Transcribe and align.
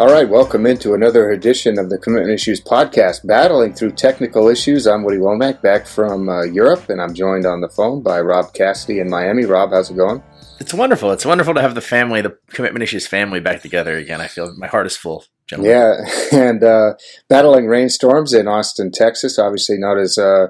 All 0.00 0.10
right, 0.10 0.26
welcome 0.26 0.64
into 0.64 0.94
another 0.94 1.30
edition 1.30 1.78
of 1.78 1.90
the 1.90 1.98
Commitment 1.98 2.32
Issues 2.32 2.58
podcast. 2.58 3.26
Battling 3.26 3.74
through 3.74 3.90
technical 3.90 4.48
issues, 4.48 4.86
I'm 4.86 5.04
Woody 5.04 5.18
Womack, 5.18 5.60
back 5.60 5.86
from 5.86 6.26
uh, 6.26 6.44
Europe, 6.44 6.88
and 6.88 7.02
I'm 7.02 7.12
joined 7.12 7.44
on 7.44 7.60
the 7.60 7.68
phone 7.68 8.02
by 8.02 8.18
Rob 8.22 8.54
Cassidy 8.54 9.00
in 9.00 9.10
Miami. 9.10 9.44
Rob, 9.44 9.72
how's 9.72 9.90
it 9.90 9.98
going? 9.98 10.22
It's 10.58 10.72
wonderful. 10.72 11.10
It's 11.10 11.26
wonderful 11.26 11.52
to 11.52 11.60
have 11.60 11.74
the 11.74 11.82
family, 11.82 12.22
the 12.22 12.38
Commitment 12.48 12.82
Issues 12.82 13.06
family, 13.06 13.40
back 13.40 13.60
together 13.60 13.98
again. 13.98 14.22
I 14.22 14.28
feel 14.28 14.56
my 14.56 14.68
heart 14.68 14.86
is 14.86 14.96
full. 14.96 15.26
Gentlemen. 15.46 15.70
Yeah, 15.70 15.96
and 16.32 16.64
uh, 16.64 16.94
battling 17.28 17.66
rainstorms 17.66 18.32
in 18.32 18.48
Austin, 18.48 18.92
Texas, 18.92 19.38
obviously 19.38 19.76
not 19.76 19.98
as 19.98 20.16
uh, 20.16 20.46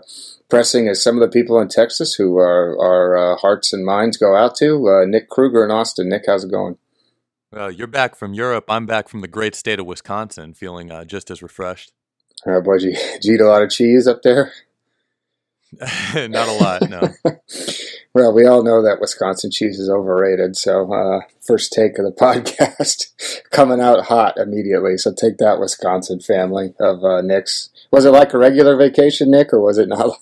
pressing 0.48 0.86
as 0.86 1.02
some 1.02 1.20
of 1.20 1.22
the 1.22 1.40
people 1.40 1.58
in 1.58 1.66
Texas 1.66 2.14
who 2.14 2.36
our, 2.36 2.78
our 2.78 3.16
uh, 3.16 3.36
hearts 3.38 3.72
and 3.72 3.84
minds 3.84 4.16
go 4.16 4.36
out 4.36 4.54
to. 4.58 4.88
Uh, 4.88 5.04
Nick 5.06 5.28
Kruger 5.28 5.64
in 5.64 5.72
Austin. 5.72 6.08
Nick, 6.08 6.26
how's 6.28 6.44
it 6.44 6.52
going? 6.52 6.78
Well, 7.52 7.72
you're 7.72 7.88
back 7.88 8.14
from 8.14 8.32
Europe. 8.32 8.66
I'm 8.68 8.86
back 8.86 9.08
from 9.08 9.22
the 9.22 9.28
great 9.28 9.56
state 9.56 9.80
of 9.80 9.86
Wisconsin, 9.86 10.54
feeling 10.54 10.92
uh, 10.92 11.04
just 11.04 11.32
as 11.32 11.42
refreshed. 11.42 11.92
Uh, 12.46 12.60
boy, 12.60 12.78
did 12.78 12.84
you, 12.84 12.92
did 12.92 13.24
you 13.24 13.34
eat 13.34 13.40
a 13.40 13.48
lot 13.48 13.62
of 13.62 13.70
cheese 13.70 14.06
up 14.06 14.22
there? 14.22 14.52
Not 16.14 16.48
a 16.48 16.52
lot, 16.52 16.88
no. 16.88 17.00
well, 18.14 18.32
we 18.32 18.46
all 18.46 18.62
know 18.62 18.82
that 18.82 18.98
Wisconsin 19.00 19.50
cheese 19.50 19.80
is 19.80 19.90
overrated. 19.90 20.56
So, 20.56 20.92
uh, 20.92 21.20
first 21.40 21.72
take 21.72 21.98
of 21.98 22.04
the 22.04 22.12
podcast 22.20 23.08
coming 23.50 23.80
out 23.80 24.06
hot 24.06 24.36
immediately. 24.36 24.96
So, 24.96 25.12
take 25.12 25.38
that, 25.38 25.58
Wisconsin 25.58 26.20
family 26.20 26.74
of 26.78 27.04
uh, 27.04 27.20
Nick's. 27.20 27.70
Was 27.90 28.04
it 28.04 28.10
like 28.10 28.32
a 28.32 28.38
regular 28.38 28.76
vacation, 28.76 29.30
Nick, 29.30 29.52
or 29.52 29.60
was 29.60 29.78
it 29.78 29.88
not 29.88 30.08
like? 30.08 30.16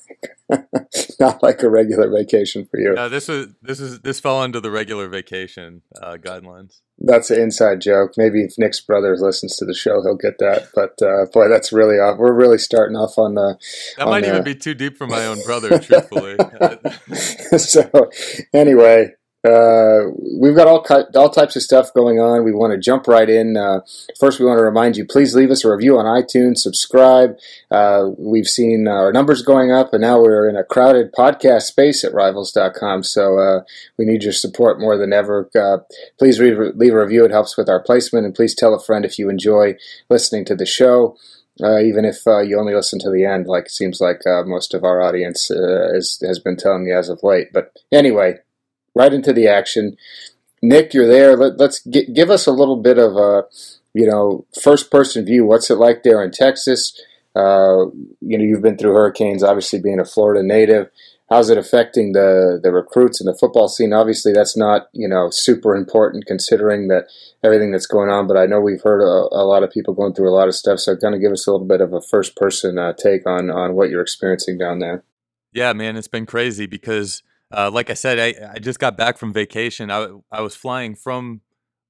not 1.21 1.43
like 1.43 1.63
a 1.63 1.69
regular 1.69 2.11
vacation 2.11 2.67
for 2.71 2.81
you. 2.81 2.95
No, 2.95 3.11
this 3.11 3.29
is 3.29 3.49
this 3.61 3.81
is 3.81 4.01
this 4.01 4.19
fell 4.19 4.41
under 4.41 4.61
the 4.61 4.71
regular 4.71 5.07
vacation 5.07 5.83
uh, 6.01 6.17
guidelines. 6.17 6.81
That's 7.01 7.31
an 7.31 7.41
inside 7.41 7.81
joke. 7.81 8.15
Maybe 8.17 8.43
if 8.43 8.55
Nick's 8.59 8.81
brother 8.81 9.17
listens 9.17 9.57
to 9.57 9.65
the 9.65 9.75
show, 9.75 10.03
he'll 10.03 10.17
get 10.17 10.39
that. 10.39 10.69
But 10.75 11.01
uh, 11.01 11.27
boy, 11.33 11.49
that's 11.49 11.73
really 11.73 11.97
off. 11.97 12.19
We're 12.19 12.33
really 12.33 12.59
starting 12.59 12.97
off 12.97 13.19
on 13.19 13.35
the. 13.35 13.57
That 13.97 14.05
on 14.05 14.11
might 14.11 14.23
the, 14.23 14.31
even 14.31 14.45
be 14.45 14.55
too 14.55 14.75
deep 14.75 14.97
for 14.97 15.07
my 15.07 15.27
own 15.27 15.43
brother, 15.45 15.79
truthfully. 15.79 16.37
so, 17.59 18.11
anyway, 18.53 19.13
uh, 19.45 20.11
we've 20.41 20.57
got 20.57 20.67
all 20.67 20.85
all 21.15 21.31
types 21.31 21.55
of 21.55 21.63
stuff 21.63 21.95
going 21.95 22.19
on. 22.19 22.45
We 22.45 22.53
want 22.53 22.73
to 22.73 22.79
jump 22.79 23.07
right 23.07 23.29
in. 23.31 23.57
Uh, 23.57 23.81
first, 24.19 24.41
we 24.41 24.47
want 24.47 24.59
to 24.59 24.65
remind 24.65 24.97
you: 24.97 25.05
please 25.07 25.37
leave 25.37 25.53
us 25.53 25.65
a 25.65 25.71
review 25.71 25.97
on 25.97 26.07
iTunes. 26.07 26.59
Subscribe. 26.59 27.37
Uh, 27.71 28.09
we've 28.19 28.49
seen 28.49 28.89
our 28.89 29.13
numbers 29.13 29.43
going 29.43 29.71
up, 29.71 29.93
and 29.93 30.01
now 30.01 30.21
we're 30.21 30.49
in 30.49 30.57
a 30.57 30.65
crowded 30.65 31.13
podcast 31.13 31.63
space 31.63 32.03
at 32.03 32.13
Rivals.com. 32.13 33.05
So 33.05 33.39
uh, 33.39 33.61
we 33.97 34.07
need 34.07 34.25
your 34.25 34.33
support 34.33 34.81
more 34.81 34.97
than 34.97 35.13
ever. 35.13 35.49
Uh, 35.55 35.79
please 36.19 36.41
leave, 36.41 36.59
leave 36.75 36.93
a 36.93 37.01
review; 37.01 37.25
it 37.25 37.31
helps 37.31 37.57
with 37.57 37.69
our 37.69 37.81
placement. 37.81 38.27
And 38.27 38.35
please 38.35 38.57
tell 38.57 38.75
a 38.75 38.83
friend 38.83 39.05
if 39.05 39.21
you 39.21 39.31
enjoy 39.31 39.77
listening 40.11 40.47
to 40.47 40.57
the 40.57 40.67
show. 40.67 41.17
Uh, 41.63 41.81
even 41.81 42.05
if 42.05 42.25
uh, 42.27 42.39
you 42.39 42.59
only 42.59 42.75
listen 42.75 43.01
to 43.01 43.11
the 43.11 43.25
end, 43.25 43.47
like 43.47 43.67
it 43.67 43.73
seems 43.73 44.01
like 44.01 44.25
uh, 44.27 44.43
most 44.45 44.75
of 44.75 44.85
our 44.85 45.01
audience 45.01 45.49
has, 45.49 46.21
has 46.25 46.39
been 46.39 46.57
telling 46.57 46.85
me 46.85 46.93
as 46.93 47.09
of 47.09 47.21
late. 47.25 47.49
But 47.53 47.77
anyway, 47.91 48.39
right 48.99 49.15
into 49.15 49.33
the 49.33 49.47
action. 49.47 49.97
Nick, 50.61 50.93
you're 50.93 51.07
there. 51.07 51.37
Let, 51.37 51.61
us 51.61 51.81
give 51.87 52.31
us 52.31 52.47
a 52.47 52.53
little 52.53 52.77
bit 52.77 52.99
of 52.99 53.17
a, 53.17 53.45
you 53.95 54.07
know, 54.07 54.45
first 54.61 54.91
person 54.91 55.25
view. 55.25 55.47
What's 55.47 55.71
it 55.71 55.77
like 55.77 56.03
there 56.03 56.23
in 56.23 56.33
Texas? 56.33 57.01
Uh, 57.35 57.87
you 58.21 58.37
know, 58.37 58.45
you've 58.45 58.63
been 58.63 58.77
through 58.77 58.93
hurricanes, 58.93 59.45
obviously 59.45 59.81
being 59.81 60.01
a 60.01 60.05
Florida 60.05 60.43
native. 60.43 60.91
How's 61.31 61.51
it 61.51 61.59
affecting 61.59 62.13
the, 62.13 62.59
the 62.61 62.73
recruits 62.73 63.21
and 63.21 63.29
the 63.29 63.39
football 63.39 63.69
scene? 63.69 63.93
Obviously, 63.93 64.33
that's 64.33 64.57
not, 64.57 64.89
you 64.93 65.07
know, 65.07 65.29
super 65.31 65.77
important 65.77 66.27
considering 66.27 66.89
that 66.89 67.05
everything 67.45 67.71
that's 67.71 67.87
going 67.87 68.09
on, 68.09 68.27
but 68.27 68.37
I 68.37 68.47
know 68.47 68.61
we've 68.61 68.83
heard 68.83 69.03
a, 69.03 69.29
a 69.37 69.45
lot 69.45 69.63
of 69.63 69.71
people 69.71 69.95
going 69.95 70.15
through 70.15 70.31
a 70.31 70.35
lot 70.35 70.49
of 70.49 70.55
stuff. 70.55 70.81
So 70.81 70.97
kind 70.97 71.15
of 71.15 71.21
give 71.21 71.31
us 71.31 71.47
a 71.47 71.53
little 71.53 71.67
bit 71.67 71.83
of 71.83 71.93
a 71.93 72.01
first 72.01 72.35
person 72.35 72.79
uh, 72.79 72.95
take 72.95 73.27
on, 73.27 73.51
on 73.51 73.75
what 73.75 73.91
you're 73.91 74.01
experiencing 74.01 74.59
down 74.59 74.79
there. 74.81 75.05
Yeah, 75.53 75.73
man, 75.75 75.97
it's 75.97 76.09
been 76.09 76.27
crazy 76.27 76.67
because 76.67 77.23
uh, 77.51 77.71
like 77.73 77.91
I 77.91 77.95
said, 77.95 78.19
I, 78.19 78.55
I 78.55 78.59
just 78.59 78.79
got 78.79 78.97
back 78.97 79.19
from 79.19 79.33
vacation. 79.33 79.91
I, 79.91 80.09
I 80.31 80.41
was 80.41 80.55
flying 80.55 80.95
from 80.95 81.41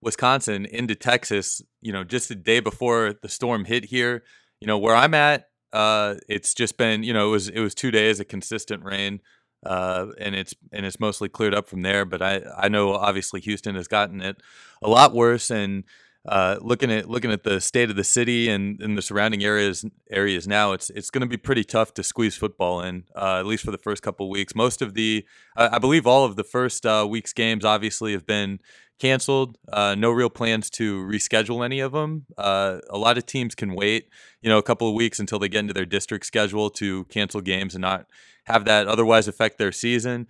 Wisconsin 0.01 0.65
into 0.65 0.95
Texas, 0.95 1.61
you 1.81 1.93
know, 1.93 2.05
just 2.05 2.29
the 2.29 2.35
day 2.35 2.61
before 2.61 3.15
the 3.23 3.29
storm 3.29 3.65
hit 3.65 3.87
here. 3.87 4.23
You 4.61 4.67
know, 4.67 4.79
where 4.79 4.95
I'm 4.95 5.15
at, 5.15 5.49
uh, 5.73 6.17
it's 6.29 6.55
just 6.55 6.77
been, 6.77 7.03
you 7.03 7.13
know, 7.13 7.29
it 7.29 7.31
was 7.31 7.49
it 7.49 7.61
was 7.61 7.75
two 7.75 7.91
days 7.91 8.21
of 8.21 8.29
consistent 8.29 8.85
rain, 8.85 9.21
uh, 9.65 10.07
and 10.19 10.35
it's 10.35 10.55
and 10.73 10.87
it's 10.87 11.01
mostly 11.01 11.29
cleared 11.29 11.55
up 11.55 11.69
from 11.69 11.83
there. 11.83 12.05
But 12.05 12.23
I 12.23 12.43
I 12.57 12.69
know 12.69 12.95
obviously 12.95 13.41
Houston 13.41 13.75
has 13.75 13.89
gotten 13.89 14.21
it 14.21 14.37
a 14.83 14.89
lot 14.89 15.15
worse, 15.15 15.51
and 15.51 15.85
uh, 16.27 16.59
looking 16.61 16.91
at 16.91 17.09
looking 17.09 17.31
at 17.31 17.45
the 17.45 17.61
state 17.61 17.91
of 17.91 17.97
the 17.97 18.05
city 18.05 18.49
and, 18.49 18.81
and 18.81 18.99
the 18.99 19.03
surrounding 19.03 19.45
areas 19.45 19.85
areas 20.11 20.47
now, 20.47 20.73
it's 20.73 20.91
it's 20.91 21.11
going 21.11 21.23
to 21.23 21.29
be 21.29 21.37
pretty 21.37 21.65
tough 21.65 21.95
to 21.95 22.03
squeeze 22.03 22.37
football 22.37 22.81
in, 22.81 23.05
uh, 23.15 23.39
at 23.39 23.47
least 23.47 23.65
for 23.65 23.71
the 23.71 23.79
first 23.79 24.03
couple 24.03 24.29
weeks. 24.29 24.55
Most 24.55 24.83
of 24.83 24.95
the, 24.95 25.25
uh, 25.57 25.69
I 25.73 25.79
believe, 25.79 26.07
all 26.07 26.25
of 26.25 26.37
the 26.37 26.45
first 26.45 26.85
uh, 26.85 27.07
week's 27.09 27.33
games 27.33 27.65
obviously 27.65 28.13
have 28.13 28.27
been 28.27 28.59
canceled. 28.99 29.59
Uh, 29.73 29.95
no 29.97 30.11
real 30.11 30.29
plans 30.29 30.69
to 30.71 31.05
reschedule 31.05 31.65
any 31.65 31.79
of 31.79 31.93
them. 31.93 32.27
A 32.37 32.81
lot 32.93 33.17
of 33.17 33.27
teams 33.27 33.55
can 33.55 33.75
wait, 33.75 34.09
you 34.43 34.51
know, 34.51 34.59
a 34.59 34.63
couple 34.63 34.89
of 34.89 34.95
weeks 34.95 35.21
until 35.21 35.39
they 35.39 35.49
get 35.49 35.61
into 35.61 35.73
their 35.73 35.87
district 35.87 36.27
schedule 36.27 36.69
to 36.71 37.05
cancel 37.05 37.41
games 37.41 37.77
and 37.77 37.83
not 37.83 38.07
have 38.45 38.65
that 38.65 38.89
otherwise 38.89 39.29
affect 39.29 39.59
their 39.59 39.71
season. 39.71 40.27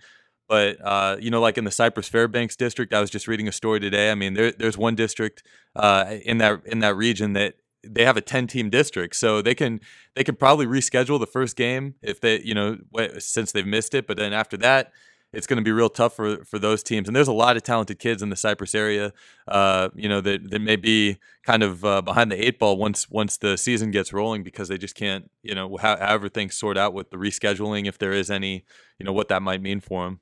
But 0.49 0.83
uh, 0.83 1.17
you 1.19 1.29
know, 1.29 1.39
like 1.39 1.57
in 1.59 1.63
the 1.63 1.71
Cypress 1.71 2.09
Fairbanks 2.09 2.55
district, 2.55 2.93
I 2.93 2.99
was 2.99 3.11
just 3.11 3.27
reading 3.27 3.47
a 3.47 3.51
story 3.51 3.79
today. 3.79 4.11
I 4.11 4.15
mean, 4.15 4.33
there, 4.33 4.51
there's 4.51 4.77
one 4.77 4.95
district 4.95 5.43
uh, 5.75 6.15
in 6.25 6.39
that 6.39 6.61
in 6.65 6.79
that 6.79 6.95
region 6.95 7.33
that 7.33 7.53
they 7.83 8.03
have 8.03 8.17
a 8.17 8.21
10 8.21 8.47
team 8.47 8.69
district 8.69 9.15
so 9.15 9.41
they 9.41 9.55
can 9.55 9.79
they 10.15 10.23
can 10.23 10.35
probably 10.35 10.65
reschedule 10.65 11.17
the 11.17 11.27
first 11.27 11.55
game 11.55 11.95
if 12.01 12.19
they 12.19 12.41
you 12.41 12.53
know 12.53 12.77
since 13.19 13.51
they've 13.51 13.65
missed 13.65 13.93
it. 13.93 14.07
But 14.07 14.17
then 14.17 14.33
after 14.33 14.57
that 14.57 14.91
it's 15.31 15.45
going 15.45 15.57
to 15.57 15.63
be 15.63 15.71
real 15.71 15.89
tough 15.89 16.15
for 16.15 16.43
for 16.43 16.57
those 16.57 16.81
teams. 16.81 17.07
And 17.07 17.15
there's 17.15 17.27
a 17.27 17.33
lot 17.33 17.55
of 17.55 17.63
talented 17.63 17.99
kids 17.99 18.23
in 18.23 18.29
the 18.29 18.35
cypress 18.35 18.73
area 18.73 19.13
uh, 19.47 19.89
you 19.93 20.09
know 20.09 20.19
that, 20.21 20.49
that 20.49 20.59
may 20.59 20.75
be 20.75 21.17
kind 21.43 21.61
of 21.61 21.85
uh, 21.85 22.01
behind 22.01 22.31
the 22.31 22.43
eight 22.43 22.57
ball 22.57 22.75
once 22.75 23.07
once 23.09 23.37
the 23.37 23.55
season 23.55 23.91
gets 23.91 24.11
rolling 24.11 24.43
because 24.43 24.67
they 24.67 24.79
just 24.79 24.95
can't 24.95 25.29
you 25.43 25.53
know 25.53 25.77
however 25.77 26.27
things 26.27 26.57
sort 26.57 26.77
out 26.77 26.93
with 26.93 27.11
the 27.11 27.17
rescheduling 27.17 27.87
if 27.87 27.99
there 27.99 28.13
is 28.13 28.31
any 28.31 28.65
you 28.97 29.05
know 29.05 29.13
what 29.13 29.27
that 29.29 29.43
might 29.43 29.61
mean 29.61 29.79
for 29.79 30.05
them 30.05 30.19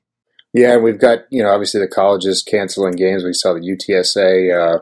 yeah, 0.52 0.76
we've 0.76 0.98
got 0.98 1.20
you 1.30 1.42
know 1.42 1.50
obviously 1.50 1.80
the 1.80 1.88
colleges 1.88 2.42
canceling 2.42 2.96
games. 2.96 3.24
We 3.24 3.32
saw 3.32 3.52
the 3.52 3.60
UTSA 3.60 4.76
uh, 4.76 4.80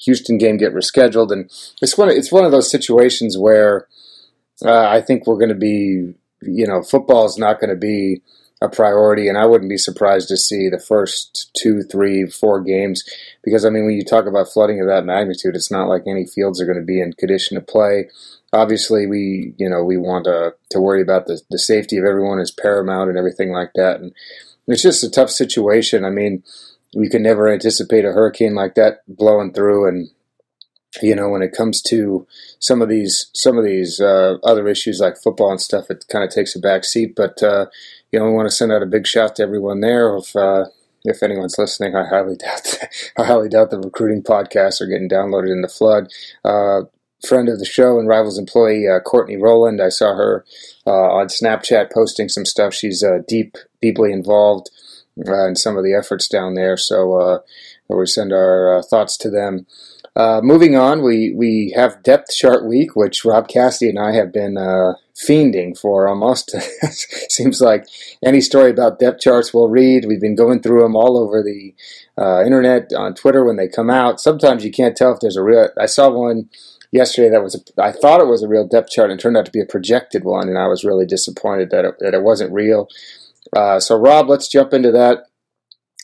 Houston 0.00 0.38
game 0.38 0.56
get 0.56 0.74
rescheduled, 0.74 1.32
and 1.32 1.50
it's 1.80 1.96
one 1.96 2.08
of, 2.08 2.16
it's 2.16 2.32
one 2.32 2.44
of 2.44 2.52
those 2.52 2.70
situations 2.70 3.38
where 3.38 3.86
uh, 4.64 4.88
I 4.88 5.00
think 5.00 5.26
we're 5.26 5.38
going 5.38 5.48
to 5.48 5.54
be 5.54 6.14
you 6.42 6.66
know 6.66 6.82
football 6.82 7.26
is 7.26 7.38
not 7.38 7.60
going 7.60 7.70
to 7.70 7.76
be 7.76 8.22
a 8.60 8.68
priority, 8.68 9.28
and 9.28 9.38
I 9.38 9.46
wouldn't 9.46 9.70
be 9.70 9.78
surprised 9.78 10.28
to 10.28 10.36
see 10.36 10.68
the 10.68 10.80
first 10.80 11.50
two, 11.56 11.82
three, 11.82 12.26
four 12.26 12.60
games 12.60 13.02
because 13.42 13.64
I 13.64 13.70
mean 13.70 13.86
when 13.86 13.94
you 13.94 14.04
talk 14.04 14.26
about 14.26 14.52
flooding 14.52 14.80
of 14.80 14.88
that 14.88 15.06
magnitude, 15.06 15.54
it's 15.54 15.70
not 15.70 15.88
like 15.88 16.02
any 16.06 16.26
fields 16.26 16.60
are 16.60 16.66
going 16.66 16.78
to 16.78 16.84
be 16.84 17.00
in 17.00 17.12
condition 17.14 17.54
to 17.54 17.60
play. 17.62 18.10
Obviously, 18.52 19.06
we 19.06 19.54
you 19.56 19.70
know 19.70 19.82
we 19.82 19.96
want 19.96 20.24
to 20.24 20.54
to 20.70 20.80
worry 20.80 21.00
about 21.00 21.26
the 21.26 21.40
the 21.50 21.58
safety 21.58 21.96
of 21.96 22.04
everyone 22.04 22.40
is 22.40 22.50
paramount 22.50 23.08
and 23.08 23.18
everything 23.18 23.52
like 23.52 23.70
that, 23.74 24.00
and 24.00 24.12
it's 24.68 24.82
just 24.82 25.02
a 25.02 25.10
tough 25.10 25.30
situation. 25.30 26.04
I 26.04 26.10
mean, 26.10 26.44
we 26.94 27.08
can 27.08 27.22
never 27.22 27.48
anticipate 27.48 28.04
a 28.04 28.12
hurricane 28.12 28.54
like 28.54 28.74
that 28.74 29.00
blowing 29.08 29.52
through, 29.52 29.88
and 29.88 30.10
you 31.02 31.14
know, 31.14 31.28
when 31.28 31.42
it 31.42 31.52
comes 31.52 31.82
to 31.82 32.26
some 32.60 32.80
of 32.80 32.88
these 32.88 33.30
some 33.34 33.58
of 33.58 33.64
these 33.64 34.00
uh, 34.00 34.36
other 34.44 34.68
issues 34.68 35.00
like 35.00 35.16
football 35.16 35.50
and 35.50 35.60
stuff, 35.60 35.90
it 35.90 36.04
kind 36.10 36.24
of 36.24 36.30
takes 36.30 36.54
a 36.54 36.60
back 36.60 36.84
seat. 36.84 37.14
But 37.16 37.42
uh, 37.42 37.66
you 38.12 38.18
know, 38.18 38.26
we 38.26 38.32
want 38.32 38.48
to 38.48 38.54
send 38.54 38.72
out 38.72 38.82
a 38.82 38.86
big 38.86 39.06
shout 39.06 39.36
to 39.36 39.42
everyone 39.42 39.80
there. 39.80 40.16
If 40.16 40.36
uh, 40.36 40.66
if 41.04 41.22
anyone's 41.22 41.58
listening, 41.58 41.94
I 41.94 42.06
highly 42.06 42.36
doubt 42.36 42.64
that, 42.64 42.92
I 43.18 43.24
highly 43.24 43.48
doubt 43.48 43.70
the 43.70 43.80
recruiting 43.80 44.22
podcasts 44.22 44.80
are 44.80 44.86
getting 44.86 45.08
downloaded 45.08 45.52
in 45.52 45.62
the 45.62 45.68
flood. 45.68 46.08
Friend 47.26 47.48
of 47.48 47.58
the 47.58 47.64
show 47.64 47.98
and 47.98 48.06
Rivals 48.06 48.38
employee 48.38 48.86
uh, 48.86 49.00
Courtney 49.00 49.36
Rowland. 49.36 49.80
I 49.80 49.88
saw 49.88 50.14
her 50.14 50.44
uh, 50.86 50.90
on 50.90 51.26
Snapchat 51.26 51.92
posting 51.92 52.28
some 52.28 52.44
stuff. 52.44 52.72
She's 52.72 53.02
uh, 53.02 53.18
deep, 53.26 53.56
deeply 53.82 54.12
involved 54.12 54.70
uh, 55.26 55.48
in 55.48 55.56
some 55.56 55.76
of 55.76 55.82
the 55.82 55.94
efforts 55.94 56.28
down 56.28 56.54
there. 56.54 56.76
So 56.76 57.14
uh, 57.14 57.38
we 57.88 58.06
send 58.06 58.32
our 58.32 58.78
uh, 58.78 58.82
thoughts 58.82 59.16
to 59.18 59.30
them. 59.30 59.66
moving 60.16 60.76
on, 60.76 61.02
we 61.02 61.34
we 61.34 61.72
have 61.74 62.04
depth 62.04 62.36
chart 62.36 62.64
week, 62.64 62.94
which 62.94 63.24
Rob 63.24 63.48
Cassidy 63.48 63.90
and 63.90 63.98
I 63.98 64.12
have 64.12 64.32
been 64.32 64.54
fiending 65.16 65.76
for 65.76 66.06
almost. 66.06 66.54
Seems 67.30 67.60
like 67.60 67.84
any 68.24 68.40
story 68.40 68.70
about 68.70 69.00
depth 69.00 69.20
charts 69.20 69.52
we'll 69.52 69.68
read. 69.68 70.04
We've 70.04 70.20
been 70.20 70.36
going 70.36 70.62
through 70.62 70.82
them 70.82 70.94
all 70.94 71.18
over 71.18 71.42
the 71.42 71.74
internet 72.16 72.92
on 72.96 73.14
Twitter 73.14 73.44
when 73.44 73.56
they 73.56 73.66
come 73.66 73.90
out. 73.90 74.20
Sometimes 74.20 74.64
you 74.64 74.70
can't 74.70 74.96
tell 74.96 75.12
if 75.12 75.18
there's 75.18 75.36
a 75.36 75.42
real. 75.42 75.68
I 75.76 75.86
saw 75.86 76.10
one 76.10 76.48
yesterday 76.90 77.30
that 77.30 77.42
was 77.42 77.54
a, 77.54 77.82
I 77.82 77.92
thought 77.92 78.20
it 78.20 78.26
was 78.26 78.42
a 78.42 78.48
real 78.48 78.66
depth 78.66 78.90
chart 78.90 79.10
and 79.10 79.18
turned 79.18 79.36
out 79.36 79.46
to 79.46 79.52
be 79.52 79.60
a 79.60 79.66
projected 79.66 80.24
one, 80.24 80.48
and 80.48 80.58
I 80.58 80.66
was 80.66 80.84
really 80.84 81.06
disappointed 81.06 81.70
that 81.70 81.84
it, 81.84 81.94
that 82.00 82.14
it 82.14 82.22
wasn't 82.22 82.52
real. 82.52 82.88
Uh, 83.54 83.80
so, 83.80 83.96
Rob, 83.96 84.28
let's 84.28 84.48
jump 84.48 84.72
into 84.72 84.92
that. 84.92 85.24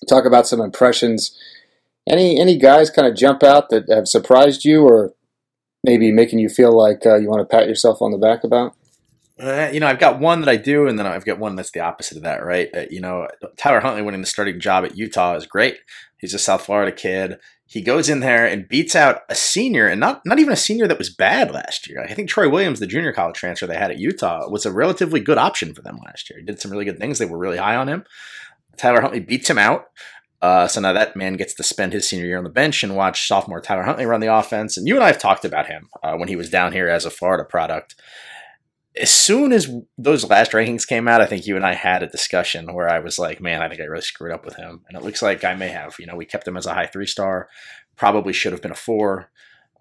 Talk 0.09 0.25
about 0.25 0.47
some 0.47 0.61
impressions. 0.61 1.39
Any 2.09 2.39
any 2.39 2.59
guys 2.59 2.91
kind 2.91 3.09
of 3.09 3.17
jump 3.17 3.43
out 3.43 3.71
that 3.71 3.89
have 3.89 4.09
surprised 4.09 4.65
you, 4.65 4.83
or 4.83 5.15
maybe 5.83 6.13
making 6.13 6.39
you 6.39 6.49
feel 6.49 6.77
like 6.77 7.07
uh, 7.07 7.17
you 7.17 7.29
want 7.29 7.41
to 7.41 7.57
pat 7.57 7.69
yourself 7.69 8.03
on 8.03 8.11
the 8.11 8.19
back 8.19 8.45
about? 8.45 8.75
Uh, 9.39 9.69
you 9.73 9.81
know, 9.81 9.89
I've 9.89 9.99
got 9.99 10.21
one 10.21 10.41
that 10.41 10.49
I 10.49 10.57
do, 10.57 10.87
and 10.87 10.99
then 10.99 11.07
I've 11.07 11.25
got 11.25 11.39
one 11.39 11.57
that's 11.57 11.73
the 11.73 11.81
opposite 11.81 12.17
of 12.17 12.23
that, 12.23 12.45
right? 12.45 12.69
Uh, 12.75 12.85
you 12.91 13.01
know, 13.01 13.27
Tyler 13.57 13.81
Huntley 13.81 14.03
winning 14.03 14.21
the 14.21 14.27
starting 14.27 14.61
job 14.61 14.85
at 14.85 14.97
Utah 14.97 15.35
is 15.35 15.47
great. 15.47 15.79
He's 16.19 16.35
a 16.35 16.39
South 16.39 16.65
Florida 16.65 16.93
kid. 16.93 17.39
He 17.67 17.81
goes 17.81 18.09
in 18.09 18.21
there 18.21 18.47
and 18.47 18.69
beats 18.69 18.95
out 18.95 19.23
a 19.29 19.35
senior, 19.35 19.87
and 19.87 19.99
not 19.99 20.23
not 20.25 20.39
even 20.39 20.53
a 20.53 20.57
senior 20.57 20.87
that 20.87 20.99
was 20.99 21.15
bad 21.15 21.51
last 21.51 21.89
year. 21.89 22.03
I 22.03 22.13
think 22.13 22.29
Troy 22.29 22.49
Williams, 22.49 22.79
the 22.79 22.87
junior 22.87 23.13
college 23.13 23.37
transfer 23.37 23.67
they 23.67 23.77
had 23.77 23.91
at 23.91 23.99
Utah, 23.99 24.49
was 24.49 24.67
a 24.67 24.73
relatively 24.73 25.21
good 25.21 25.39
option 25.39 25.75
for 25.75 25.83
them 25.83 25.99
last 26.05 26.29
year. 26.29 26.39
He 26.39 26.45
did 26.45 26.61
some 26.61 26.71
really 26.71 26.85
good 26.85 26.99
things. 26.99 27.19
They 27.19 27.27
were 27.27 27.39
really 27.39 27.57
high 27.57 27.77
on 27.77 27.89
him. 27.89 28.05
Tyler 28.77 29.01
Huntley 29.01 29.21
beats 29.21 29.49
him 29.49 29.59
out. 29.59 29.87
Uh, 30.43 30.69
so 30.69 30.79
now 30.79 30.93
that 30.93 31.17
man 31.17 31.35
gets 31.35 31.55
to 31.55 31.63
spend 31.63 31.95
his 31.95 32.07
senior 32.07 32.27
year 32.27 32.37
on 32.37 32.45
the 32.45 32.51
bench 32.51 32.83
and 32.83 32.95
watch 32.95 33.27
sophomore 33.27 33.63
Tyler 33.63 33.85
Huntley 33.85 34.05
run 34.05 34.21
the 34.21 34.35
offense. 34.35 34.77
And 34.77 34.87
you 34.87 34.95
and 34.95 35.03
I 35.03 35.07
have 35.07 35.19
talked 35.19 35.47
about 35.47 35.69
him 35.69 35.89
uh, 36.03 36.17
when 36.17 36.29
he 36.29 36.37
was 36.37 36.51
down 36.51 36.73
here 36.73 36.89
as 36.89 37.07
a 37.07 37.11
Florida 37.11 37.45
product 37.45 37.95
as 39.01 39.11
soon 39.11 39.53
as 39.53 39.71
those 39.99 40.29
last 40.29 40.53
rankings 40.53 40.87
came 40.87 41.09
out, 41.09 41.21
I 41.21 41.27
think 41.27 41.47
you 41.47 41.57
and 41.57 41.67
I 41.67 41.75
had 41.75 42.03
a 42.03 42.09
discussion 42.09 42.73
where 42.73 42.89
I 42.89 43.01
was 43.01 43.19
like, 43.19 43.41
man, 43.41 43.61
I 43.61 43.69
think 43.69 43.81
I 43.81 43.85
really 43.85 44.03
screwed 44.03 44.33
up 44.33 44.45
with 44.45 44.57
him. 44.57 44.83
And 44.89 44.97
it 44.97 45.03
looks 45.03 45.21
like 45.21 45.43
I 45.43 45.55
may 45.55 45.69
have. 45.69 45.97
You 45.99 46.07
know, 46.07 46.15
we 46.15 46.25
kept 46.25 46.47
him 46.47 46.57
as 46.57 46.67
a 46.67 46.75
high 46.75 46.87
three 46.87 47.07
star, 47.07 47.49
probably 47.97 48.33
should 48.33 48.53
have 48.53 48.63
been 48.63 48.71
a 48.71 48.77
four. 48.77 49.31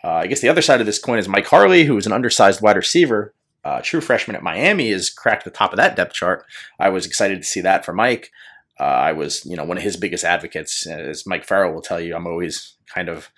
Uh, 0.04 0.14
I 0.14 0.28
guess 0.28 0.42
the 0.42 0.50
other 0.50 0.62
side 0.62 0.80
of 0.80 0.88
this 0.88 1.00
coin 1.00 1.20
is 1.20 1.28
Mike 1.28 1.46
Harley, 1.46 1.86
who 1.86 1.98
is 1.98 2.08
an 2.08 2.12
undersized 2.12 2.62
wide 2.62 2.76
receiver, 2.76 3.34
uh, 3.64 3.82
true 3.82 4.02
freshman 4.02 4.36
at 4.36 4.44
Miami, 4.44 4.92
has 4.92 5.10
cracked 5.10 5.46
the 5.46 5.52
top 5.52 5.72
of 5.72 5.78
that 5.78 5.96
depth 5.96 6.14
chart. 6.14 6.44
I 6.80 6.90
was 6.90 7.06
excited 7.06 7.38
to 7.38 7.48
see 7.48 7.62
that 7.62 7.86
for 7.86 7.94
Mike. 7.94 8.32
Uh, 8.80 8.84
I 8.84 9.12
was, 9.14 9.46
you 9.46 9.56
know, 9.56 9.64
one 9.64 9.78
of 9.78 9.84
his 9.84 9.96
biggest 9.96 10.26
advocates, 10.26 10.88
as 10.88 11.26
Mike 11.28 11.46
Farrell 11.46 11.74
will 11.74 11.82
tell 11.82 12.02
you. 12.02 12.16
I'm 12.16 12.28
always 12.28 12.76
kind 12.94 13.08
of 13.08 13.30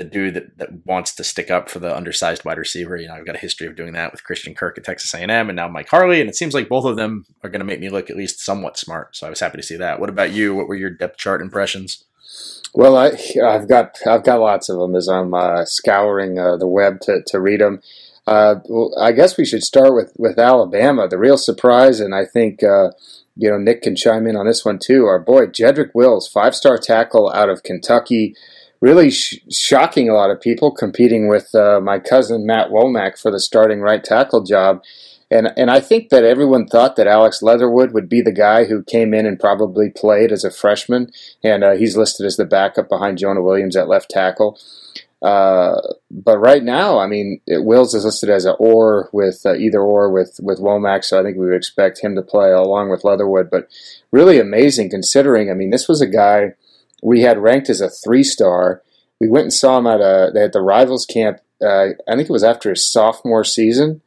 the 0.00 0.04
dude 0.06 0.32
that, 0.32 0.56
that 0.56 0.86
wants 0.86 1.14
to 1.14 1.22
stick 1.22 1.50
up 1.50 1.68
for 1.68 1.78
the 1.78 1.94
undersized 1.94 2.42
wide 2.42 2.56
receiver. 2.56 2.96
You 2.96 3.08
know, 3.08 3.14
I've 3.14 3.26
got 3.26 3.34
a 3.34 3.40
history 3.40 3.66
of 3.66 3.76
doing 3.76 3.92
that 3.92 4.12
with 4.12 4.24
Christian 4.24 4.54
Kirk 4.54 4.78
at 4.78 4.84
Texas 4.84 5.12
A&M 5.12 5.30
and 5.30 5.54
now 5.54 5.68
Mike 5.68 5.90
Harley, 5.90 6.22
and 6.22 6.30
it 6.30 6.34
seems 6.34 6.54
like 6.54 6.70
both 6.70 6.86
of 6.86 6.96
them 6.96 7.26
are 7.44 7.50
going 7.50 7.60
to 7.60 7.66
make 7.66 7.80
me 7.80 7.90
look 7.90 8.08
at 8.08 8.16
least 8.16 8.40
somewhat 8.40 8.78
smart. 8.78 9.14
So 9.14 9.26
I 9.26 9.30
was 9.30 9.40
happy 9.40 9.58
to 9.58 9.62
see 9.62 9.76
that. 9.76 10.00
What 10.00 10.08
about 10.08 10.32
you? 10.32 10.54
What 10.54 10.68
were 10.68 10.74
your 10.74 10.88
depth 10.88 11.18
chart 11.18 11.42
impressions? 11.42 12.02
Well, 12.72 12.96
I, 12.96 13.10
have 13.42 13.68
got 13.68 13.98
I've 14.06 14.24
got 14.24 14.40
lots 14.40 14.70
of 14.70 14.78
them 14.78 14.96
as 14.96 15.06
I'm 15.06 15.34
uh, 15.34 15.66
scouring 15.66 16.38
uh, 16.38 16.56
the 16.56 16.68
web 16.68 17.00
to, 17.02 17.22
to 17.26 17.38
read 17.38 17.60
them. 17.60 17.82
Uh, 18.26 18.54
well, 18.70 18.94
I 18.98 19.12
guess 19.12 19.36
we 19.36 19.44
should 19.44 19.64
start 19.64 19.94
with, 19.94 20.14
with 20.16 20.38
Alabama. 20.38 21.08
The 21.08 21.18
real 21.18 21.36
surprise, 21.36 22.00
and 22.00 22.14
I 22.14 22.24
think 22.24 22.62
uh, 22.62 22.92
you 23.36 23.50
know 23.50 23.58
Nick 23.58 23.82
can 23.82 23.96
chime 23.96 24.26
in 24.26 24.36
on 24.36 24.46
this 24.46 24.64
one 24.64 24.78
too. 24.78 25.04
Our 25.04 25.18
boy 25.18 25.46
Jedrick 25.46 25.90
Wills, 25.94 26.26
five 26.26 26.54
star 26.54 26.78
tackle 26.78 27.30
out 27.32 27.50
of 27.50 27.64
Kentucky 27.64 28.34
really 28.80 29.10
sh- 29.10 29.38
shocking 29.50 30.08
a 30.08 30.14
lot 30.14 30.30
of 30.30 30.40
people, 30.40 30.70
competing 30.70 31.28
with 31.28 31.54
uh, 31.54 31.80
my 31.82 31.98
cousin 31.98 32.46
Matt 32.46 32.70
Womack 32.70 33.18
for 33.20 33.30
the 33.30 33.40
starting 33.40 33.80
right 33.80 34.02
tackle 34.02 34.42
job. 34.42 34.82
And, 35.30 35.52
and 35.56 35.70
I 35.70 35.78
think 35.78 36.08
that 36.08 36.24
everyone 36.24 36.66
thought 36.66 36.96
that 36.96 37.06
Alex 37.06 37.40
Leatherwood 37.40 37.92
would 37.92 38.08
be 38.08 38.20
the 38.20 38.32
guy 38.32 38.64
who 38.64 38.82
came 38.82 39.14
in 39.14 39.26
and 39.26 39.38
probably 39.38 39.88
played 39.88 40.32
as 40.32 40.42
a 40.42 40.50
freshman, 40.50 41.12
and 41.44 41.62
uh, 41.62 41.72
he's 41.72 41.96
listed 41.96 42.26
as 42.26 42.36
the 42.36 42.44
backup 42.44 42.88
behind 42.88 43.18
Jonah 43.18 43.42
Williams 43.42 43.76
at 43.76 43.88
left 43.88 44.10
tackle. 44.10 44.58
Uh, 45.22 45.80
but 46.10 46.38
right 46.38 46.64
now, 46.64 46.98
I 46.98 47.06
mean, 47.06 47.40
it, 47.46 47.62
Wills 47.64 47.94
is 47.94 48.06
listed 48.06 48.30
as 48.30 48.46
an 48.46 48.56
or 48.58 49.10
with 49.12 49.42
uh, 49.44 49.54
either 49.54 49.80
or 49.80 50.10
with 50.10 50.40
with 50.42 50.58
Womack, 50.58 51.04
so 51.04 51.20
I 51.20 51.22
think 51.22 51.36
we 51.36 51.44
would 51.44 51.54
expect 51.54 52.02
him 52.02 52.14
to 52.14 52.22
play 52.22 52.50
along 52.50 52.88
with 52.88 53.04
Leatherwood. 53.04 53.50
But 53.50 53.68
really 54.10 54.40
amazing 54.40 54.88
considering. 54.88 55.50
I 55.50 55.54
mean, 55.54 55.70
this 55.70 55.88
was 55.88 56.00
a 56.00 56.06
guy 56.06 56.54
we 57.02 57.22
had 57.22 57.38
ranked 57.38 57.70
as 57.70 57.80
a 57.80 57.90
three 57.90 58.24
star. 58.24 58.82
We 59.20 59.28
went 59.28 59.44
and 59.44 59.52
saw 59.52 59.78
him 59.78 59.86
at 59.86 60.00
a 60.00 60.32
at 60.36 60.52
the 60.52 60.60
rivals 60.60 61.06
camp. 61.06 61.40
Uh, 61.62 61.90
I 62.08 62.16
think 62.16 62.28
it 62.28 62.30
was 62.30 62.44
after 62.44 62.70
his 62.70 62.90
sophomore 62.90 63.44
season, 63.44 64.00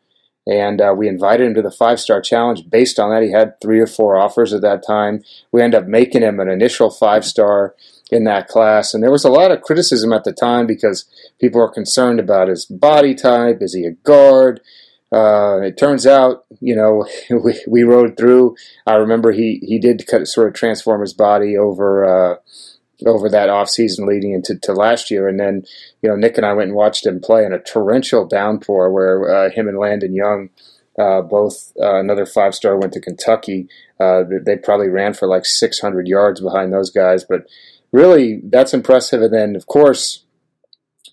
and 0.47 0.81
uh, 0.81 0.93
we 0.97 1.07
invited 1.07 1.47
him 1.47 1.53
to 1.55 1.61
the 1.61 1.71
five 1.71 1.99
star 1.99 2.21
challenge. 2.21 2.69
Based 2.69 2.99
on 2.99 3.11
that, 3.11 3.23
he 3.23 3.31
had 3.31 3.59
three 3.61 3.79
or 3.79 3.87
four 3.87 4.17
offers 4.17 4.53
at 4.53 4.61
that 4.61 4.85
time. 4.85 5.23
We 5.51 5.61
ended 5.61 5.81
up 5.81 5.87
making 5.87 6.23
him 6.23 6.39
an 6.39 6.49
initial 6.49 6.89
five 6.89 7.25
star 7.25 7.75
in 8.11 8.23
that 8.25 8.47
class, 8.47 8.93
and 8.93 9.03
there 9.03 9.11
was 9.11 9.25
a 9.25 9.29
lot 9.29 9.51
of 9.51 9.61
criticism 9.61 10.13
at 10.13 10.23
the 10.23 10.33
time 10.33 10.65
because 10.67 11.05
people 11.39 11.61
were 11.61 11.71
concerned 11.71 12.19
about 12.19 12.47
his 12.47 12.65
body 12.65 13.15
type. 13.15 13.57
Is 13.61 13.73
he 13.73 13.85
a 13.85 13.91
guard? 13.91 14.61
Uh, 15.13 15.61
it 15.61 15.77
turns 15.77 16.07
out, 16.07 16.43
you 16.59 16.75
know, 16.75 17.07
we, 17.43 17.61
we 17.67 17.83
rode 17.83 18.17
through. 18.17 18.55
I 18.87 18.95
remember 18.95 19.31
he, 19.31 19.59
he 19.61 19.77
did 19.77 20.03
sort 20.27 20.47
of 20.47 20.53
transform 20.55 21.01
his 21.01 21.13
body 21.13 21.55
over 21.55 22.03
uh, 22.03 22.35
over 23.05 23.29
that 23.29 23.49
offseason 23.49 24.07
leading 24.07 24.33
into 24.33 24.57
to 24.59 24.73
last 24.73 25.11
year. 25.11 25.27
And 25.27 25.39
then, 25.39 25.63
you 26.01 26.09
know, 26.09 26.15
Nick 26.15 26.37
and 26.37 26.45
I 26.45 26.53
went 26.53 26.69
and 26.69 26.77
watched 26.77 27.05
him 27.05 27.19
play 27.19 27.45
in 27.45 27.53
a 27.53 27.59
torrential 27.59 28.25
downpour 28.25 28.91
where 28.91 29.29
uh, 29.29 29.49
him 29.49 29.67
and 29.67 29.77
Landon 29.77 30.13
Young, 30.13 30.49
uh, 30.97 31.21
both 31.21 31.73
uh, 31.81 31.99
another 31.99 32.25
five 32.25 32.55
star, 32.55 32.77
went 32.77 32.93
to 32.93 33.01
Kentucky. 33.01 33.67
Uh, 33.99 34.23
they 34.45 34.55
probably 34.57 34.89
ran 34.89 35.13
for 35.13 35.27
like 35.27 35.45
600 35.45 36.07
yards 36.07 36.41
behind 36.41 36.71
those 36.71 36.89
guys. 36.89 37.23
But 37.23 37.47
really, 37.91 38.41
that's 38.43 38.73
impressive. 38.73 39.21
And 39.21 39.33
then, 39.33 39.55
of 39.55 39.65
course, 39.67 40.23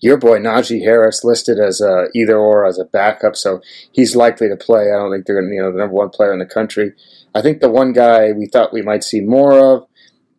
your 0.01 0.17
boy 0.17 0.39
Najee 0.39 0.83
Harris 0.83 1.23
listed 1.23 1.59
as 1.59 1.79
a 1.79 2.07
either 2.15 2.37
or 2.37 2.65
as 2.65 2.79
a 2.79 2.85
backup, 2.85 3.35
so 3.35 3.61
he's 3.91 4.15
likely 4.15 4.49
to 4.49 4.55
play. 4.55 4.91
I 4.91 4.97
don't 4.97 5.11
think 5.11 5.25
they're 5.25 5.39
going 5.39 5.49
to, 5.49 5.55
you 5.55 5.61
know, 5.61 5.71
the 5.71 5.77
number 5.77 5.93
one 5.93 6.09
player 6.09 6.33
in 6.33 6.39
the 6.39 6.45
country. 6.45 6.93
I 7.35 7.41
think 7.41 7.61
the 7.61 7.69
one 7.69 7.93
guy 7.93 8.31
we 8.31 8.47
thought 8.47 8.73
we 8.73 8.81
might 8.81 9.03
see 9.03 9.21
more 9.21 9.53
of 9.53 9.85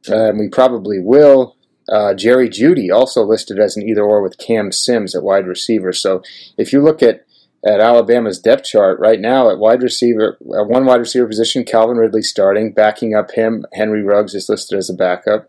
and 0.09 0.39
we 0.39 0.49
probably 0.49 0.99
will. 1.01 1.57
Uh, 1.89 2.15
Jerry 2.15 2.49
Jeudy 2.49 2.91
also 2.91 3.23
listed 3.23 3.59
as 3.59 3.77
an 3.77 3.89
either 3.89 4.03
or 4.03 4.23
with 4.23 4.39
Cam 4.39 4.73
Sims 4.73 5.15
at 5.15 5.23
wide 5.23 5.47
receiver. 5.47 5.93
So 5.93 6.23
if 6.57 6.73
you 6.73 6.81
look 6.83 7.03
at 7.03 7.27
at 7.65 7.81
Alabama's 7.81 8.41
depth 8.41 8.65
chart 8.65 8.99
right 8.99 9.21
now 9.21 9.49
at 9.49 9.59
wide 9.59 9.83
receiver, 9.83 10.37
at 10.59 10.67
one 10.67 10.85
wide 10.85 10.99
receiver 10.99 11.29
position, 11.29 11.65
Calvin 11.65 11.97
Ridley 11.97 12.23
starting, 12.23 12.73
backing 12.73 13.15
up 13.15 13.31
him. 13.33 13.65
Henry 13.73 14.03
Ruggs 14.03 14.35
is 14.35 14.49
listed 14.49 14.79
as 14.79 14.91
a 14.91 14.95
backup. 14.95 15.49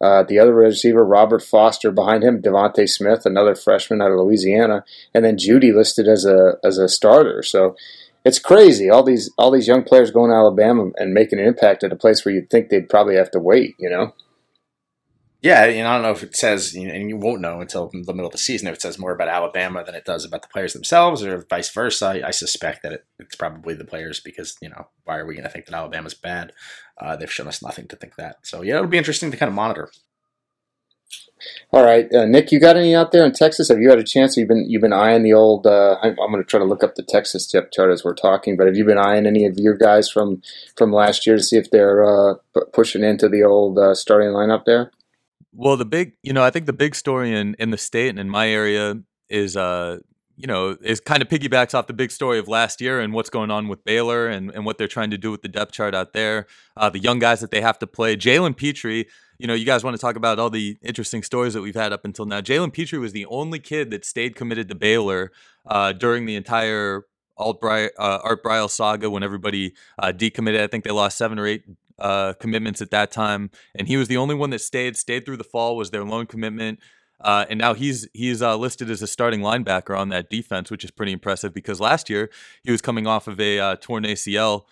Uh, 0.00 0.24
the 0.24 0.38
other 0.38 0.52
receiver, 0.52 1.04
Robert 1.04 1.42
Foster, 1.42 1.92
behind 1.92 2.24
him, 2.24 2.42
DeVonta 2.42 2.88
Smith, 2.88 3.24
another 3.24 3.54
freshman 3.54 4.02
out 4.02 4.10
of 4.10 4.18
Louisiana, 4.18 4.84
and 5.14 5.24
then 5.24 5.38
Jeudy 5.38 5.72
listed 5.72 6.08
as 6.08 6.24
a 6.24 6.56
as 6.64 6.76
a 6.78 6.88
starter. 6.88 7.42
So 7.42 7.76
it's 8.24 8.38
crazy. 8.38 8.88
All 8.88 9.02
these 9.02 9.30
all 9.38 9.50
these 9.50 9.68
young 9.68 9.82
players 9.82 10.10
going 10.10 10.30
to 10.30 10.36
Alabama 10.36 10.90
and 10.96 11.12
making 11.12 11.38
an 11.38 11.46
impact 11.46 11.84
at 11.84 11.92
a 11.92 11.96
place 11.96 12.24
where 12.24 12.34
you'd 12.34 12.50
think 12.50 12.68
they'd 12.68 12.88
probably 12.88 13.16
have 13.16 13.30
to 13.32 13.38
wait. 13.38 13.74
You 13.78 13.90
know. 13.90 14.14
Yeah, 15.42 15.64
and 15.64 15.86
I 15.86 15.92
don't 15.92 16.02
know 16.02 16.10
if 16.10 16.22
it 16.22 16.34
says, 16.34 16.74
and 16.74 17.10
you 17.10 17.18
won't 17.18 17.42
know 17.42 17.60
until 17.60 17.90
the 17.92 18.14
middle 18.14 18.24
of 18.24 18.32
the 18.32 18.38
season 18.38 18.66
if 18.66 18.76
it 18.76 18.80
says 18.80 18.98
more 18.98 19.12
about 19.12 19.28
Alabama 19.28 19.84
than 19.84 19.94
it 19.94 20.06
does 20.06 20.24
about 20.24 20.40
the 20.40 20.48
players 20.48 20.72
themselves, 20.72 21.22
or 21.22 21.44
vice 21.50 21.70
versa. 21.70 22.06
I, 22.06 22.28
I 22.28 22.30
suspect 22.30 22.82
that 22.82 22.92
it, 22.92 23.04
it's 23.18 23.36
probably 23.36 23.74
the 23.74 23.84
players 23.84 24.20
because 24.20 24.56
you 24.62 24.70
know 24.70 24.88
why 25.04 25.18
are 25.18 25.26
we 25.26 25.34
going 25.34 25.44
to 25.44 25.50
think 25.50 25.66
that 25.66 25.74
Alabama's 25.74 26.14
bad? 26.14 26.52
Uh, 26.98 27.14
they've 27.16 27.30
shown 27.30 27.46
us 27.46 27.62
nothing 27.62 27.86
to 27.88 27.96
think 27.96 28.16
that. 28.16 28.36
So 28.42 28.62
yeah, 28.62 28.76
it'll 28.76 28.86
be 28.86 28.96
interesting 28.96 29.30
to 29.32 29.36
kind 29.36 29.50
of 29.50 29.54
monitor. 29.54 29.90
All 31.72 31.84
right, 31.84 32.12
uh, 32.14 32.24
Nick, 32.24 32.52
you 32.52 32.60
got 32.60 32.76
any 32.76 32.94
out 32.94 33.12
there 33.12 33.24
in 33.24 33.32
Texas? 33.32 33.68
Have 33.68 33.80
you 33.80 33.90
had 33.90 33.98
a 33.98 34.04
chance? 34.04 34.36
You've 34.36 34.48
been 34.48 34.64
you've 34.68 34.82
been 34.82 34.92
eyeing 34.92 35.22
the 35.22 35.32
old. 35.32 35.66
Uh, 35.66 35.96
I'm, 36.02 36.16
I'm 36.20 36.30
going 36.30 36.42
to 36.42 36.44
try 36.44 36.58
to 36.58 36.64
look 36.64 36.84
up 36.84 36.94
the 36.94 37.02
Texas 37.02 37.46
depth 37.50 37.72
chart 37.72 37.90
as 37.90 38.04
we're 38.04 38.14
talking. 38.14 38.56
But 38.56 38.66
have 38.66 38.76
you 38.76 38.84
been 38.84 38.98
eyeing 38.98 39.26
any 39.26 39.44
of 39.44 39.58
your 39.58 39.76
guys 39.76 40.08
from 40.08 40.40
from 40.76 40.92
last 40.92 41.26
year 41.26 41.36
to 41.36 41.42
see 41.42 41.56
if 41.56 41.70
they're 41.70 42.04
uh, 42.04 42.34
pushing 42.72 43.02
into 43.02 43.28
the 43.28 43.42
old 43.42 43.78
uh, 43.78 43.94
starting 43.94 44.28
lineup 44.28 44.64
there? 44.64 44.92
Well, 45.52 45.76
the 45.76 45.84
big, 45.84 46.12
you 46.22 46.32
know, 46.32 46.42
I 46.42 46.50
think 46.50 46.66
the 46.66 46.72
big 46.72 46.94
story 46.94 47.34
in 47.34 47.54
in 47.58 47.70
the 47.70 47.78
state 47.78 48.10
and 48.10 48.18
in 48.18 48.30
my 48.30 48.48
area 48.48 49.00
is, 49.28 49.56
uh, 49.56 49.98
you 50.36 50.46
know, 50.46 50.76
is 50.82 51.00
kind 51.00 51.22
of 51.22 51.28
piggybacks 51.28 51.74
off 51.74 51.86
the 51.86 51.92
big 51.92 52.10
story 52.10 52.38
of 52.38 52.48
last 52.48 52.80
year 52.80 53.00
and 53.00 53.12
what's 53.12 53.30
going 53.30 53.50
on 53.50 53.68
with 53.68 53.84
Baylor 53.84 54.28
and 54.28 54.50
and 54.52 54.64
what 54.64 54.78
they're 54.78 54.88
trying 54.88 55.10
to 55.10 55.18
do 55.18 55.30
with 55.30 55.42
the 55.42 55.48
depth 55.48 55.72
chart 55.72 55.94
out 55.94 56.12
there. 56.12 56.46
Uh, 56.76 56.88
the 56.88 56.98
young 57.00 57.18
guys 57.18 57.40
that 57.40 57.50
they 57.50 57.60
have 57.60 57.78
to 57.80 57.86
play. 57.86 58.16
Jalen 58.16 58.56
Pitre 58.56 59.04
you 59.38 59.46
know, 59.46 59.54
you 59.54 59.64
guys 59.64 59.84
want 59.84 59.96
to 59.96 60.00
talk 60.00 60.16
about 60.16 60.38
all 60.38 60.50
the 60.50 60.78
interesting 60.82 61.22
stories 61.22 61.54
that 61.54 61.62
we've 61.62 61.74
had 61.74 61.92
up 61.92 62.04
until 62.04 62.24
now. 62.24 62.40
Jalen 62.40 62.72
Pitre 62.72 62.98
was 62.98 63.12
the 63.12 63.26
only 63.26 63.58
kid 63.58 63.90
that 63.90 64.04
stayed 64.04 64.36
committed 64.36 64.68
to 64.68 64.74
Baylor 64.74 65.32
uh, 65.66 65.92
during 65.92 66.26
the 66.26 66.36
entire 66.36 67.04
Alt 67.36 67.60
Bri- 67.60 67.90
uh, 67.98 68.18
Art 68.22 68.44
Briles 68.44 68.70
saga 68.70 69.10
when 69.10 69.22
everybody 69.22 69.74
uh, 69.98 70.12
decommitted. 70.12 70.60
I 70.60 70.66
think 70.66 70.84
they 70.84 70.90
lost 70.90 71.18
seven 71.18 71.38
or 71.38 71.46
eight 71.46 71.64
uh, 71.98 72.34
commitments 72.34 72.80
at 72.80 72.90
that 72.90 73.10
time, 73.10 73.50
and 73.74 73.88
he 73.88 73.96
was 73.96 74.08
the 74.08 74.16
only 74.16 74.34
one 74.34 74.50
that 74.50 74.60
stayed. 74.60 74.96
Stayed 74.96 75.24
through 75.24 75.36
the 75.36 75.44
fall 75.44 75.76
was 75.76 75.90
their 75.90 76.04
lone 76.04 76.26
commitment. 76.26 76.78
Uh, 77.20 77.46
and 77.48 77.58
now 77.58 77.74
he's 77.74 78.08
he's 78.12 78.42
uh, 78.42 78.56
listed 78.56 78.90
as 78.90 79.00
a 79.00 79.06
starting 79.06 79.40
linebacker 79.40 79.98
on 79.98 80.10
that 80.10 80.28
defense, 80.28 80.70
which 80.70 80.84
is 80.84 80.90
pretty 80.90 81.12
impressive 81.12 81.54
because 81.54 81.80
last 81.80 82.10
year 82.10 82.30
he 82.62 82.70
was 82.70 82.82
coming 82.82 83.06
off 83.06 83.26
of 83.26 83.40
a 83.40 83.58
uh, 83.58 83.76
torn 83.80 84.04
ACL 84.04 84.64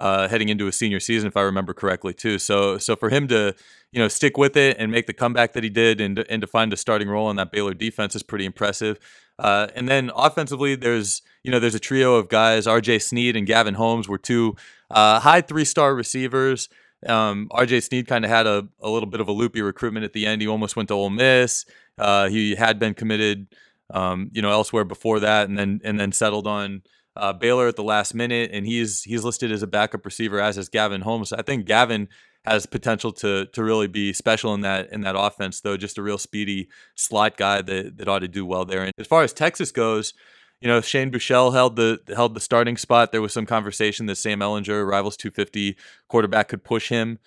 uh, 0.00 0.28
heading 0.28 0.48
into 0.48 0.66
a 0.66 0.72
senior 0.72 1.00
season, 1.00 1.28
if 1.28 1.36
I 1.36 1.42
remember 1.42 1.72
correctly, 1.72 2.14
too. 2.14 2.38
So, 2.38 2.78
so 2.78 2.96
for 2.96 3.10
him 3.10 3.28
to 3.28 3.54
you 3.92 4.00
know 4.00 4.08
stick 4.08 4.36
with 4.36 4.56
it 4.56 4.76
and 4.78 4.90
make 4.90 5.06
the 5.06 5.12
comeback 5.12 5.52
that 5.52 5.62
he 5.62 5.70
did, 5.70 6.00
and 6.00 6.18
and 6.28 6.40
to 6.40 6.46
find 6.46 6.72
a 6.72 6.76
starting 6.76 7.08
role 7.08 7.30
in 7.30 7.36
that 7.36 7.52
Baylor 7.52 7.74
defense 7.74 8.16
is 8.16 8.22
pretty 8.22 8.44
impressive. 8.44 8.98
Uh, 9.38 9.68
and 9.74 9.88
then 9.88 10.10
offensively, 10.14 10.74
there's 10.74 11.22
you 11.44 11.50
know 11.50 11.60
there's 11.60 11.74
a 11.74 11.80
trio 11.80 12.16
of 12.16 12.28
guys. 12.28 12.66
R.J. 12.66 12.98
Sneed 13.00 13.36
and 13.36 13.46
Gavin 13.46 13.74
Holmes 13.74 14.08
were 14.08 14.18
two 14.18 14.56
uh, 14.90 15.20
high 15.20 15.40
three 15.40 15.64
star 15.64 15.94
receivers. 15.94 16.68
Um, 17.06 17.48
R.J. 17.52 17.80
Sneed 17.80 18.06
kind 18.06 18.24
of 18.24 18.30
had 18.30 18.46
a, 18.46 18.68
a 18.80 18.90
little 18.90 19.08
bit 19.08 19.20
of 19.20 19.28
a 19.28 19.32
loopy 19.32 19.62
recruitment 19.62 20.04
at 20.04 20.12
the 20.12 20.26
end. 20.26 20.42
He 20.42 20.48
almost 20.48 20.76
went 20.76 20.88
to 20.88 20.94
Ole 20.94 21.08
Miss. 21.08 21.64
Uh, 21.96 22.28
he 22.28 22.54
had 22.56 22.78
been 22.78 22.92
committed 22.92 23.46
um, 23.92 24.30
you 24.32 24.42
know, 24.42 24.50
elsewhere 24.50 24.84
before 24.84 25.20
that, 25.20 25.48
and 25.48 25.58
then 25.58 25.80
and 25.84 25.98
then 25.98 26.12
settled 26.12 26.46
on 26.46 26.82
uh, 27.20 27.32
Baylor 27.34 27.68
at 27.68 27.76
the 27.76 27.84
last 27.84 28.14
minute, 28.14 28.50
and 28.52 28.66
he's 28.66 29.02
he's 29.02 29.24
listed 29.24 29.52
as 29.52 29.62
a 29.62 29.66
backup 29.66 30.04
receiver, 30.04 30.40
as 30.40 30.56
is 30.56 30.68
Gavin 30.68 31.02
Holmes. 31.02 31.32
I 31.32 31.42
think 31.42 31.66
Gavin 31.66 32.08
has 32.46 32.64
potential 32.64 33.12
to 33.12 33.46
to 33.46 33.62
really 33.62 33.86
be 33.86 34.12
special 34.12 34.54
in 34.54 34.62
that 34.62 34.90
in 34.90 35.02
that 35.02 35.16
offense, 35.16 35.60
though. 35.60 35.76
Just 35.76 35.98
a 35.98 36.02
real 36.02 36.18
speedy 36.18 36.68
slot 36.94 37.36
guy 37.36 37.60
that 37.62 37.98
that 37.98 38.08
ought 38.08 38.20
to 38.20 38.28
do 38.28 38.46
well 38.46 38.64
there. 38.64 38.82
And 38.82 38.92
as 38.98 39.06
far 39.06 39.22
as 39.22 39.34
Texas 39.34 39.70
goes, 39.70 40.14
you 40.60 40.68
know, 40.68 40.80
Shane 40.80 41.10
Buechele 41.10 41.52
held 41.52 41.76
the 41.76 42.00
held 42.14 42.34
the 42.34 42.40
starting 42.40 42.78
spot. 42.78 43.12
There 43.12 43.22
was 43.22 43.34
some 43.34 43.46
conversation 43.46 44.06
that 44.06 44.16
Sam 44.16 44.40
Ehlinger, 44.40 44.88
rivals 44.88 45.18
250 45.18 45.76
quarterback, 46.08 46.48
could 46.48 46.64
push 46.64 46.88
him 46.88 47.18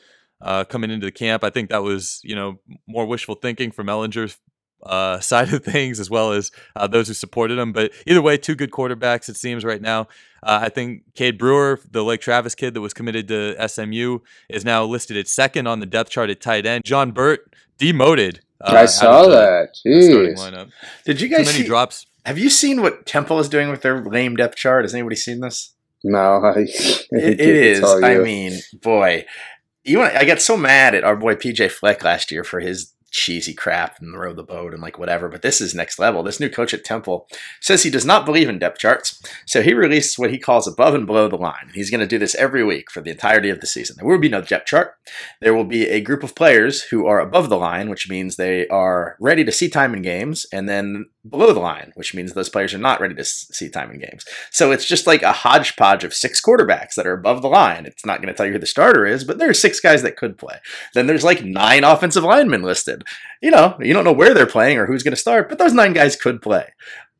uh, 0.42 0.64
coming 0.64 0.90
into 0.90 1.06
the 1.06 1.12
camp. 1.12 1.44
I 1.44 1.52
think 1.52 1.70
that 1.70 1.84
was 1.84 2.20
you 2.24 2.36
know 2.36 2.60
more 2.88 3.06
wishful 3.06 3.36
thinking 3.36 3.72
from 3.72 3.88
Ehlinger's 3.88 4.40
uh, 4.82 5.20
side 5.22 5.54
of 5.54 5.64
things 5.64 6.00
as 6.00 6.10
well 6.10 6.32
as 6.32 6.52
uh, 6.76 6.88
those 6.88 7.08
who 7.08 7.14
supported 7.14 7.58
him. 7.58 7.72
But 7.72 7.92
either 8.08 8.22
way, 8.22 8.38
two 8.38 8.56
good 8.56 8.72
quarterbacks 8.72 9.30
it 9.30 9.38
seems 9.38 9.64
right 9.64 9.82
now. 9.82 10.08
Uh, 10.42 10.60
I 10.64 10.70
think 10.70 11.04
Cade 11.16 11.38
Brewer, 11.38 11.80
the 11.90 12.04
Lake 12.04 12.22
Travis 12.22 12.56
kid 12.56 12.74
that 12.74 12.82
was 12.82 12.94
committed 12.94 13.28
to 13.30 13.68
SMU, 13.68 14.20
is 14.50 14.66
now 14.66 14.84
listed 14.84 15.18
at 15.18 15.28
second 15.28 15.68
on 15.68 15.80
the 15.80 15.86
depth 15.86 16.10
chart 16.10 16.30
at 16.30 16.42
tight 16.42 16.66
end. 16.66 16.84
John 16.84 17.12
Burt 17.12 17.54
demoted. 17.78 18.42
Uh, 18.62 18.74
I 18.76 18.86
saw 18.86 19.28
that. 19.28 19.76
Jeez. 19.86 20.72
Did 21.06 21.22
you 21.22 21.28
guys 21.28 21.40
Too 21.40 21.46
many 21.46 21.60
see, 21.60 21.66
drops? 21.66 22.06
Have 22.26 22.38
you 22.38 22.50
seen 22.50 22.82
what 22.82 23.06
Temple 23.06 23.40
is 23.40 23.50
doing 23.50 23.70
with 23.70 23.82
their 23.82 24.02
lame 24.02 24.36
depth 24.36 24.56
chart? 24.56 24.86
Has 24.86 24.94
anybody 24.94 25.16
seen 25.16 25.42
this? 25.42 25.74
No, 26.04 26.44
I, 26.44 26.54
it, 26.60 27.10
it 27.12 27.40
is. 27.40 27.84
I 27.84 28.18
mean, 28.18 28.60
boy, 28.82 29.26
you 29.84 30.00
want, 30.00 30.16
I 30.16 30.26
got 30.26 30.42
so 30.42 30.56
mad 30.58 30.96
at 30.96 31.04
our 31.04 31.16
boy 31.16 31.36
PJ 31.36 31.72
Fleck 31.72 32.04
last 32.04 32.32
year 32.32 32.44
for 32.44 32.60
his 32.60 32.94
cheesy 33.14 33.54
crap 33.54 34.02
and 34.02 34.18
row 34.18 34.34
the 34.34 34.44
boat 34.44 34.74
and 34.74 34.82
like 34.82 34.98
whatever. 34.98 35.30
But 35.30 35.44
this 35.44 35.62
is 35.62 35.74
next 35.74 36.00
level. 36.00 36.24
This 36.24 36.40
new 36.40 36.50
coach 36.50 36.74
at 36.74 36.84
Temple 36.84 37.28
says 37.62 37.84
he 37.84 37.90
does 37.90 38.06
not 38.06 38.26
believe 38.26 38.50
in 38.50 38.60
depth 38.60 38.80
charts. 38.80 39.22
So 39.46 39.62
he 39.62 39.74
released 39.74 40.20
what 40.20 40.32
he 40.32 40.40
calls 40.40 40.68
above 40.68 40.96
and 40.96 41.06
below 41.06 41.30
the 41.30 41.38
line. 41.38 41.72
He's 41.74 41.92
going 41.92 42.02
to 42.02 42.08
do 42.08 42.20
this 42.20 42.36
every 42.36 42.64
week 42.64 42.92
for 42.92 43.02
the 43.02 43.12
entirety 43.12 43.50
of 43.50 43.62
the 43.62 43.68
season. 43.68 43.96
There 43.98 44.08
will 44.08 44.18
be 44.18 44.30
no 44.30 44.42
depth 44.42 44.66
chart. 44.66 44.96
There 45.40 45.54
will 45.54 45.64
be 45.64 45.88
a 45.88 46.02
group 46.02 46.24
of 46.24 46.36
players 46.36 46.82
who 46.82 47.06
are 47.06 47.20
above 47.20 47.50
the 47.50 47.58
line, 47.58 47.90
which 47.90 48.10
means 48.10 48.36
they 48.36 48.68
are 48.68 49.16
ready 49.20 49.46
to 49.46 49.52
see 49.52 49.70
time 49.70 49.94
in 49.94 50.02
games, 50.02 50.46
and 50.52 50.68
then 50.68 51.06
below 51.28 51.54
the 51.54 51.60
line, 51.60 51.92
which 51.96 52.14
means 52.14 52.34
those 52.34 52.50
players 52.50 52.74
are 52.74 52.80
not 52.80 53.00
ready 53.00 53.16
to 53.16 53.24
see 53.24 53.70
time 53.70 53.92
in 53.92 54.00
games. 54.00 54.26
So 54.52 54.72
it's 54.72 54.86
just 54.86 55.08
like 55.08 55.22
a 55.22 55.32
hodgepodge 55.32 56.04
of 56.04 56.14
six 56.14 56.42
quarterbacks 56.42 56.96
that 56.96 57.08
are 57.08 57.14
above 57.14 57.42
the 57.42 57.48
line. 57.48 57.86
It's 57.86 58.06
not 58.06 58.22
going 58.22 58.28
to 58.28 58.34
tell 58.34 58.46
you 58.46 58.52
who 58.52 58.60
the 58.60 58.66
starter 58.66 59.06
is, 59.06 59.24
but 59.24 59.38
there 59.38 59.50
are 59.50 59.54
six 59.54 59.80
guys 59.80 60.02
that 60.04 60.18
could 60.18 60.38
play. 60.38 60.58
Then 60.94 61.08
there's 61.08 61.24
like 61.24 61.44
nine 61.44 61.84
offensive 61.84 62.24
linemen 62.24 62.64
listed. 62.64 63.04
You 63.42 63.52
know, 63.52 63.78
you 63.80 63.94
don't 63.94 64.04
know 64.04 64.12
where 64.14 64.34
they're 64.34 64.46
playing 64.46 64.78
or 64.78 64.86
who's 64.86 65.04
going 65.04 65.14
to 65.14 65.20
start, 65.20 65.50
but 65.50 65.60
those 65.60 65.74
nine 65.74 65.94
guys 65.94 66.16
could 66.16 66.42
play. 66.42 66.74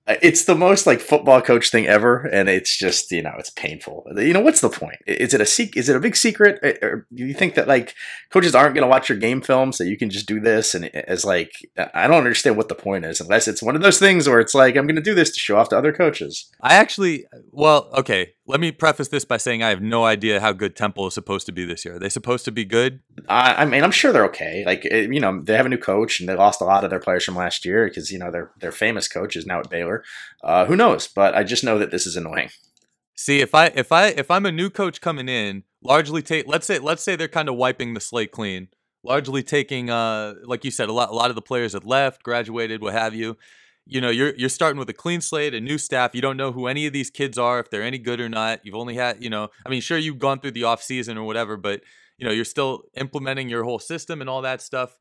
It's 0.06 0.44
the 0.44 0.56
most 0.56 0.86
like 0.86 1.00
football 1.00 1.42
coach 1.42 1.72
thing 1.72 1.88
ever, 1.88 2.26
and 2.26 2.50
it's 2.50 2.78
just 2.78 3.10
you 3.12 3.22
know 3.22 3.34
it's 3.38 3.50
painful. 3.52 4.06
You 4.18 4.34
know 4.34 4.42
what's 4.42 4.60
the 4.60 4.70
point? 4.70 4.98
Is 5.08 5.34
it 5.34 5.40
a 5.40 5.46
sec- 5.46 5.78
Is 5.78 5.88
it 5.88 5.96
a 5.96 6.00
big 6.02 6.18
secret? 6.18 6.60
Or 6.82 7.08
do 7.14 7.26
you 7.26 7.34
think 7.34 7.56
that 7.56 7.70
like 7.70 7.96
coaches 8.30 8.54
aren't 8.54 8.76
going 8.76 8.84
to 8.84 8.90
watch 8.90 9.08
your 9.08 9.18
game 9.18 9.42
film 9.42 9.72
so 9.72 9.86
you 9.86 9.98
can 9.98 10.10
just 10.10 10.28
do 10.28 10.42
this? 10.42 10.76
And 10.76 10.86
as 10.94 11.24
like 11.24 11.52
I 11.94 12.08
don't 12.08 12.18
understand 12.18 12.58
what 12.58 12.68
the 12.68 12.76
point 12.76 13.06
is 13.06 13.22
unless 13.22 13.48
it's 13.48 13.64
one 13.64 13.78
of 13.78 13.82
those 13.82 14.00
things 14.00 14.28
where 14.28 14.42
it's 14.42 14.54
like 14.54 14.76
I'm 14.76 14.88
going 14.88 14.98
to 14.98 15.02
do 15.02 15.16
this 15.16 15.32
to 15.32 15.40
show 15.40 15.58
off 15.58 15.70
to 15.70 15.78
other 15.78 15.94
coaches. 15.94 16.50
I 16.62 16.74
actually, 16.74 17.26
well, 17.52 17.90
okay. 17.94 18.34
Let 18.46 18.60
me 18.60 18.74
preface 18.74 19.08
this 19.08 19.24
by 19.24 19.38
saying 19.38 19.64
I 19.64 19.70
have 19.70 19.82
no 19.82 20.04
idea 20.04 20.42
how 20.42 20.52
good 20.52 20.76
Temple 20.76 21.08
is 21.08 21.14
supposed 21.14 21.46
to 21.46 21.54
be 21.54 21.64
this 21.64 21.86
year. 21.86 21.96
Are 21.96 22.00
they 22.00 22.10
supposed 22.10 22.44
to 22.46 22.52
be 22.52 22.66
good? 22.66 23.00
I, 23.30 23.54
I 23.54 23.66
mean, 23.66 23.84
I'm 23.84 23.92
sure 23.92 24.12
they're 24.12 24.26
okay. 24.26 24.64
Like 24.66 24.84
you 24.84 25.22
know, 25.22 25.42
they 25.42 25.56
have 25.56 25.66
a 25.66 25.70
new 25.70 25.78
coach 25.78 26.20
and 26.20 26.28
they 26.28 26.36
lost 26.36 26.60
a 26.60 26.66
lot 26.66 26.84
of 26.84 26.90
their 26.90 27.00
players 27.00 27.24
from 27.24 27.36
last 27.36 27.64
year 27.64 27.88
because 27.88 28.12
you 28.12 28.20
know 28.20 28.32
their 28.32 28.52
their 28.60 28.74
famous 28.74 29.08
coach 29.08 29.38
is 29.38 29.46
now 29.46 29.60
at 29.60 29.70
Baylor. 29.70 30.04
Uh, 30.44 30.66
who 30.66 30.76
knows? 30.76 31.08
But 31.08 31.36
I 31.36 31.44
just 31.44 31.64
know 31.64 31.80
that 31.80 31.92
this 31.92 32.06
is 32.06 32.18
annoying. 32.18 32.50
See, 33.16 33.40
if 33.40 33.56
I 33.56 33.68
if 33.68 33.94
I 33.94 34.08
if 34.08 34.30
I'm 34.30 34.46
a 34.46 34.52
new 34.52 34.70
coach 34.70 35.00
coming 35.00 35.30
in, 35.30 35.64
largely 35.82 36.22
take 36.22 36.46
let's 36.46 36.68
say 36.68 36.80
let's 36.80 37.04
say 37.04 37.16
they're 37.16 37.30
kind 37.30 37.48
of 37.48 37.56
wiping 37.56 37.94
the 37.94 38.02
slate 38.02 38.34
clean, 38.34 38.68
largely 39.04 39.42
taking 39.42 39.90
uh 39.90 40.34
like 40.44 40.66
you 40.66 40.72
said 40.72 40.90
a 40.90 40.94
lot 40.94 41.10
a 41.10 41.14
lot 41.14 41.30
of 41.30 41.36
the 41.36 41.42
players 41.42 41.72
had 41.72 41.86
left, 41.86 42.24
graduated, 42.24 42.82
what 42.82 42.94
have 42.94 43.16
you. 43.16 43.38
You 43.86 44.00
know, 44.00 44.10
you're 44.10 44.34
you're 44.36 44.50
starting 44.50 44.80
with 44.80 44.90
a 44.90 44.94
clean 44.94 45.22
slate, 45.22 45.54
a 45.54 45.60
new 45.60 45.78
staff. 45.78 46.16
You 46.16 46.22
don't 46.22 46.38
know 46.38 46.52
who 46.52 46.68
any 46.68 46.88
of 46.88 46.94
these 46.94 47.10
kids 47.10 47.38
are, 47.38 47.60
if 47.60 47.70
they're 47.70 47.84
any 47.84 47.98
good 47.98 48.22
or 48.22 48.30
not. 48.30 48.62
You've 48.64 48.76
only 48.76 48.96
had, 48.96 49.22
you 49.22 49.30
know, 49.30 49.50
I 49.66 49.70
mean, 49.70 49.82
sure 49.82 49.98
you've 49.98 50.20
gone 50.20 50.40
through 50.40 50.52
the 50.52 50.64
off 50.64 50.82
season 50.82 51.18
or 51.18 51.24
whatever, 51.24 51.58
but 51.58 51.82
you 52.18 52.26
know, 52.26 52.34
you're 52.34 52.46
still 52.46 52.84
implementing 52.96 53.50
your 53.50 53.64
whole 53.64 53.80
system 53.80 54.22
and 54.22 54.30
all 54.30 54.42
that 54.44 54.62
stuff. 54.62 54.98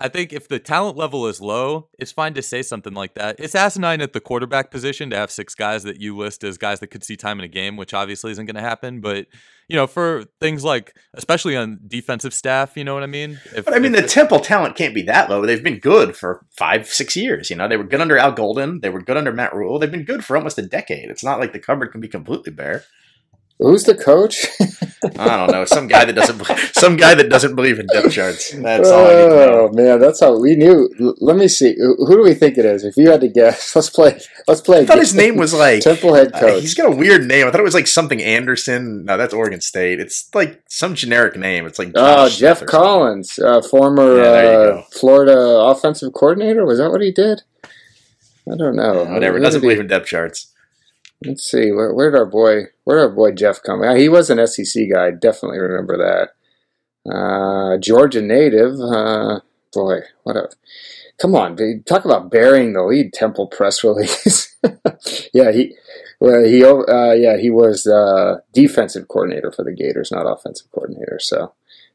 I 0.00 0.08
think 0.08 0.32
if 0.32 0.48
the 0.48 0.58
talent 0.58 0.96
level 0.96 1.28
is 1.28 1.40
low, 1.40 1.88
it's 1.98 2.10
fine 2.10 2.34
to 2.34 2.42
say 2.42 2.62
something 2.62 2.94
like 2.94 3.14
that. 3.14 3.36
It's 3.38 3.54
asinine 3.54 4.00
at 4.00 4.12
the 4.12 4.20
quarterback 4.20 4.70
position 4.72 5.10
to 5.10 5.16
have 5.16 5.30
six 5.30 5.54
guys 5.54 5.84
that 5.84 6.00
you 6.00 6.16
list 6.16 6.42
as 6.42 6.58
guys 6.58 6.80
that 6.80 6.88
could 6.88 7.04
see 7.04 7.16
time 7.16 7.38
in 7.38 7.44
a 7.44 7.48
game, 7.48 7.76
which 7.76 7.94
obviously 7.94 8.32
isn't 8.32 8.46
going 8.46 8.56
to 8.56 8.60
happen. 8.60 9.00
But 9.00 9.26
you 9.68 9.76
know, 9.76 9.86
for 9.86 10.24
things 10.40 10.64
like, 10.64 10.94
especially 11.14 11.56
on 11.56 11.80
defensive 11.86 12.34
staff, 12.34 12.76
you 12.76 12.84
know 12.84 12.94
what 12.94 13.02
I 13.02 13.06
mean? 13.06 13.40
If, 13.54 13.64
but 13.64 13.74
I 13.74 13.78
mean, 13.78 13.92
the 13.92 14.02
Temple 14.02 14.40
talent 14.40 14.76
can't 14.76 14.94
be 14.94 15.02
that 15.02 15.30
low. 15.30 15.44
They've 15.44 15.62
been 15.62 15.78
good 15.78 16.16
for 16.16 16.44
five, 16.50 16.86
six 16.86 17.16
years. 17.16 17.50
You 17.50 17.56
know, 17.56 17.68
they 17.68 17.76
were 17.76 17.84
good 17.84 18.00
under 18.00 18.18
Al 18.18 18.32
Golden. 18.32 18.80
They 18.80 18.90
were 18.90 19.02
good 19.02 19.16
under 19.16 19.32
Matt 19.32 19.54
Rhule. 19.54 19.78
They've 19.78 19.90
been 19.90 20.04
good 20.04 20.24
for 20.24 20.36
almost 20.36 20.58
a 20.58 20.62
decade. 20.62 21.10
It's 21.10 21.24
not 21.24 21.40
like 21.40 21.52
the 21.52 21.58
cupboard 21.58 21.92
can 21.92 22.00
be 22.00 22.08
completely 22.08 22.52
bare. 22.52 22.84
Who's 23.64 23.84
the 23.84 23.94
coach? 23.94 24.46
I 25.18 25.36
don't 25.38 25.50
know. 25.50 25.64
Some 25.64 25.86
guy 25.86 26.04
that 26.04 26.12
doesn't. 26.12 26.44
Some 26.74 26.96
guy 26.96 27.14
that 27.14 27.30
doesn't 27.30 27.54
believe 27.54 27.78
in 27.78 27.86
depth 27.86 28.12
charts. 28.12 28.50
That's 28.52 28.88
all 28.90 29.06
I 29.06 29.08
need 29.08 29.22
to 29.22 29.28
know. 29.28 29.60
Oh 29.60 29.72
man, 29.72 30.00
that's 30.00 30.20
how 30.20 30.38
we 30.38 30.54
knew. 30.56 30.90
Let 31.20 31.36
me 31.36 31.48
see. 31.48 31.74
Who 31.78 32.16
do 32.16 32.22
we 32.22 32.34
think 32.34 32.58
it 32.58 32.64
is? 32.64 32.84
If 32.84 32.96
you 32.96 33.10
had 33.10 33.20
to 33.22 33.28
guess, 33.28 33.74
let's 33.76 33.90
play. 33.90 34.20
Let's 34.46 34.60
play. 34.60 34.80
I 34.80 34.86
thought 34.86 34.98
his 34.98 35.14
name 35.14 35.36
was 35.36 35.54
like 35.54 35.82
Temple 35.82 36.14
head 36.14 36.32
coach. 36.32 36.42
Uh, 36.42 36.60
he's 36.60 36.74
got 36.74 36.92
a 36.92 36.96
weird 36.96 37.24
name. 37.26 37.46
I 37.46 37.50
thought 37.50 37.60
it 37.60 37.64
was 37.64 37.74
like 37.74 37.86
something 37.86 38.20
Anderson. 38.22 39.04
No, 39.04 39.16
that's 39.16 39.32
Oregon 39.32 39.60
State. 39.60 40.00
It's 40.00 40.28
like 40.34 40.62
some 40.68 40.94
generic 40.94 41.36
name. 41.36 41.66
It's 41.66 41.78
like 41.78 41.92
oh, 41.94 42.28
Geoff 42.28 42.64
Collins, 42.66 43.38
uh, 43.38 43.62
former 43.62 44.18
yeah, 44.18 44.24
uh, 44.24 44.82
Florida 44.92 45.38
offensive 45.38 46.12
coordinator. 46.12 46.66
Was 46.66 46.78
that 46.78 46.90
what 46.90 47.00
he 47.00 47.12
did? 47.12 47.42
I 48.50 48.56
don't 48.56 48.76
know. 48.76 49.04
whatever. 49.04 49.38
Doesn't 49.38 49.62
believe 49.62 49.80
in 49.80 49.86
depth 49.86 50.06
charts. 50.06 50.53
Let's 51.24 51.50
see. 51.50 51.72
Where, 51.72 51.94
where 51.94 52.10
did 52.10 52.18
our 52.18 52.26
boy, 52.26 52.64
where 52.84 52.98
did 52.98 53.08
our 53.08 53.14
boy 53.14 53.32
Jeff 53.32 53.62
come? 53.62 53.82
He 53.96 54.08
was 54.08 54.30
an 54.30 54.44
SEC 54.46 54.84
guy. 54.92 55.06
I 55.06 55.10
definitely 55.10 55.58
remember 55.58 55.96
that. 55.98 56.30
Uh, 57.10 57.76
Georgia 57.78 58.22
native. 58.22 58.78
Uh, 58.80 59.40
boy, 59.72 60.00
what 60.22 60.36
a 60.36 60.48
come 61.18 61.34
on! 61.34 61.56
Talk 61.86 62.04
about 62.04 62.30
burying 62.30 62.72
the 62.72 62.82
lead. 62.82 63.12
Temple 63.12 63.46
press 63.48 63.84
release. 63.84 64.56
yeah, 65.34 65.52
he. 65.52 65.76
Well, 66.20 66.44
he. 66.44 66.64
Uh, 66.64 67.12
yeah, 67.12 67.36
he 67.36 67.50
was 67.50 67.86
uh, 67.86 68.38
defensive 68.52 69.08
coordinator 69.08 69.52
for 69.52 69.64
the 69.64 69.74
Gators, 69.74 70.10
not 70.10 70.30
offensive 70.30 70.70
coordinator. 70.72 71.18
So, 71.20 71.52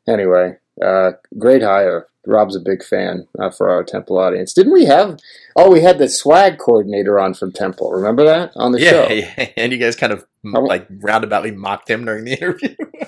anyway, 0.08 0.58
uh, 0.84 1.14
great 1.38 1.64
hire. 1.64 2.06
Rob's 2.28 2.56
a 2.56 2.60
big 2.60 2.84
fan 2.84 3.28
uh, 3.40 3.50
for 3.50 3.70
our 3.70 3.84
Temple 3.84 4.18
audience. 4.18 4.54
Didn't 4.54 4.74
we 4.74 4.86
have? 4.86 5.20
Oh, 5.56 5.72
we 5.72 5.82
had 5.82 6.00
the 6.00 6.10
swag 6.10 6.58
coordinator 6.58 7.20
on 7.20 7.34
from 7.34 7.52
Temple. 7.52 7.92
Remember 7.92 8.26
that 8.26 8.52
on 8.56 8.74
the 8.74 8.82
yeah, 8.82 8.90
show? 8.90 9.08
Yeah, 9.10 9.50
and 9.58 9.72
you 9.72 9.78
guys 9.78 9.96
kind 9.96 10.12
of 10.12 10.26
like 10.44 10.88
roundaboutly 10.90 11.56
mocked 11.56 11.90
him 11.90 12.06
during 12.06 12.26
the 12.26 12.34
interview. 12.34 12.76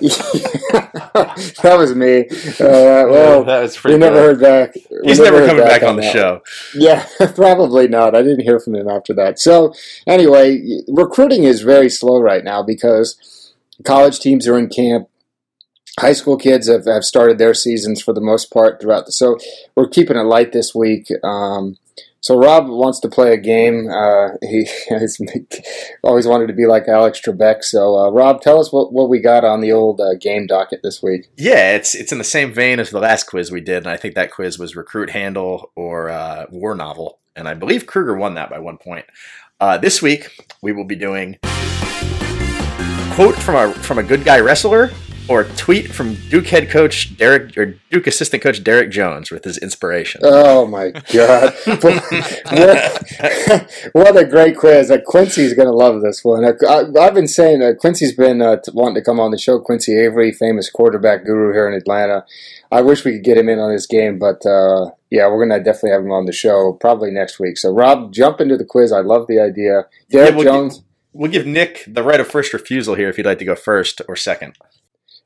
that 1.62 1.74
was 1.76 1.94
me. 1.94 2.20
Uh, 2.58 3.08
well, 3.08 3.44
that 3.44 3.62
was 3.62 3.76
pretty. 3.76 3.96
We 3.96 4.00
never 4.00 4.16
heard 4.16 4.40
back. 4.40 4.74
We 4.74 5.10
He's 5.10 5.18
never, 5.18 5.36
never 5.36 5.46
coming 5.46 5.64
back, 5.64 5.80
back 5.80 5.82
on, 5.82 5.90
on 5.90 5.96
the 5.96 6.10
show. 6.10 6.42
Yeah, 6.74 7.06
probably 7.34 7.88
not. 7.88 8.14
I 8.14 8.22
didn't 8.22 8.40
hear 8.42 8.58
from 8.60 8.74
him 8.74 8.88
after 8.88 9.12
that. 9.14 9.38
So 9.38 9.74
anyway, 10.06 10.62
recruiting 10.88 11.44
is 11.44 11.60
very 11.60 11.90
slow 11.90 12.20
right 12.20 12.44
now 12.44 12.62
because 12.62 13.54
college 13.84 14.20
teams 14.20 14.48
are 14.48 14.58
in 14.58 14.68
camp 14.68 15.08
high 15.98 16.12
school 16.12 16.36
kids 16.36 16.68
have, 16.68 16.86
have 16.86 17.04
started 17.04 17.38
their 17.38 17.54
seasons 17.54 18.00
for 18.00 18.12
the 18.12 18.20
most 18.20 18.52
part 18.52 18.80
throughout 18.80 19.06
the 19.06 19.12
so 19.12 19.36
we're 19.76 19.88
keeping 19.88 20.16
it 20.16 20.22
light 20.22 20.52
this 20.52 20.74
week. 20.74 21.08
Um, 21.22 21.76
so 22.20 22.38
rob 22.38 22.68
wants 22.68 23.00
to 23.00 23.08
play 23.08 23.32
a 23.32 23.36
game. 23.36 23.88
Uh, 23.90 24.36
he 24.42 24.68
has 24.88 25.20
always 26.02 26.26
wanted 26.26 26.46
to 26.46 26.52
be 26.54 26.66
like 26.66 26.88
alex 26.88 27.20
trebek. 27.20 27.62
So 27.62 27.96
uh, 27.96 28.10
rob 28.10 28.40
tell 28.40 28.60
us 28.60 28.72
what, 28.72 28.92
what 28.92 29.08
we 29.08 29.20
got 29.20 29.44
on 29.44 29.60
the 29.60 29.72
old 29.72 30.00
uh, 30.00 30.14
game 30.14 30.46
docket 30.46 30.80
this 30.82 31.02
week. 31.02 31.28
Yeah 31.36 31.74
it's 31.74 31.94
it's 31.94 32.12
in 32.12 32.18
the 32.18 32.24
same 32.24 32.52
vein 32.52 32.80
as 32.80 32.90
the 32.90 33.00
last 33.00 33.24
quiz 33.24 33.50
we 33.50 33.60
did 33.60 33.78
and 33.78 33.88
i 33.88 33.96
think 33.96 34.14
that 34.14 34.30
quiz 34.30 34.58
was 34.58 34.76
recruit 34.76 35.10
handle 35.10 35.72
or 35.76 36.08
uh, 36.08 36.46
war 36.50 36.74
novel 36.74 37.18
and 37.36 37.48
i 37.48 37.54
believe 37.54 37.86
kruger 37.86 38.14
won 38.14 38.34
that 38.34 38.50
by 38.50 38.58
one 38.58 38.78
point. 38.78 39.04
Uh, 39.60 39.78
this 39.78 40.00
week 40.02 40.28
we 40.62 40.72
will 40.72 40.84
be 40.84 40.96
doing 40.96 41.38
quote 43.14 43.36
from 43.36 43.54
a 43.54 43.72
from 43.74 43.98
a 43.98 44.02
good 44.02 44.24
guy 44.24 44.40
wrestler 44.40 44.90
or 45.28 45.44
tweet 45.44 45.92
from 45.92 46.14
Duke 46.28 46.46
head 46.46 46.70
coach 46.70 47.16
Derek 47.16 47.56
or 47.56 47.78
Duke 47.90 48.06
assistant 48.06 48.42
coach 48.42 48.62
Derek 48.62 48.90
Jones 48.90 49.30
with 49.30 49.44
his 49.44 49.58
inspiration? 49.58 50.20
Oh 50.24 50.66
my 50.66 50.90
god! 50.90 51.54
what, 53.92 54.16
a 54.16 54.26
great 54.28 54.56
quiz! 54.56 54.90
Uh, 54.90 54.98
Quincy's 55.06 55.54
going 55.54 55.68
to 55.68 55.74
love 55.74 56.02
this 56.02 56.24
one. 56.24 56.44
Uh, 56.44 56.52
I, 56.68 57.04
have 57.04 57.14
been 57.14 57.28
saying 57.28 57.62
uh, 57.62 57.72
Quincy's 57.78 58.14
been 58.14 58.42
uh, 58.42 58.56
wanting 58.72 58.96
to 58.96 59.02
come 59.02 59.20
on 59.20 59.30
the 59.30 59.38
show. 59.38 59.60
Quincy 59.60 59.98
Avery, 59.98 60.32
famous 60.32 60.70
quarterback 60.70 61.24
guru 61.24 61.52
here 61.52 61.68
in 61.68 61.74
Atlanta. 61.74 62.24
I 62.70 62.80
wish 62.80 63.04
we 63.04 63.12
could 63.12 63.24
get 63.24 63.36
him 63.36 63.48
in 63.48 63.58
on 63.58 63.72
this 63.72 63.86
game, 63.86 64.18
but 64.18 64.44
uh, 64.46 64.90
yeah, 65.10 65.28
we're 65.28 65.46
going 65.46 65.50
to 65.50 65.62
definitely 65.62 65.90
have 65.90 66.02
him 66.02 66.12
on 66.12 66.24
the 66.24 66.32
show 66.32 66.72
probably 66.80 67.10
next 67.10 67.38
week. 67.38 67.58
So 67.58 67.70
Rob, 67.70 68.12
jump 68.12 68.40
into 68.40 68.56
the 68.56 68.64
quiz. 68.64 68.92
I 68.92 69.00
love 69.00 69.26
the 69.26 69.40
idea. 69.40 69.86
Derek 70.10 70.30
Yeah, 70.30 70.36
we'll 70.36 70.44
Jones. 70.44 70.78
Give, 70.78 70.86
we'll 71.12 71.30
give 71.30 71.46
Nick 71.46 71.84
the 71.86 72.02
right 72.02 72.18
of 72.18 72.28
first 72.28 72.54
refusal 72.54 72.94
here 72.94 73.10
if 73.10 73.18
you'd 73.18 73.26
like 73.26 73.38
to 73.40 73.44
go 73.44 73.54
first 73.54 74.00
or 74.08 74.16
second. 74.16 74.56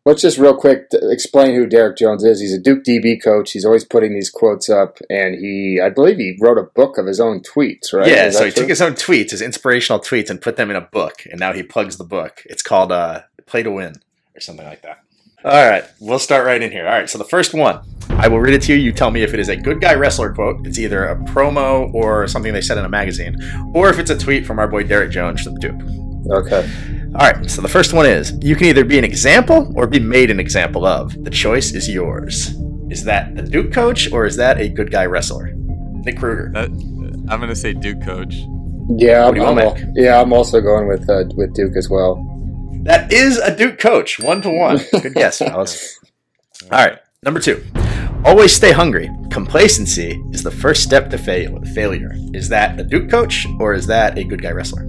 Let's 0.07 0.23
just 0.23 0.39
real 0.39 0.57
quick 0.57 0.87
explain 0.93 1.57
who 1.57 1.67
Derek 1.67 1.97
Jones 1.97 2.23
is. 2.23 2.41
He's 2.41 2.53
a 2.53 2.61
Duke 2.61 2.85
DB 2.85 3.21
coach. 3.21 3.51
He's 3.51 3.65
always 3.65 3.85
putting 3.85 4.15
these 4.15 4.31
quotes 4.31 4.71
up, 4.71 4.99
and 5.11 5.35
he, 5.35 5.81
I 5.83 5.91
believe, 5.91 6.17
he 6.17 6.39
wrote 6.41 6.59
a 6.59 6.63
book 6.63 6.97
of 6.97 7.07
his 7.07 7.19
own 7.19 7.41
tweets. 7.41 7.93
Right? 7.93 8.07
Yeah, 8.07 8.31
so 8.31 8.45
he 8.45 8.53
true? 8.53 8.63
took 8.63 8.69
his 8.69 8.81
own 8.81 8.93
tweets, 8.93 9.33
his 9.33 9.43
inspirational 9.43 9.99
tweets, 9.99 10.31
and 10.31 10.41
put 10.41 10.55
them 10.55 10.71
in 10.71 10.77
a 10.77 10.81
book, 10.81 11.25
and 11.29 11.41
now 11.41 11.53
he 11.53 11.65
plugs 11.65 11.97
the 11.97 12.05
book. 12.05 12.45
It's 12.47 12.63
called 12.63 12.93
uh, 12.93 13.23
"Play 13.47 13.65
to 13.65 13.73
Win" 13.73 13.97
or 14.37 14.41
something 14.41 14.65
like 14.65 14.83
that. 14.83 15.01
All 15.45 15.69
right, 15.69 15.85
we'll 15.99 16.21
start 16.21 16.47
right 16.47 16.63
in 16.63 16.71
here. 16.71 16.87
All 16.87 16.93
right, 16.93 17.11
so 17.11 17.19
the 17.19 17.25
first 17.25 17.53
one, 17.53 17.81
I 18.11 18.29
will 18.29 18.39
read 18.39 18.55
it 18.55 18.63
to 18.63 18.75
you. 18.75 18.79
You 18.79 18.93
tell 18.93 19.11
me 19.11 19.25
if 19.25 19.35
it 19.35 19.41
is 19.41 19.49
a 19.49 19.57
good 19.57 19.81
guy 19.81 19.95
wrestler 19.95 20.33
quote. 20.33 20.65
It's 20.69 20.79
either 20.79 21.05
a 21.07 21.17
promo 21.17 21.93
or 21.93 22.29
something 22.29 22.53
they 22.53 22.61
said 22.61 22.79
in 22.79 22.85
a 22.85 22.89
magazine, 22.89 23.37
or 23.75 23.89
if 23.89 23.99
it's 23.99 24.11
a 24.11 24.17
tweet 24.17 24.47
from 24.47 24.61
our 24.61 24.69
boy 24.69 24.85
Derek 24.85 25.11
Jones 25.11 25.43
from 25.43 25.57
Duke. 25.57 25.83
Okay. 26.31 26.96
All 27.19 27.33
right, 27.33 27.51
so 27.51 27.63
the 27.63 27.69
first 27.69 27.95
one 27.95 28.05
is 28.05 28.39
you 28.43 28.55
can 28.55 28.67
either 28.67 28.85
be 28.85 28.99
an 28.99 29.05
example 29.05 29.73
or 29.75 29.87
be 29.87 29.99
made 29.99 30.31
an 30.31 30.39
example 30.39 30.85
of. 30.85 31.17
The 31.25 31.31
choice 31.31 31.73
is 31.73 31.89
yours. 31.89 32.55
Is 32.91 33.05
that 33.05 33.39
a 33.39 33.43
Duke 33.43 33.73
coach 33.73 34.13
or 34.13 34.27
is 34.27 34.37
that 34.37 34.61
a 34.61 34.69
good 34.69 34.91
guy 34.91 35.07
wrestler? 35.07 35.51
Nick 35.55 36.19
Kruger. 36.19 36.51
That, 36.53 36.69
I'm 37.31 37.41
going 37.41 37.49
to 37.49 37.57
say 37.57 37.73
Duke 37.73 38.03
coach. 38.03 38.35
Yeah, 38.99 39.27
I'm, 39.27 39.35
I'm 39.41 39.57
want, 39.57 39.81
al- 39.81 39.93
yeah, 39.95 40.21
I'm 40.21 40.35
also 40.35 40.61
going 40.61 40.89
with 40.89 41.09
uh, 41.09 41.25
with 41.37 41.55
Duke 41.55 41.75
as 41.79 41.89
well. 41.89 42.23
That 42.83 43.11
is 43.11 43.39
a 43.39 43.57
Duke 43.57 43.79
coach, 43.79 44.19
one 44.21 44.43
to 44.43 44.51
one. 44.51 44.79
Good 44.93 45.15
guess, 45.15 45.39
fellas. 45.39 45.99
All 46.65 46.79
right, 46.79 46.99
number 47.23 47.41
two. 47.41 47.65
Always 48.27 48.53
stay 48.53 48.73
hungry. 48.73 49.11
Complacency 49.31 50.23
is 50.33 50.43
the 50.43 50.51
first 50.51 50.83
step 50.83 51.09
to 51.11 51.17
fail- 51.19 51.65
failure. 51.75 52.13
Is 52.35 52.51
that 52.51 52.79
a 52.79 52.85
Duke 52.85 53.09
coach 53.11 53.47
or 53.59 53.73
is 53.73 53.87
that 53.87 54.19
a 54.19 54.25
good 54.25 54.43
guy 54.43 54.51
wrestler? 54.51 54.87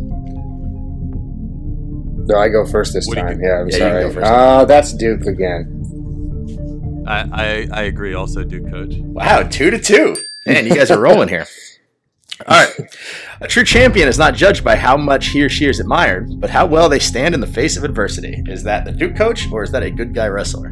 No, 2.27 2.37
I 2.37 2.49
go 2.49 2.65
first 2.65 2.93
this 2.93 3.07
What 3.07 3.15
do 3.15 3.21
you 3.21 3.27
time. 3.27 3.41
Yeah, 3.41 3.59
I'm 3.61 3.67
Yeah, 3.69 3.75
you 3.75 3.79
sorry. 3.79 4.03
go 4.03 4.11
first. 4.13 4.25
Uh, 4.31 4.65
that's 4.65 4.93
Duke 4.93 5.25
again. 5.25 7.03
I, 7.07 7.19
I, 7.31 7.67
I 7.71 7.81
agree. 7.83 8.13
Also, 8.13 8.43
Duke 8.43 8.69
coach. 8.69 8.93
Wow, 8.97 9.43
two 9.43 9.69
to 9.71 9.79
two. 9.79 10.17
Man, 10.45 10.65
you 10.67 10.75
guys 10.75 10.91
are 10.91 10.99
rolling 10.99 11.29
here. 11.29 11.45
All 12.47 12.63
right. 12.65 12.95
A 13.41 13.47
true 13.47 13.63
champion 13.63 14.07
is 14.07 14.19
not 14.19 14.35
judged 14.35 14.63
by 14.63 14.75
how 14.75 14.95
much 14.97 15.27
he 15.29 15.41
or 15.43 15.49
she 15.49 15.65
is 15.65 15.79
admired, 15.79 16.39
but 16.39 16.49
how 16.49 16.65
well 16.67 16.87
they 16.89 16.99
stand 16.99 17.33
in 17.33 17.39
the 17.41 17.47
face 17.47 17.77
of 17.77 17.83
adversity. 17.83 18.43
Is 18.47 18.61
that 18.63 18.85
the 18.85 18.91
Duke 18.91 19.15
coach 19.15 19.49
or 19.51 19.63
is 19.63 19.71
that 19.71 19.81
a 19.83 19.89
good 19.89 20.13
guy 20.13 20.27
wrestler? 20.27 20.69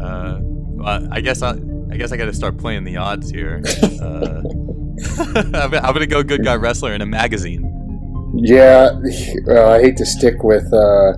Uh, 0.00 0.38
well, 0.42 1.08
I 1.10 1.20
guess 1.20 1.42
I, 1.42 1.58
I 1.90 1.96
guess 1.96 2.12
I 2.12 2.16
got 2.16 2.26
to 2.26 2.32
start 2.32 2.58
playing 2.58 2.84
the 2.84 2.96
odds 2.98 3.30
here. 3.30 3.62
Uh, 4.00 4.42
I'm, 5.34 5.74
I'm 5.74 5.92
gonna 5.94 6.06
go 6.06 6.22
good 6.22 6.42
guy 6.44 6.54
wrestler 6.56 6.92
in 6.94 7.00
a 7.00 7.06
magazine. 7.06 7.62
Yeah, 8.34 8.90
well, 9.44 9.70
I 9.72 9.80
hate 9.80 9.96
to 9.98 10.06
stick 10.06 10.42
with. 10.42 10.72
Uh, 10.72 11.12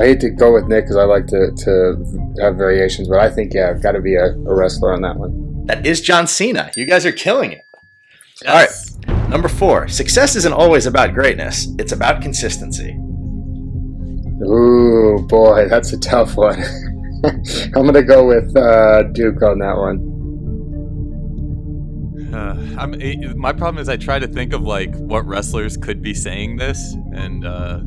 I 0.00 0.06
hate 0.06 0.20
to 0.20 0.30
go 0.30 0.52
with 0.52 0.66
Nick 0.66 0.84
because 0.84 0.96
I 0.96 1.04
like 1.04 1.26
to, 1.28 1.52
to 1.52 2.34
have 2.40 2.56
variations, 2.56 3.08
but 3.08 3.20
I 3.20 3.30
think 3.30 3.54
yeah, 3.54 3.70
I've 3.70 3.82
got 3.82 3.92
to 3.92 4.00
be 4.00 4.16
a, 4.16 4.32
a 4.32 4.54
wrestler 4.54 4.92
on 4.92 5.02
that 5.02 5.16
one. 5.16 5.66
That 5.66 5.86
is 5.86 6.00
John 6.00 6.26
Cena. 6.26 6.70
You 6.76 6.84
guys 6.84 7.06
are 7.06 7.12
killing 7.12 7.52
it. 7.52 7.64
All 8.46 8.54
right. 8.54 8.70
Number 9.28 9.48
four. 9.48 9.88
Success 9.88 10.36
isn't 10.36 10.52
always 10.52 10.86
about 10.86 11.14
greatness. 11.14 11.68
It's 11.78 11.92
about 11.92 12.22
consistency. 12.22 12.96
Ooh, 14.46 15.24
boy, 15.28 15.68
that's 15.68 15.92
a 15.92 16.00
tough 16.00 16.36
one. 16.36 16.60
I'm 17.24 17.86
gonna 17.86 18.02
go 18.02 18.26
with 18.26 18.54
uh, 18.56 19.04
Duke 19.12 19.42
on 19.42 19.58
that 19.60 19.76
one. 19.76 20.13
Uh, 22.34 22.56
I'm, 22.78 22.94
eh, 23.00 23.14
my 23.36 23.52
problem 23.52 23.78
is 23.80 23.88
I 23.88 23.96
try 23.96 24.18
to 24.18 24.26
think 24.26 24.52
of 24.52 24.62
like 24.62 24.94
what 24.96 25.24
wrestlers 25.26 25.76
could 25.76 26.02
be 26.02 26.12
saying 26.14 26.56
this, 26.56 26.94
and 27.12 27.46
uh, 27.46 27.78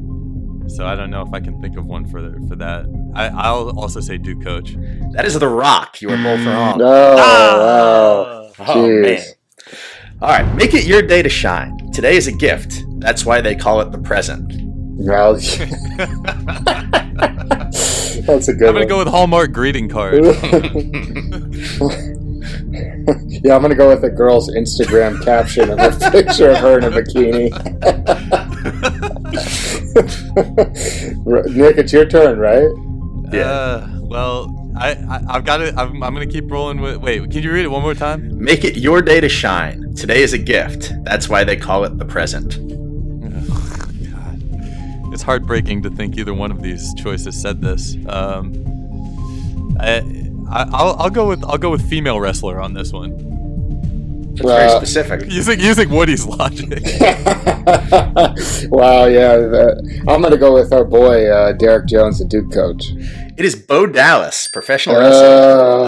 so 0.68 0.86
I 0.86 0.96
don't 0.96 1.10
know 1.10 1.22
if 1.22 1.34
I 1.34 1.40
can 1.40 1.62
think 1.62 1.78
of 1.78 1.86
one 1.86 2.06
for 2.08 2.22
for 2.48 2.56
that. 2.56 2.86
I, 3.14 3.28
I'll 3.28 3.78
also 3.80 4.00
say 4.00 4.18
Duke 4.18 4.44
coach. 4.44 4.76
That 5.14 5.26
is 5.26 5.38
The 5.40 5.48
Rock. 5.48 6.02
You 6.02 6.10
are 6.10 6.18
both 6.18 6.46
wrong. 6.46 6.82
Oh, 6.82 7.16
Ah! 7.18 8.50
wow. 8.60 8.74
Oh, 8.76 8.88
man. 9.02 9.22
All 10.22 10.30
right. 10.30 10.56
Make 10.56 10.74
it 10.74 10.86
your 10.86 11.02
day 11.02 11.22
to 11.22 11.30
shine. 11.30 11.78
Today 11.94 12.16
is 12.18 12.28
a 12.28 12.32
gift. 12.32 12.84
That's 13.00 13.26
why 13.26 13.40
they 13.42 13.56
call 13.56 13.82
it 13.82 13.92
the 13.92 14.00
present. 14.00 14.52
Well, 15.00 15.34
that's 18.26 18.48
a 18.48 18.54
good 18.54 18.68
I'm 18.70 18.74
gonna 18.74 18.80
one. 18.80 18.88
go 18.88 18.98
with 19.00 19.08
Hallmark 19.10 19.52
greeting 19.52 19.90
card. 19.90 20.24
yeah, 23.48 23.56
I'm 23.56 23.62
gonna 23.62 23.76
go 23.76 23.88
with 23.88 24.04
a 24.04 24.10
girl's 24.10 24.50
Instagram 24.52 25.24
caption 25.24 25.70
of 25.70 25.80
a 25.80 25.92
picture 26.12 26.50
of 26.50 26.58
her 26.58 26.80
in 26.80 26.84
a 26.84 26.92
bikini. 26.92 27.50
Nick, 31.56 31.78
it's 31.78 31.94
your 31.94 32.06
turn, 32.06 32.40
right? 32.40 32.68
Yeah. 33.32 33.50
Uh, 33.50 33.90
well, 34.02 34.74
I, 34.76 34.92
I 34.92 35.22
I've 35.30 35.46
got 35.46 35.62
it. 35.62 35.78
I'm, 35.78 36.04
I'm 36.04 36.14
gonna 36.14 36.28
keep 36.28 36.52
rolling 36.52 36.82
with. 36.82 36.98
Wait, 36.98 37.32
can 37.32 37.42
you 37.42 37.54
read 37.54 37.64
it 37.64 37.70
one 37.70 37.84
more 37.84 37.94
time? 37.94 38.38
Make 38.38 38.66
it 38.66 38.76
your 38.76 39.02
day 39.02 39.22
to 39.22 39.30
shine. 39.30 39.96
Today 39.96 40.24
is 40.24 40.34
a 40.34 40.38
gift. 40.38 40.92
That's 41.06 41.30
why 41.30 41.46
they 41.46 41.56
call 41.56 41.86
it 41.86 41.98
the 41.98 42.06
present. 42.06 42.58
God. 44.12 45.14
It's 45.14 45.24
heartbreaking 45.24 45.84
to 45.84 45.90
think 45.90 46.18
either 46.18 46.34
one 46.34 46.52
of 46.52 46.62
these 46.62 46.94
choices 46.96 47.42
said 47.42 47.62
this. 47.62 47.96
Um, 48.10 49.78
I, 49.80 50.00
I 50.50 50.66
I'll, 50.74 50.98
I'll 51.00 51.10
go 51.10 51.30
with 51.30 51.46
I'll 51.46 51.58
go 51.58 51.70
with 51.70 51.90
female 51.90 52.20
wrestler 52.20 52.60
on 52.60 52.74
this 52.74 52.92
one. 52.92 53.27
That's 54.38 54.44
Well- 54.46 54.58
very 54.58 54.86
specific. 54.86 55.32
Using 55.32 55.60
using 55.60 55.90
Woody's 55.90 56.26
logic. 56.26 56.70
wow, 58.70 59.06
yeah. 59.06 59.38
the- 59.38 60.04
I'm 60.08 60.22
gonna 60.22 60.38
go 60.38 60.54
with 60.54 60.72
our 60.74 60.84
boy 60.84 61.28
uh, 61.30 61.52
Derek 61.54 61.88
Jones, 61.88 62.20
the 62.20 62.26
Duke 62.26 62.52
coach. 62.52 62.86
It 63.38 63.46
is 63.46 63.56
Bo 63.56 63.86
Dallas, 63.86 64.48
professional 64.48 64.96
wrestler. 64.98 65.28
Oh, 65.28 65.86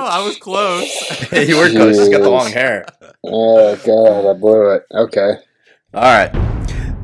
Oh, 0.00 0.06
I 0.10 0.24
was 0.24 0.36
close. 0.36 0.88
you 1.48 1.56
were 1.58 1.68
close. 1.70 1.98
He's 1.98 2.08
got 2.08 2.22
the 2.22 2.30
long 2.30 2.50
hair. 2.50 2.86
oh 3.24 3.76
god, 3.84 4.30
I 4.30 4.32
blew 4.38 4.70
it. 4.74 4.82
Okay. 4.92 5.34
All 5.94 6.02
right. 6.02 6.32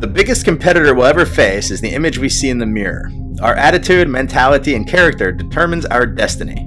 The 0.01 0.07
biggest 0.09 0.45
competitor 0.45 0.95
we'll 0.95 1.07
ever 1.07 1.25
face 1.25 1.71
is 1.71 1.81
the 1.81 1.91
image 1.91 2.19
we 2.19 2.29
see 2.29 2.51
in 2.51 2.59
the 2.59 2.67
mirror. 2.67 3.11
Our 3.41 3.55
attitude, 3.55 4.09
mentality, 4.09 4.75
and 4.75 4.87
character 4.87 5.33
determines 5.33 5.87
our 5.87 6.07
destiny. 6.07 6.67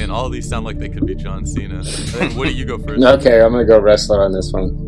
And 0.00 0.10
all 0.12 0.26
of 0.26 0.32
these 0.32 0.48
sound 0.48 0.64
like 0.64 0.78
they 0.78 0.88
could 0.88 1.06
be 1.06 1.14
John 1.14 1.44
Cena. 1.46 1.82
What 2.34 2.46
do 2.48 2.52
you 2.54 2.64
go 2.64 2.78
first. 2.78 3.02
Okay, 3.04 3.40
I'm 3.40 3.52
gonna 3.52 3.64
go 3.64 3.78
wrestler 3.80 4.22
on 4.24 4.32
this 4.32 4.50
one. 4.52 4.84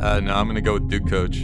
Uh, 0.00 0.20
no, 0.20 0.34
I'm 0.34 0.46
gonna 0.46 0.60
go 0.60 0.74
with 0.74 0.88
Duke 0.88 1.08
coach. 1.08 1.38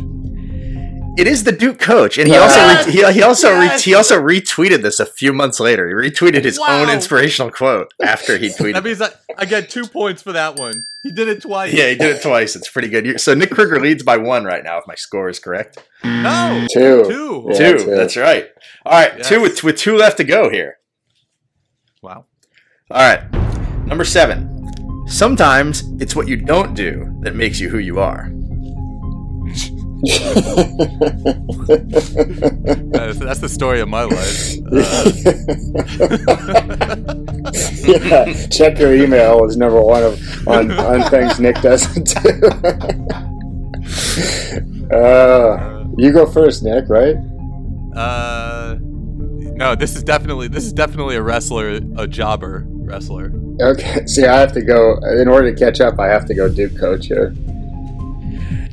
It 1.17 1.29
is 1.29 1.45
the 1.45 1.53
Duke 1.53 1.79
coach, 1.79 2.19
and 2.19 2.27
he 2.27 2.37
also 2.37 2.59
re- 2.67 2.93
he, 2.93 3.13
he 3.13 3.23
also 3.23 3.57
re- 3.57 3.79
he 3.81 3.95
also 3.95 4.21
retweeted 4.21 4.83
this 4.83 4.99
a 4.99 5.07
few 5.07 5.33
months 5.33 5.61
later. 5.61 5.87
He 5.89 5.95
retweeted 5.95 6.43
his 6.45 6.59
own 6.59 6.91
inspirational 6.91 7.51
quote 7.53 7.93
after 8.03 8.37
he 8.37 8.49
tweeted. 8.59 8.75
That 8.75 8.85
means 8.85 9.01
I, 9.01 9.11
I 9.39 9.45
get 9.45 9.71
two 9.71 9.87
points 9.87 10.23
for 10.23 10.33
that 10.33 10.57
one. 10.59 10.75
He 11.05 11.13
did 11.13 11.29
it 11.29 11.43
twice. 11.43 11.73
yeah, 11.73 11.89
he 11.91 11.95
did 11.97 12.17
it 12.17 12.23
twice. 12.23 12.57
It's 12.57 12.69
pretty 12.71 12.89
good. 12.89 13.21
So 13.21 13.35
Nick 13.35 13.51
Kruger 13.51 13.79
leads 13.81 14.03
by 14.03 14.17
one 14.17 14.45
right 14.45 14.65
now, 14.65 14.79
if 14.79 14.87
my 14.89 14.95
score 14.97 15.29
is 15.29 15.39
correct. 15.39 15.79
No. 16.03 16.67
Two. 16.73 17.05
Two. 17.05 17.47
Yeah, 17.51 17.59
two. 17.59 17.79
two. 17.79 17.91
That's 17.91 18.17
right. 18.17 18.49
All 18.87 18.93
right, 19.01 19.13
Yes. 19.19 19.29
two 19.29 19.41
with 19.41 19.63
with 19.63 19.77
two 19.77 19.97
left 19.97 20.17
to 20.17 20.25
go 20.25 20.49
here. 20.51 20.79
Wow. 22.05 22.27
All 22.91 23.01
right, 23.01 23.33
number 23.87 24.05
seven. 24.05 25.07
Sometimes 25.07 25.85
it's 26.03 26.15
what 26.15 26.29
you 26.29 26.37
don't 26.37 26.75
do 26.75 27.17
that 27.23 27.35
makes 27.35 27.59
you 27.59 27.71
who 27.71 27.79
you 27.79 27.99
are. 27.99 28.31
That's, 32.93 33.19
that's 33.19 33.41
the 33.41 33.49
story 33.49 33.81
of 33.81 33.89
my 33.89 34.03
life. 34.05 34.59
Uh, 34.71 35.05
yeah, 37.87 38.49
check 38.49 38.79
your 38.79 38.95
email 38.95 39.43
is 39.47 39.57
number 39.57 39.81
one 39.81 40.03
of, 40.03 40.21
on, 40.47 40.73
on 40.73 41.09
things 41.09 41.41
Nick 41.41 41.57
doesn't 41.63 42.05
do. 42.23 42.49
uh, 44.95 45.87
you 45.97 46.13
go 46.13 46.27
first, 46.27 46.63
Nick, 46.65 46.91
right? 46.91 47.17
uh, 47.97 48.44
no, 49.57 49.75
this 49.75 49.97
is 49.97 50.03
definitely 50.03 50.49
this 50.49 50.65
is 50.65 50.73
definitely 50.73 51.17
a 51.17 51.23
wrestler, 51.23 51.81
a 51.97 52.07
jobber 52.07 52.65
wrestler. 52.67 53.33
Okay, 53.61 54.05
see, 54.07 54.25
I 54.25 54.41
have 54.41 54.53
to 54.53 54.63
go, 54.63 54.97
in 55.21 55.29
order 55.29 55.55
to 55.55 55.59
catch 55.59 55.81
up, 55.81 55.99
I 55.99 56.09
have 56.09 56.27
to 56.27 56.35
go 56.35 56.49
Duke 56.49 56.79
coach 56.79 57.07
here. 57.07 57.33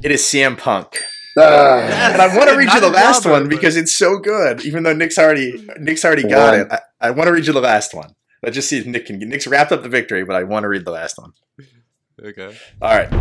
It 0.03 0.11
is 0.11 0.21
CM 0.21 0.57
Punk. 0.57 1.03
Ah. 1.37 2.11
And 2.11 2.21
I 2.21 2.35
want 2.35 2.49
to 2.49 2.57
read 2.57 2.73
you 2.73 2.79
the 2.81 2.89
last 2.89 3.23
jobber, 3.23 3.33
one 3.41 3.47
because 3.49 3.75
it's 3.75 3.95
so 3.95 4.17
good. 4.17 4.65
Even 4.65 4.83
though 4.83 4.93
Nick's 4.93 5.17
already 5.17 5.65
Nick's 5.79 6.03
already 6.03 6.23
got 6.23 6.51
One. 6.51 6.61
it, 6.61 6.71
I, 6.71 7.07
I 7.07 7.11
want 7.11 7.27
to 7.27 7.33
read 7.33 7.47
you 7.47 7.53
the 7.53 7.61
last 7.61 7.93
one. 7.93 8.15
Let's 8.43 8.55
just 8.55 8.67
see 8.67 8.79
if 8.79 8.85
Nick 8.85 9.05
can. 9.05 9.19
Nick's 9.19 9.47
wrapped 9.47 9.71
up 9.71 9.83
the 9.83 9.89
victory, 9.89 10.25
but 10.25 10.35
I 10.35 10.43
want 10.43 10.63
to 10.63 10.67
read 10.67 10.83
the 10.83 10.91
last 10.91 11.17
one. 11.17 11.31
Okay. 12.21 12.57
All 12.81 12.95
right. 12.95 13.11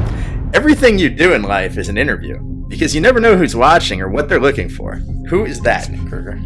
Everything 0.54 0.98
you 0.98 1.08
do 1.08 1.32
in 1.32 1.42
life 1.42 1.78
is 1.78 1.88
an 1.88 1.96
interview 1.96 2.38
because 2.68 2.94
you 2.94 3.00
never 3.00 3.20
know 3.20 3.36
who's 3.36 3.54
watching 3.54 4.00
or 4.00 4.08
what 4.08 4.28
they're 4.28 4.40
looking 4.40 4.68
for. 4.68 4.94
Who 5.28 5.44
is 5.44 5.60
that, 5.60 5.88
Nick 5.90 6.08
Kruger? 6.08 6.40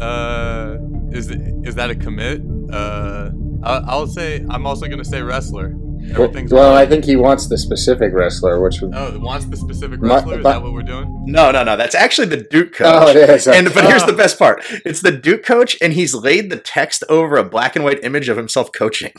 Uh, 0.00 0.76
is 1.12 1.30
is 1.30 1.74
that 1.74 1.90
a 1.90 1.94
commit? 1.94 2.42
Uh, 2.72 3.30
I'll, 3.62 3.84
I'll 3.88 4.06
say 4.06 4.44
I'm 4.48 4.66
also 4.66 4.86
gonna 4.88 5.04
say 5.04 5.22
wrestler. 5.22 5.74
Everything's 6.12 6.50
well, 6.52 6.74
I 6.74 6.86
think 6.86 7.04
he 7.04 7.14
wants 7.16 7.48
the 7.48 7.58
specific 7.58 8.12
wrestler, 8.14 8.58
which 8.62 8.80
would. 8.80 8.94
Oh, 8.94 9.18
wants 9.18 9.44
the 9.46 9.56
specific 9.56 10.00
My- 10.00 10.14
wrestler? 10.14 10.38
Is 10.38 10.44
that 10.44 10.62
what 10.62 10.72
we're 10.72 10.82
doing? 10.82 11.24
No, 11.26 11.50
no, 11.50 11.62
no. 11.62 11.76
That's 11.76 11.94
actually 11.94 12.28
the 12.28 12.38
Duke 12.50 12.72
coach. 12.72 12.88
Oh, 12.90 13.08
it 13.10 13.16
is. 13.28 13.46
And 13.46 13.66
but 13.74 13.84
here's 13.84 14.04
the 14.04 14.14
Oh. 14.14 14.16
best 14.16 14.38
part: 14.38 14.64
it's 14.86 15.02
the 15.02 15.12
Duke 15.12 15.44
coach, 15.44 15.76
and 15.82 15.92
he's 15.92 16.14
laid 16.14 16.50
the 16.50 16.56
text 16.56 17.04
over 17.10 17.36
a 17.36 17.44
black 17.44 17.76
and 17.76 17.84
white 17.84 18.02
image 18.02 18.28
of 18.30 18.38
himself 18.38 18.72
coaching. 18.72 19.12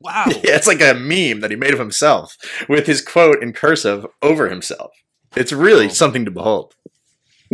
Wow. 0.00 0.24
Yeah, 0.28 0.56
it's 0.56 0.66
like 0.66 0.80
a 0.80 0.94
meme 0.94 1.40
that 1.42 1.50
he 1.50 1.56
made 1.56 1.74
of 1.74 1.78
himself 1.78 2.36
with 2.68 2.86
his 2.86 3.02
quote 3.02 3.42
in 3.42 3.52
cursive 3.52 4.06
over 4.22 4.48
himself. 4.48 4.92
It's 5.36 5.52
really 5.52 5.86
Oh. 5.86 5.90
something 5.90 6.24
to 6.24 6.30
behold. 6.30 6.74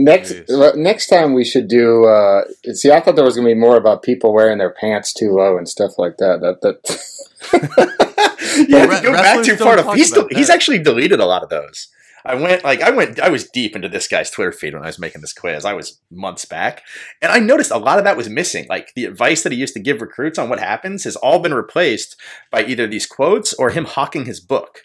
Next, 0.01 0.33
Jeez. 0.33 0.77
next 0.77 1.09
time 1.09 1.35
we 1.35 1.45
should 1.45 1.67
do. 1.67 2.05
Uh, 2.05 2.45
see, 2.73 2.93
I 2.93 3.01
thought 3.01 3.17
there 3.17 3.25
was 3.25 3.35
going 3.35 3.49
to 3.49 3.53
be 3.53 3.59
more 3.59 3.77
about 3.77 4.05
people 4.05 4.33
wearing 4.33 4.59
their 4.59 4.71
pants 4.71 5.13
too 5.13 5.33
low 5.33 5.59
and 5.59 5.69
stuff 5.69 5.99
like 5.99 6.19
that. 6.19 6.39
That 6.41 6.61
that. 6.63 7.49
yeah, 8.69 8.85
Re- 8.85 8.97
to 8.97 9.03
go 9.03 9.13
back 9.13 9.45
too 9.45 9.57
far. 9.57 9.75
To, 9.75 9.93
he's 9.95 10.13
about 10.13 10.33
he's 10.33 10.51
actually 10.51 10.79
deleted 10.79 11.19
a 11.19 11.27
lot 11.27 11.43
of 11.43 11.49
those. 11.49 11.89
I 12.25 12.37
went 12.37 12.63
like 12.63 12.81
I 12.81 12.91
went 12.91 13.19
I 13.19 13.29
was 13.29 13.49
deep 13.49 13.75
into 13.75 13.89
this 13.89 14.07
guy's 14.07 14.31
Twitter 14.31 14.53
feed 14.53 14.73
when 14.73 14.85
I 14.85 14.87
was 14.87 15.01
making 15.01 15.21
this 15.21 15.33
quiz. 15.33 15.65
I 15.65 15.73
was 15.73 15.99
months 16.13 16.45
back, 16.45 16.85
and 17.21 17.33
I 17.33 17.41
noticed 17.41 17.73
a 17.73 17.79
lot 17.79 17.99
of 17.99 18.05
that 18.05 18.17
was 18.17 18.29
missing. 18.29 18.67
Like 18.69 18.93
the 18.95 19.05
advice 19.05 19.43
that 19.43 19.51
he 19.51 19.59
used 19.59 19.75
to 19.75 19.81
give 19.81 20.01
recruits 20.01 20.39
on 20.39 20.49
what 20.49 20.61
happens 20.61 21.03
has 21.03 21.17
all 21.17 21.41
been 21.41 21.55
replaced 21.55 22.15
by 22.53 22.65
either 22.65 22.87
these 22.87 23.07
quotes 23.07 23.53
or 23.53 23.71
him 23.71 23.85
hawking 23.85 24.27
his 24.27 24.39
book. 24.39 24.83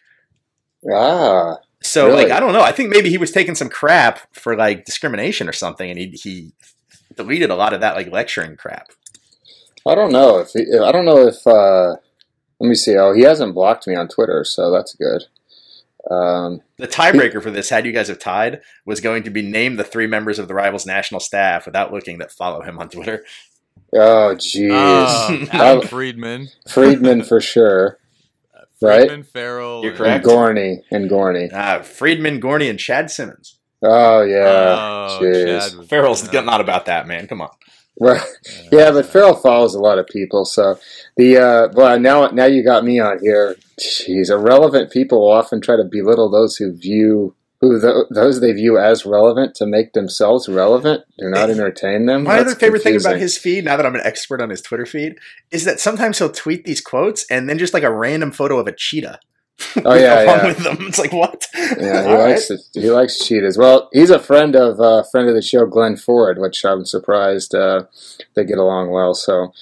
ah, 0.91 1.58
So 1.83 2.07
Really? 2.07 2.23
like 2.23 2.31
I 2.31 2.39
don't 2.39 2.53
know. 2.53 2.61
I 2.61 2.71
think 2.71 2.89
maybe 2.89 3.09
he 3.09 3.17
was 3.17 3.31
taking 3.31 3.55
some 3.55 3.69
crap 3.69 4.19
for 4.33 4.55
like 4.55 4.85
discrimination 4.85 5.47
or 5.47 5.53
something, 5.53 5.89
and 5.89 5.99
he 5.99 6.07
he 6.21 6.51
deleted 7.15 7.49
a 7.51 7.55
lot 7.55 7.73
of 7.73 7.81
that 7.81 7.95
like 7.95 8.11
lecturing 8.11 8.55
crap. 8.55 8.87
I 9.85 9.93
don't 9.95 10.11
know 10.13 10.39
if 10.39 10.51
he, 10.51 10.61
I 10.81 10.91
don't 10.91 11.05
know 11.05 11.27
if. 11.27 11.45
Uh, 11.45 11.97
let 12.59 12.69
me 12.69 12.75
see. 12.75 12.95
Oh, 12.97 13.13
he 13.13 13.23
hasn't 13.23 13.53
blocked 13.53 13.85
me 13.85 13.95
on 13.95 14.07
Twitter, 14.07 14.43
so 14.45 14.71
that's 14.71 14.95
good. 14.95 15.23
Um, 16.09 16.61
The 16.77 16.87
tiebreaker 16.87 17.41
for 17.41 17.51
this, 17.51 17.69
had 17.69 17.85
you 17.85 17.91
guys 17.91 18.07
have 18.07 18.19
tied, 18.19 18.61
was 18.85 19.01
going 19.01 19.23
to 19.23 19.29
be 19.29 19.41
name 19.41 19.75
the 19.75 19.83
three 19.83 20.07
members 20.07 20.39
of 20.39 20.47
the 20.47 20.53
rivals' 20.53 20.85
national 20.85 21.19
staff 21.19 21.65
without 21.65 21.91
looking 21.93 22.17
that 22.19 22.31
follow 22.31 22.61
him 22.61 22.77
on 22.79 22.89
Twitter. 22.89 23.23
oh, 23.93 24.35
jeez, 24.37 24.69
Uh, 25.53 25.57
Adam 25.57 25.87
Friedman. 25.87 26.47
Friedman 26.69 27.23
for 27.23 27.41
sure, 27.41 27.99
Right? 28.83 28.99
Friedman, 29.07 29.23
Farrell. 29.23 29.83
You're 29.83 29.93
correct. 29.95 30.25
and 30.25 30.33
Gorney 30.33 30.77
and 30.91 31.09
Gorney. 31.09 31.51
Uh, 31.53 31.81
Friedman, 31.81 32.39
Gorney, 32.41 32.69
and 32.69 32.77
Chad 32.79 33.09
Simmons. 33.09 33.59
Oh 33.81 34.21
yeah, 34.21 34.37
Oh, 34.47 35.19
jeez. 35.21 35.45
Chad 35.69 35.77
was- 35.77 35.87
Farrell's 35.89 36.33
yeah. 36.33 36.41
not 36.41 36.61
about 36.61 36.85
that, 36.85 37.07
man. 37.07 37.27
Come 37.27 37.41
on. 37.41 37.49
Well, 37.97 38.23
yeah, 38.71 38.89
but 38.91 39.05
Farrell 39.05 39.35
follows 39.35 39.75
a 39.75 39.79
lot 39.79 39.99
of 39.99 40.07
people, 40.07 40.45
so 40.45 40.79
the 41.15 41.37
uh, 41.37 41.67
well 41.73 41.99
now 41.99 42.27
now 42.27 42.45
you 42.45 42.63
got 42.63 42.83
me 42.83 42.99
on 42.99 43.19
here. 43.21 43.55
Jeez, 43.79 44.29
irrelevant 44.31 44.91
people 44.91 45.19
will 45.21 45.31
often 45.31 45.61
try 45.61 45.75
to 45.75 45.83
belittle 45.83 46.29
those 46.31 46.55
who 46.57 46.73
view 46.75 47.35
who 47.63 47.80
th- 47.80 48.08
those 48.10 48.41
they 48.41 48.52
view 48.52 48.78
as 48.78 49.06
relevant 49.06 49.56
to 49.56 49.65
make 49.65 49.93
themselves 49.93 50.49
relevant. 50.49 51.04
Do 51.17 51.30
not 51.30 51.49
entertain 51.49 52.06
them. 52.08 52.23
My 52.23 52.36
That's 52.36 52.52
other 52.52 52.60
favorite 52.60 52.84
thing 52.84 52.97
about 52.97 53.15
his 53.15 53.38
feed, 53.38 53.63
now 53.63 53.78
that 53.78 53.86
I'm 53.86 53.95
an 53.95 54.02
expert 54.04 54.41
on 54.41 54.49
his 54.49 54.62
Twitter 54.62 54.86
feed, 54.86 55.17
is 55.49 55.63
that 55.63 55.80
sometimes 55.80 56.19
he'll 56.19 56.30
tweet 56.30 56.65
these 56.65 56.82
quotes 56.82 57.26
and 57.32 57.49
then 57.49 57.58
just 57.58 57.73
like 57.73 57.84
a 57.84 57.91
random 57.91 58.34
photo 58.34 58.60
of 58.60 58.67
a 58.67 58.73
cheetah. 58.73 59.19
Oh, 59.86 59.93
yeah, 59.95 60.23
along 60.23 60.38
yeah. 60.38 60.47
with 60.47 60.58
them. 60.58 60.78
It's 60.82 60.99
like 60.99 61.13
what? 61.13 61.45
Yeah, 61.56 62.04
he 62.04 62.13
right. 62.13 62.30
likes 62.32 62.47
to, 62.47 62.58
he 62.73 62.89
likes 62.89 63.26
cheetahs. 63.26 63.58
Well, 63.58 63.88
he's 63.93 64.10
a 64.10 64.19
friend 64.19 64.56
of 64.56 64.80
uh, 64.80 65.04
friend 65.04 65.30
of 65.30 65.36
the 65.36 65.41
show, 65.41 65.65
Glenn 65.65 65.95
Ford, 65.95 66.38
which 66.39 66.65
I'm 66.65 66.86
surprised 66.86 67.56
uh, 67.56 67.84
they 68.36 68.43
get 68.45 68.58
along 68.58 68.89
well. 68.89 69.13
So, 69.13 69.54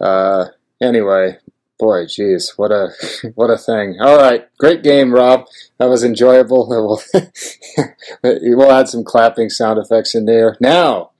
uh, 0.00 0.46
anyway, 0.80 1.38
boy, 1.78 2.06
geez, 2.06 2.52
what 2.56 2.70
a 2.70 2.90
what 3.34 3.50
a 3.50 3.58
thing. 3.58 3.96
All 4.00 4.16
right, 4.16 4.48
great 4.58 4.82
game, 4.82 5.12
Rob. 5.12 5.46
That 5.78 5.88
was 5.88 6.04
enjoyable. 6.04 7.02
We'll, 8.22 8.72
add 8.72 8.88
some 8.88 9.04
clapping 9.04 9.48
sound 9.48 9.78
effects 9.78 10.14
in 10.14 10.24
there. 10.24 10.56
Now, 10.60 11.10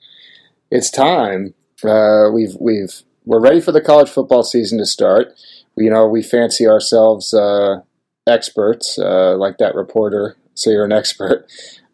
it's 0.70 0.90
time. 0.90 1.54
Uh, 1.84 2.30
we've 2.32 2.56
we've 2.60 3.02
we're 3.24 3.40
ready 3.40 3.60
for 3.60 3.72
the 3.72 3.80
college 3.80 4.08
football 4.08 4.42
season 4.42 4.78
to 4.78 4.86
start. 4.86 5.34
You 5.76 5.90
know, 5.90 6.08
we 6.08 6.22
fancy 6.22 6.66
ourselves. 6.66 7.32
Uh, 7.32 7.82
experts, 8.28 8.98
uh, 8.98 9.36
like 9.36 9.58
that 9.58 9.74
reporter. 9.74 10.36
So 10.54 10.70
you're 10.70 10.84
an 10.84 10.92
expert. 10.92 11.46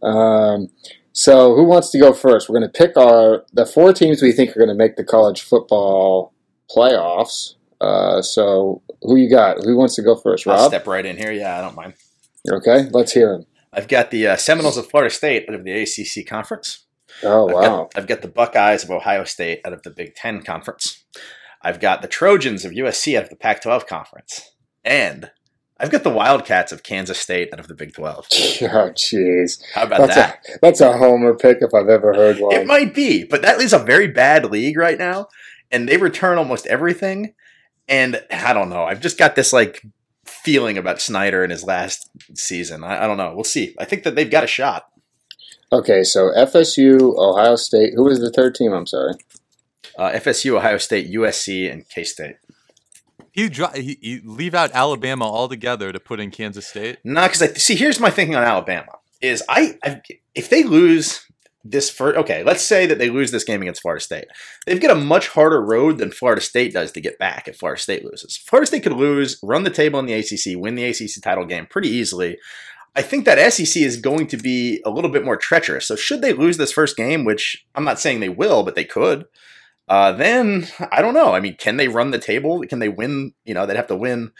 Um, 0.03 0.69
so 1.13 1.55
who 1.55 1.65
wants 1.65 1.91
to 1.91 1.99
go 1.99 2.13
first? 2.13 2.49
We're 2.49 2.59
going 2.59 2.71
to 2.71 2.79
pick 2.79 2.97
our 2.97 3.45
the 3.53 3.65
four 3.65 3.93
teams 3.93 4.21
we 4.21 4.33
think 4.33 4.51
are 4.51 4.61
going 4.61 4.69
to 4.69 4.75
make 4.75 4.97
the 4.97 5.05
college 5.05 5.43
football 5.43 6.33
playoffs. 6.75 7.55
Uh, 7.85 8.23
so 8.23 8.83
who 9.03 9.17
you 9.17 9.29
got? 9.29 9.63
Who 9.65 9.77
wants 9.77 9.95
to 9.97 10.03
go 10.03 10.17
first? 10.17 10.47
I'll 10.47 10.57
Rob. 10.57 10.69
step 10.71 10.87
right 10.87 11.05
in 11.05 11.17
here. 11.17 11.33
Yeah, 11.33 11.59
I 11.59 11.61
don't 11.61 11.77
mind. 11.77 11.95
Okay, 12.51 12.89
let's 12.93 13.13
hear 13.13 13.35
him. 13.35 13.47
I've 13.73 13.89
got 13.89 14.11
the 14.11 14.27
uh, 14.29 14.37
Seminoles 14.37 14.77
of 14.77 14.89
Florida 14.89 15.13
State 15.13 15.47
out 15.49 15.55
of 15.55 15.65
the 15.65 15.73
ACC 15.83 16.27
conference. 16.27 16.87
Oh 17.23 17.49
I've 17.49 17.55
wow. 17.55 17.61
Got, 17.63 17.93
I've 17.97 18.07
got 18.07 18.23
the 18.23 18.29
Buckeyes 18.29 18.85
of 18.85 18.91
Ohio 18.91 19.25
State 19.25 19.61
out 19.65 19.73
of 19.73 19.83
the 19.83 19.91
Big 19.91 20.15
Ten 20.15 20.43
conference. 20.43 21.05
I've 21.63 21.81
got 21.81 22.03
the 22.03 22.09
Trojans 22.09 22.65
of 22.65 22.73
USC 22.73 23.17
out 23.17 23.25
of 23.25 23.31
the 23.31 23.37
Pac 23.37 23.63
12 23.63 23.87
conference. 23.87 24.53
And 24.85 25.31
I've 25.79 25.91
got 25.91 26.03
the 26.05 26.11
Wildcats 26.11 26.73
of 26.73 26.83
Kansas 26.83 27.19
State 27.19 27.49
out 27.53 27.61
of 27.61 27.69
the 27.69 27.75
Big 27.75 27.93
12. 27.95 28.27
Oh 28.63 28.91
jeez, 28.91 29.63
How 29.75 29.85
about 29.85 29.99
that's 30.01 30.15
that? 30.15 30.39
a 30.49 30.59
that's 30.63 30.81
a 30.81 30.97
homer 30.97 31.35
pick 31.35 31.59
if 31.61 31.75
I've 31.75 31.89
ever 31.89 32.15
heard 32.15 32.39
one. 32.39 32.55
It 32.55 32.67
might 32.67 32.95
be, 32.95 33.25
but 33.25 33.43
that 33.43 33.61
is 33.61 33.73
a 33.73 33.79
very 33.79 34.09
bad 34.09 34.47
league 34.47 34.77
right 34.79 34.99
now. 34.99 35.29
And 35.71 35.89
they 35.89 35.97
return 35.97 36.39
almost 36.39 36.67
everything. 36.67 37.35
And 37.89 38.23
I 38.31 38.53
don't 38.53 38.71
know. 38.71 38.85
I've 38.85 39.01
just 39.01 39.19
got 39.19 39.37
this 39.37 39.53
like 39.53 39.83
feeling 40.25 40.79
about 40.79 41.01
Snyder 41.01 41.45
in 41.45 41.51
his 41.51 41.65
last 41.65 42.09
season. 42.35 42.83
I, 42.85 43.05
I 43.05 43.07
don't 43.07 43.17
know. 43.17 43.35
We'll 43.35 43.45
see. 43.45 43.75
I 43.79 43.85
think 43.85 44.05
that 44.05 44.15
they've 44.15 44.31
got 44.31 44.45
a 44.45 44.49
shot. 44.49 44.87
Okay, 45.73 46.03
so 46.05 46.31
FSU, 46.37 47.17
Ohio 47.19 47.57
State. 47.57 47.95
Who 47.95 48.05
was 48.05 48.21
the 48.21 48.31
third 48.31 48.55
team? 48.55 48.73
I'm 48.73 48.87
sorry. 48.87 49.15
Uh, 49.99 50.11
FSU, 50.13 50.57
Ohio 50.57 50.79
State, 50.79 51.11
USC, 51.13 51.71
and 51.71 51.89
K 51.89 52.05
State. 52.05 52.37
You, 53.33 53.49
dro- 53.49 53.75
you 53.75 54.21
leave 54.25 54.55
out 54.55 54.71
Alabama 54.73 55.25
altogether 55.25 55.93
to 55.93 55.99
put 55.99 56.21
in 56.21 56.31
Kansas 56.31 56.67
State. 56.67 56.99
No, 57.03 57.23
because 57.23 57.43
I 57.43 57.49
see. 57.55 57.75
Here's 57.75 57.99
my 57.99 58.11
thinking 58.11 58.37
on 58.37 58.45
Alabama: 58.45 58.93
is 59.21 59.43
I, 59.49 59.79
I 59.83 60.01
if 60.35 60.49
they 60.49 60.63
lose 60.63 61.27
this 61.65 61.89
first, 61.89 62.19
okay, 62.19 62.45
let's 62.45 62.63
say 62.63 62.87
that 62.87 62.99
they 62.99 63.09
lose 63.09 63.31
this 63.31 63.45
game 63.45 63.63
against 63.63 63.83
Florida 63.83 64.03
State, 64.03 64.27
they've 64.67 64.81
got 64.81 64.91
a 64.91 65.01
much 65.01 65.29
harder 65.29 65.65
road 65.65 65.99
than 65.99 66.11
Florida 66.11 66.41
State 66.41 66.75
does 66.75 66.93
to 66.93 67.01
get 67.01 67.19
back. 67.19 67.49
If 67.49 67.57
Florida 67.57 67.81
State 67.81 68.05
loses, 68.05 68.37
Florida 68.37 68.67
State 68.67 68.83
could 68.83 68.93
lose, 68.93 69.39
run 69.43 69.65
the 69.65 69.71
table 69.71 69.99
in 69.99 70.07
the 70.07 70.13
ACC, 70.13 70.61
win 70.61 70.75
the 70.75 70.85
ACC 70.85 71.23
title 71.23 71.47
game 71.47 71.67
pretty 71.67 71.89
easily. 71.89 72.37
I 72.97 73.03
think 73.03 73.25
that 73.25 73.53
SEC 73.53 73.83
is 73.83 73.97
going 73.97 74.29
to 74.29 74.37
be 74.37 74.81
a 74.85 74.91
little 74.91 75.11
bit 75.11 75.25
more 75.25 75.37
treacherous. 75.37 75.89
So 75.89 75.97
should 75.97 76.23
they 76.23 76.33
lose 76.33 76.59
this 76.59 76.73
first 76.73 76.97
game, 76.97 77.25
which 77.25 77.65
I'm 77.75 77.85
not 77.85 77.99
saying 77.99 78.21
they 78.21 78.29
will, 78.29 78.63
but 78.63 78.77
they 78.77 78.85
could. 78.85 79.27
Uh, 79.89 80.13
then 80.13 80.69
I 80.93 81.03
don't 81.03 81.15
know. 81.15 81.33
I 81.33 81.41
mean, 81.41 81.57
can 81.57 81.77
they 81.77 81.89
run 81.89 82.11
the 82.11 82.19
table? 82.19 82.63
Can 82.69 82.79
they 82.79 82.89
win? 82.89 83.33
You 83.45 83.55
know, 83.55 83.67
they'd 83.67 83.77
have 83.77 83.89
to 83.89 83.97
win 83.97 84.31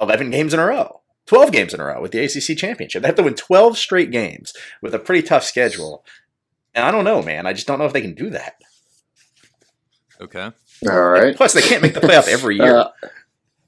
11 0.00 0.30
games 0.30 0.52
in 0.52 0.60
a 0.60 0.66
row. 0.66 1.00
12 1.26 1.50
games 1.50 1.74
in 1.74 1.80
a 1.80 1.84
row 1.84 2.00
with 2.00 2.12
the 2.12 2.24
ACC 2.24 2.56
championship. 2.56 3.02
They 3.02 3.08
have 3.08 3.16
to 3.16 3.22
win 3.22 3.34
12 3.34 3.76
straight 3.76 4.10
games 4.10 4.52
with 4.80 4.94
a 4.94 4.98
pretty 4.98 5.26
tough 5.26 5.42
schedule. 5.42 6.04
And 6.76 6.84
I 6.84 6.92
don't 6.92 7.04
know, 7.04 7.22
man. 7.22 7.46
I 7.46 7.52
just 7.54 7.66
don't 7.66 7.78
know 7.80 7.86
if 7.86 7.92
they 7.92 8.02
can 8.02 8.14
do 8.14 8.30
that. 8.30 8.56
Okay. 10.20 10.50
All 10.88 11.08
right. 11.08 11.34
Plus, 11.34 11.52
they 11.54 11.62
can't 11.62 11.82
make 11.82 11.94
the 11.94 12.00
playoff 12.00 12.28
every 12.28 12.56
year. 12.58 12.76
Uh, 12.76 12.90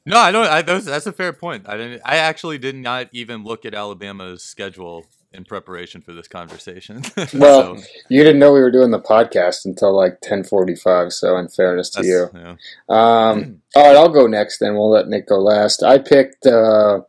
No, 0.07 0.19
I 0.19 0.31
don't. 0.31 0.47
I, 0.47 0.63
those, 0.63 0.85
that's 0.85 1.07
a 1.07 1.13
fair 1.13 1.33
point. 1.33 1.69
I 1.69 1.77
didn't. 1.77 2.03
I 2.05 2.17
actually 2.17 2.59
did 2.59 2.75
not 2.77 3.09
even 3.13 3.45
look 3.45 3.65
at 3.67 3.75
Alabama's 3.75 4.43
schedule 4.45 5.05
in 5.33 5.45
preparation 5.45 6.01
for 6.01 6.13
this 6.15 6.29
conversation. 6.29 7.03
Well, 7.35 7.77
So, 7.77 7.83
you 8.09 8.23
didn't 8.25 8.39
know 8.39 8.53
we 8.53 8.61
were 8.61 8.71
doing 8.71 8.91
the 8.93 9.01
podcast 9.01 9.67
until 9.67 9.95
like 9.95 10.21
10:45. 10.23 11.13
So, 11.13 11.37
in 11.37 11.49
fairness 11.49 11.91
to 11.91 12.03
that's- 12.03 12.33
you, 12.35 12.41
yeah. 12.41 12.51
Um, 12.89 13.61
all 13.75 13.87
right, 13.87 13.97
I'll 13.97 14.09
go 14.09 14.27
next. 14.27 14.59
Then 14.59 14.75
we'll 14.75 14.91
let 14.91 15.09
Nick 15.09 15.29
go 15.29 15.39
last. 15.39 15.83
I 15.83 15.99
picked 15.99 16.47
uh, 16.47 17.01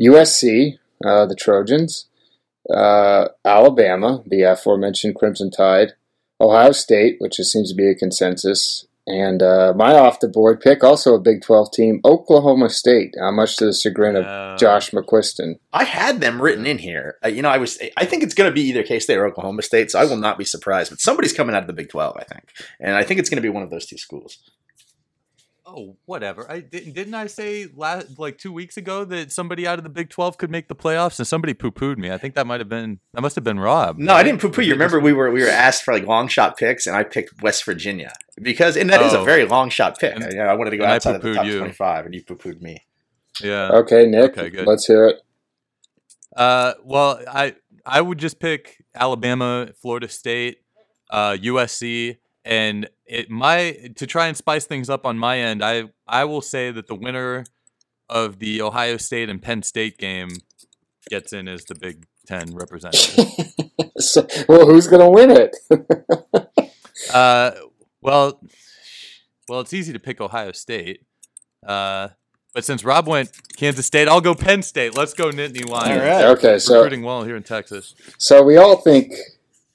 USC, 0.00 0.78
uh, 1.04 1.26
the 1.26 1.36
Trojans, 1.36 2.06
uh, 2.68 3.28
Alabama, 3.44 4.22
the 4.26 4.42
aforementioned 4.42 5.14
Crimson 5.16 5.50
Tide, 5.50 5.92
Ohio 6.40 6.72
State, 6.72 7.16
which 7.18 7.36
just 7.36 7.52
seems 7.52 7.70
to 7.70 7.76
be 7.76 7.88
a 7.88 7.94
consensus, 7.94 8.86
And 9.06 9.42
uh, 9.42 9.72
my 9.74 9.94
off 9.94 10.20
the 10.20 10.28
board 10.28 10.60
pick, 10.60 10.84
also 10.84 11.14
a 11.14 11.20
Big 11.20 11.42
12 11.42 11.72
team, 11.72 12.00
Oklahoma 12.04 12.68
State, 12.70 13.14
uh, 13.20 13.32
much 13.32 13.56
to 13.56 13.66
the 13.66 13.72
chagrin 13.72 14.14
of 14.16 14.24
Uh, 14.24 14.56
Josh 14.56 14.90
McQuiston. 14.92 15.58
I 15.72 15.84
had 15.84 16.20
them 16.20 16.40
written 16.40 16.66
in 16.66 16.78
here. 16.78 17.16
Uh, 17.24 17.28
you 17.28 17.42
know, 17.42 17.48
I 17.48 17.58
was. 17.58 17.78
I 17.96 18.04
think 18.04 18.22
it's 18.22 18.34
going 18.34 18.48
to 18.50 18.54
be 18.54 18.62
either 18.62 18.82
K 18.84 19.00
State 19.00 19.16
or 19.18 19.26
Oklahoma 19.26 19.62
State, 19.62 19.90
so 19.90 19.98
I 19.98 20.04
will 20.04 20.16
not 20.16 20.38
be 20.38 20.44
surprised. 20.44 20.90
But 20.90 21.00
somebody's 21.00 21.32
coming 21.32 21.54
out 21.56 21.62
of 21.62 21.66
the 21.66 21.72
Big 21.72 21.88
Twelve, 21.88 22.16
I 22.18 22.24
think, 22.24 22.44
and 22.78 22.94
I 22.94 23.02
think 23.02 23.18
it's 23.20 23.30
going 23.30 23.42
to 23.42 23.42
be 23.42 23.48
one 23.48 23.62
of 23.64 23.70
those 23.70 23.86
two 23.86 23.98
schools. 23.98 24.38
Oh, 25.72 25.96
whatever. 26.06 26.50
I 26.50 26.60
didn't. 26.60 26.94
Didn't 26.94 27.14
I 27.14 27.26
say 27.28 27.66
last 27.76 28.18
like 28.18 28.38
two 28.38 28.52
weeks 28.52 28.76
ago 28.76 29.04
that 29.04 29.30
somebody 29.30 29.66
out 29.66 29.78
of 29.78 29.84
the 29.84 29.88
Big 29.90 30.10
Twelve 30.10 30.36
could 30.36 30.50
make 30.50 30.66
the 30.68 30.74
playoffs, 30.74 31.18
and 31.18 31.26
somebody 31.28 31.54
poo 31.54 31.70
pooed 31.70 31.96
me. 31.96 32.10
I 32.10 32.18
think 32.18 32.34
that 32.34 32.46
might 32.46 32.60
have 32.60 32.68
been 32.68 32.98
that 33.12 33.20
must 33.20 33.36
have 33.36 33.44
been 33.44 33.60
Rob. 33.60 33.98
No, 33.98 34.12
I 34.14 34.22
didn't 34.24 34.40
poo-poo. 34.40 34.62
You 34.62 34.72
remember 34.72 34.98
we 34.98 35.12
were 35.12 35.30
we 35.30 35.42
were 35.42 35.48
asked 35.48 35.84
for 35.84 35.94
like 35.94 36.06
long 36.06 36.26
shot 36.28 36.56
picks, 36.58 36.86
and 36.86 36.96
I 36.96 37.04
picked 37.04 37.40
West 37.42 37.64
Virginia 37.64 38.12
because, 38.42 38.76
and 38.76 38.90
that 38.90 39.00
is 39.02 39.12
a 39.12 39.20
Oh. 39.20 39.24
very 39.24 39.44
long 39.44 39.70
shot 39.70 39.98
pick. 39.98 40.14
And- 40.16 40.24
you 40.32 40.38
know, 40.38 40.46
I 40.46 40.54
wanted 40.54 40.70
to 40.70 40.76
go 40.78 40.84
I 40.84 40.96
outside 40.96 41.14
of 41.16 41.22
the 41.22 41.34
top 41.34 41.46
you. 41.46 41.58
twenty-five, 41.58 42.04
and 42.06 42.14
you 42.14 42.24
poo-pooed 42.24 42.60
me. 42.60 42.84
Yeah. 43.42 43.70
Okay, 43.70 44.06
Nick, 44.06 44.36
Okay, 44.36 44.50
good. 44.50 44.66
let's 44.66 44.86
hear 44.86 45.06
it. 45.06 45.20
Uh, 46.36 46.74
well, 46.84 47.20
I 47.28 47.54
I 47.86 48.00
would 48.00 48.18
just 48.18 48.38
pick 48.40 48.82
Alabama, 48.94 49.68
Florida 49.80 50.08
State, 50.08 50.58
uh, 51.10 51.36
USC, 51.40 52.18
and 52.44 52.88
it 53.10 53.28
my 53.28 53.90
to 53.96 54.06
try 54.06 54.28
and 54.28 54.36
spice 54.36 54.64
things 54.64 54.88
up 54.88 55.04
on 55.04 55.18
my 55.18 55.38
end. 55.38 55.62
I 55.62 55.90
I 56.06 56.24
will 56.24 56.40
say 56.40 56.70
that 56.70 56.86
the 56.86 56.94
winner 56.94 57.44
of 58.08 58.38
the 58.38 58.62
Ohio 58.62 58.96
State 58.96 59.28
and 59.28 59.42
Penn 59.42 59.62
State 59.62 59.98
game 59.98 60.28
gets 61.10 61.32
in 61.32 61.48
as 61.48 61.64
the 61.64 61.74
Big 61.74 62.06
Ten 62.26 62.54
representative. 62.54 63.26
So, 63.96 64.26
well, 64.48 64.64
who's 64.64 64.86
going 64.86 65.02
to 65.02 65.10
win 65.10 65.30
it? 65.30 65.54
uh, 67.12 67.50
well, 68.00 68.40
well, 69.46 69.60
it's 69.60 69.74
easy 69.74 69.92
to 69.92 69.98
pick 69.98 70.22
Ohio 70.22 70.52
State. 70.52 71.04
Uh, 71.66 72.08
but 72.54 72.64
since 72.64 72.82
Rob 72.82 73.06
went 73.06 73.30
Kansas 73.58 73.84
State, 73.84 74.08
I'll 74.08 74.22
go 74.22 74.34
Penn 74.34 74.62
State. 74.62 74.96
Let's 74.96 75.12
go 75.12 75.30
Nittany 75.30 75.68
Lions. 75.68 76.00
All 76.00 76.08
right. 76.08 76.24
okay, 76.38 76.58
so 76.58 76.76
Recruiting 76.76 77.02
well 77.02 77.24
here 77.24 77.36
in 77.36 77.42
Texas. 77.42 77.94
so 78.16 78.42
we 78.42 78.56
all 78.56 78.76
think. 78.76 79.12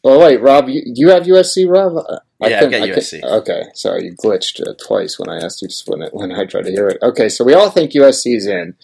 Well, 0.05 0.19
wait, 0.19 0.39
Rob, 0.39 0.69
you, 0.69 0.83
you 0.85 1.09
have 1.09 1.23
USC, 1.23 1.67
Rob? 1.67 1.97
Uh, 1.97 2.19
I 2.39 2.49
Yeah, 2.49 2.61
I've 2.61 2.69
got 2.69 2.87
USC. 2.89 3.23
Okay, 3.23 3.63
sorry, 3.73 4.05
you 4.05 4.13
glitched 4.13 4.61
uh, 4.61 4.75
twice 4.79 5.17
when 5.17 5.31
I 5.31 5.43
asked 5.43 5.63
you 5.63 5.67
just 5.67 5.89
when 5.89 6.03
it, 6.03 6.13
when 6.13 6.31
I 6.31 6.45
tried 6.45 6.65
to 6.65 6.71
hear 6.71 6.87
it. 6.87 6.99
Okay, 7.01 7.27
so 7.27 7.43
we 7.43 7.55
all 7.55 7.71
think 7.71 7.93
USC's 7.93 8.45
in, 8.45 8.75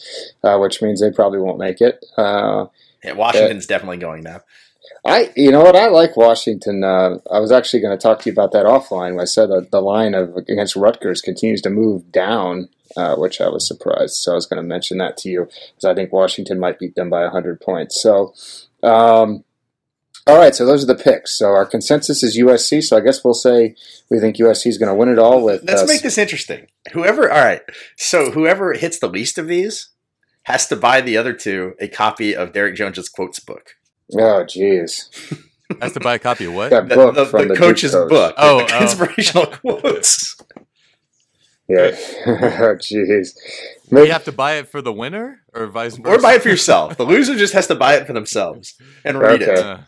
uh, 0.44 0.58
which 0.58 0.82
means 0.82 1.00
they 1.00 1.12
probably 1.12 1.38
won't 1.38 1.60
make 1.60 1.80
it. 1.80 2.04
Uh, 2.18 2.66
Yeah, 3.04 3.12
Washington's 3.14 3.68
definitely 3.68 3.98
going 3.98 4.24
now. 4.24 4.42
I, 5.06 5.32
you 5.36 5.52
know 5.52 5.62
what, 5.62 5.76
I 5.76 5.90
like 5.90 6.18
Washington. 6.18 6.84
Uh, 6.84 7.20
I 7.32 7.40
was 7.40 7.52
actually 7.52 7.82
going 7.82 7.96
to 7.96 8.02
talk 8.02 8.22
to 8.22 8.30
you 8.30 8.34
about 8.34 8.52
that 8.54 8.66
offline. 8.66 9.12
When 9.12 9.22
I 9.22 9.26
said 9.26 9.50
that 9.50 9.70
the 9.70 9.82
line 9.82 10.16
of 10.16 10.36
against 10.36 10.76
Rutgers 10.76 11.22
continues 11.22 11.62
to 11.62 11.70
move 11.70 12.12
down, 12.12 12.70
uh, 12.98 13.16
which 13.16 13.40
I 13.42 13.48
was 13.48 13.68
surprised. 13.68 14.16
So 14.16 14.32
I 14.32 14.36
was 14.36 14.48
going 14.48 14.62
to 14.62 14.68
mention 14.68 14.98
that 14.98 15.18
to 15.18 15.30
you 15.30 15.46
because 15.46 15.86
I 15.86 15.94
think 15.94 16.12
Washington 16.12 16.60
might 16.60 16.80
beat 16.80 16.96
them 16.96 17.12
by 17.12 17.28
hundred 17.28 17.62
points. 17.62 18.02
So, 18.02 18.34
um, 18.82 19.44
all 20.32 20.38
right, 20.38 20.56
so 20.56 20.66
those 20.66 20.84
are 20.84 20.88
the 20.88 20.96
picks. 20.96 21.38
So 21.38 21.48
our 21.48 21.66
consensus 21.66 22.24
is 22.24 22.38
USC. 22.38 22.82
So 22.84 22.98
I 22.98 23.02
guess 23.02 23.24
we'll 23.24 23.34
say 23.34 23.76
we 24.10 24.20
think 24.20 24.38
USC 24.38 24.68
is 24.68 24.78
going 24.78 24.90
to 24.90 24.96
win 24.96 25.10
it 25.10 25.20
all. 25.20 25.44
With 25.44 25.64
Let's 25.64 25.84
uh, 25.84 25.86
make 25.86 26.02
this 26.02 26.18
interesting. 26.18 26.68
Whoever, 26.94 27.32
all 27.32 27.44
right. 27.44 27.62
So 27.98 28.32
whoever 28.32 28.74
hits 28.74 29.00
the 29.00 29.08
least 29.10 29.38
of 29.38 29.48
these 29.48 29.90
has 30.44 30.68
to 30.68 30.76
buy 30.76 31.02
the 31.02 31.18
other 31.18 31.34
two 31.34 31.74
a 31.80 31.88
copy 31.88 32.36
of 32.36 32.54
Derek 32.54 32.76
Jones's 32.76 33.10
quotes 33.10 33.40
book. 33.40 33.76
Oh, 34.14 34.44
jeez, 34.46 35.04
Has 35.82 35.94
to 35.94 36.00
buy 36.02 36.16
a 36.16 36.20
copy 36.20 36.46
of 36.46 36.54
what? 36.54 36.70
that 36.72 36.90
The, 36.90 36.96
book 36.96 37.16
the, 37.16 37.26
from 37.26 37.48
the 37.48 37.54
the, 37.54 37.60
coach's 37.60 37.92
Duke 37.92 38.10
coach. 38.10 38.10
book. 38.10 38.36
Oh, 38.38 38.68
oh. 38.70 38.82
inspirational 38.82 39.46
quotes. 39.80 40.36
Yeah, 41.70 41.92
oh, 42.28 42.76
jeez. 42.76 43.30
We 43.90 44.10
have 44.10 44.26
to 44.26 44.34
buy 44.34 44.56
it 44.56 44.68
for 44.68 44.82
the 44.82 44.92
winner, 44.92 45.44
or 45.54 45.68
vice 45.68 45.96
versa. 45.96 46.18
Or 46.18 46.22
buy 46.22 46.34
it 46.34 46.42
for 46.42 46.50
yourself. 46.50 46.98
The 46.98 47.06
loser 47.06 47.38
just 47.38 47.54
has 47.54 47.68
to 47.68 47.76
buy 47.76 47.96
it 47.96 48.06
for 48.06 48.12
themselves 48.12 48.74
and 49.06 49.18
read 49.18 49.44
Okay. 49.44 49.54
it. 49.54 49.80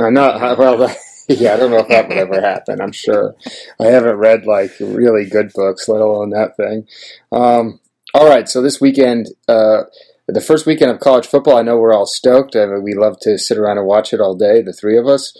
Uh, 0.00 0.06
I 0.06 0.10
know. 0.10 0.24
I- 0.24 0.54
Well, 0.58 0.96
yeah, 1.28 1.54
I 1.54 1.56
don't 1.58 1.70
know 1.70 1.78
if 1.78 1.88
that 1.88 2.08
would 2.08 2.18
ever 2.18 2.40
happen. 2.40 2.80
I'm 2.80 2.90
sure. 2.92 3.36
I 3.78 3.86
haven't 3.86 4.16
read 4.16 4.46
like 4.46 4.72
really 4.80 5.26
good 5.26 5.52
books, 5.54 5.88
let 5.88 6.00
alone 6.00 6.30
that 6.30 6.56
thing. 6.56 6.88
Um, 7.30 7.78
all 8.14 8.28
right, 8.28 8.48
so 8.48 8.60
this 8.60 8.80
weekend, 8.80 9.28
uh, 9.46 9.82
the 10.26 10.40
first 10.40 10.66
weekend 10.66 10.90
of 10.90 10.98
college 10.98 11.26
football, 11.28 11.56
I 11.56 11.62
know 11.62 11.76
we're 11.76 11.94
all 11.94 12.06
stoked. 12.06 12.56
I 12.56 12.66
mean, 12.66 12.82
we 12.82 12.94
love 12.94 13.20
to 13.20 13.38
sit 13.38 13.58
around 13.58 13.78
and 13.78 13.86
watch 13.86 14.12
it 14.12 14.20
all 14.20 14.34
day, 14.34 14.60
the 14.60 14.72
three 14.72 14.98
of 14.98 15.06
us, 15.06 15.32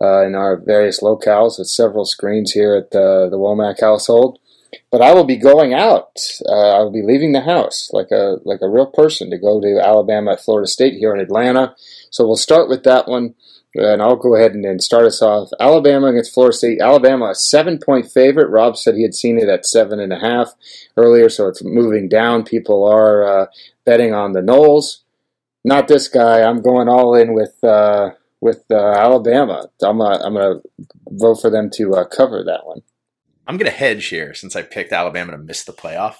uh, 0.00 0.26
in 0.26 0.34
our 0.34 0.56
various 0.56 1.00
locales 1.00 1.58
with 1.60 1.68
several 1.68 2.04
screens 2.04 2.50
here 2.52 2.74
at 2.74 2.90
the, 2.90 3.28
the 3.30 3.38
Womack 3.38 3.80
household. 3.80 4.40
But 4.90 5.00
I 5.00 5.14
will 5.14 5.24
be 5.24 5.36
going 5.36 5.72
out. 5.74 6.18
Uh, 6.44 6.76
I 6.76 6.78
will 6.80 6.90
be 6.92 7.02
leaving 7.04 7.30
the 7.32 7.40
house 7.42 7.88
like 7.92 8.10
a 8.10 8.38
like 8.44 8.60
a 8.62 8.68
real 8.68 8.86
person 8.86 9.30
to 9.30 9.38
go 9.38 9.60
to 9.60 9.80
Alabama 9.80 10.36
Florida 10.36 10.66
State 10.66 10.94
here 10.94 11.14
in 11.14 11.20
Atlanta. 11.20 11.74
So 12.10 12.26
we'll 12.26 12.36
start 12.36 12.68
with 12.68 12.82
that 12.82 13.06
one. 13.06 13.34
And 13.78 14.02
I'll 14.02 14.16
go 14.16 14.34
ahead 14.34 14.52
and, 14.52 14.64
and 14.64 14.82
start 14.82 15.06
us 15.06 15.22
off. 15.22 15.50
Alabama 15.60 16.08
against 16.08 16.34
Florida 16.34 16.56
State. 16.56 16.80
Alabama, 16.80 17.30
a 17.30 17.34
seven 17.34 17.78
point 17.78 18.10
favorite. 18.10 18.50
Rob 18.50 18.76
said 18.76 18.94
he 18.94 19.02
had 19.02 19.14
seen 19.14 19.38
it 19.38 19.48
at 19.48 19.66
seven 19.66 20.00
and 20.00 20.12
a 20.12 20.18
half 20.18 20.52
earlier, 20.96 21.28
so 21.28 21.48
it's 21.48 21.64
moving 21.64 22.08
down. 22.08 22.44
People 22.44 22.84
are 22.84 23.42
uh, 23.42 23.46
betting 23.84 24.14
on 24.14 24.32
the 24.32 24.40
Noles. 24.40 25.02
Not 25.64 25.88
this 25.88 26.08
guy. 26.08 26.42
I'm 26.42 26.62
going 26.62 26.88
all 26.88 27.14
in 27.14 27.34
with 27.34 27.62
uh, 27.64 28.10
with 28.40 28.64
uh, 28.70 28.76
Alabama. 28.76 29.68
I'm 29.82 30.00
I'm 30.00 30.34
going 30.34 30.60
to 30.60 30.86
vote 31.10 31.40
for 31.40 31.50
them 31.50 31.70
to 31.74 31.94
uh, 31.94 32.04
cover 32.04 32.44
that 32.44 32.66
one. 32.66 32.82
I'm 33.46 33.56
going 33.56 33.70
to 33.70 33.76
hedge 33.76 34.06
here 34.06 34.34
since 34.34 34.56
I 34.56 34.62
picked 34.62 34.92
Alabama 34.92 35.32
to 35.32 35.38
miss 35.38 35.64
the 35.64 35.72
playoff. 35.72 36.16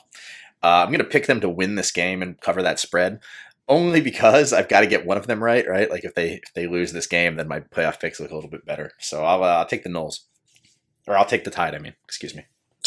Uh, 0.62 0.82
I'm 0.82 0.88
going 0.88 0.98
to 0.98 1.04
pick 1.04 1.26
them 1.26 1.40
to 1.40 1.48
win 1.48 1.74
this 1.74 1.92
game 1.92 2.22
and 2.22 2.40
cover 2.40 2.62
that 2.62 2.80
spread. 2.80 3.20
Only 3.68 4.00
because 4.00 4.52
I've 4.52 4.68
got 4.68 4.80
to 4.80 4.86
get 4.86 5.04
one 5.04 5.16
of 5.16 5.26
them 5.26 5.42
right, 5.42 5.66
right? 5.68 5.90
Like 5.90 6.04
if 6.04 6.14
they 6.14 6.34
if 6.34 6.54
they 6.54 6.66
lose 6.68 6.92
this 6.92 7.06
game, 7.08 7.34
then 7.36 7.48
my 7.48 7.60
playoff 7.60 7.98
picks 7.98 8.20
look 8.20 8.30
a 8.30 8.34
little 8.34 8.50
bit 8.50 8.64
better. 8.64 8.92
So 9.00 9.24
I'll 9.24 9.42
uh, 9.42 9.56
I'll 9.56 9.66
take 9.66 9.82
the 9.82 9.88
Noles, 9.90 10.20
or 11.08 11.16
I'll 11.16 11.24
take 11.24 11.42
the 11.44 11.50
Tide. 11.50 11.74
I 11.74 11.78
mean, 11.78 11.94
excuse 12.04 12.34
me. 12.36 12.44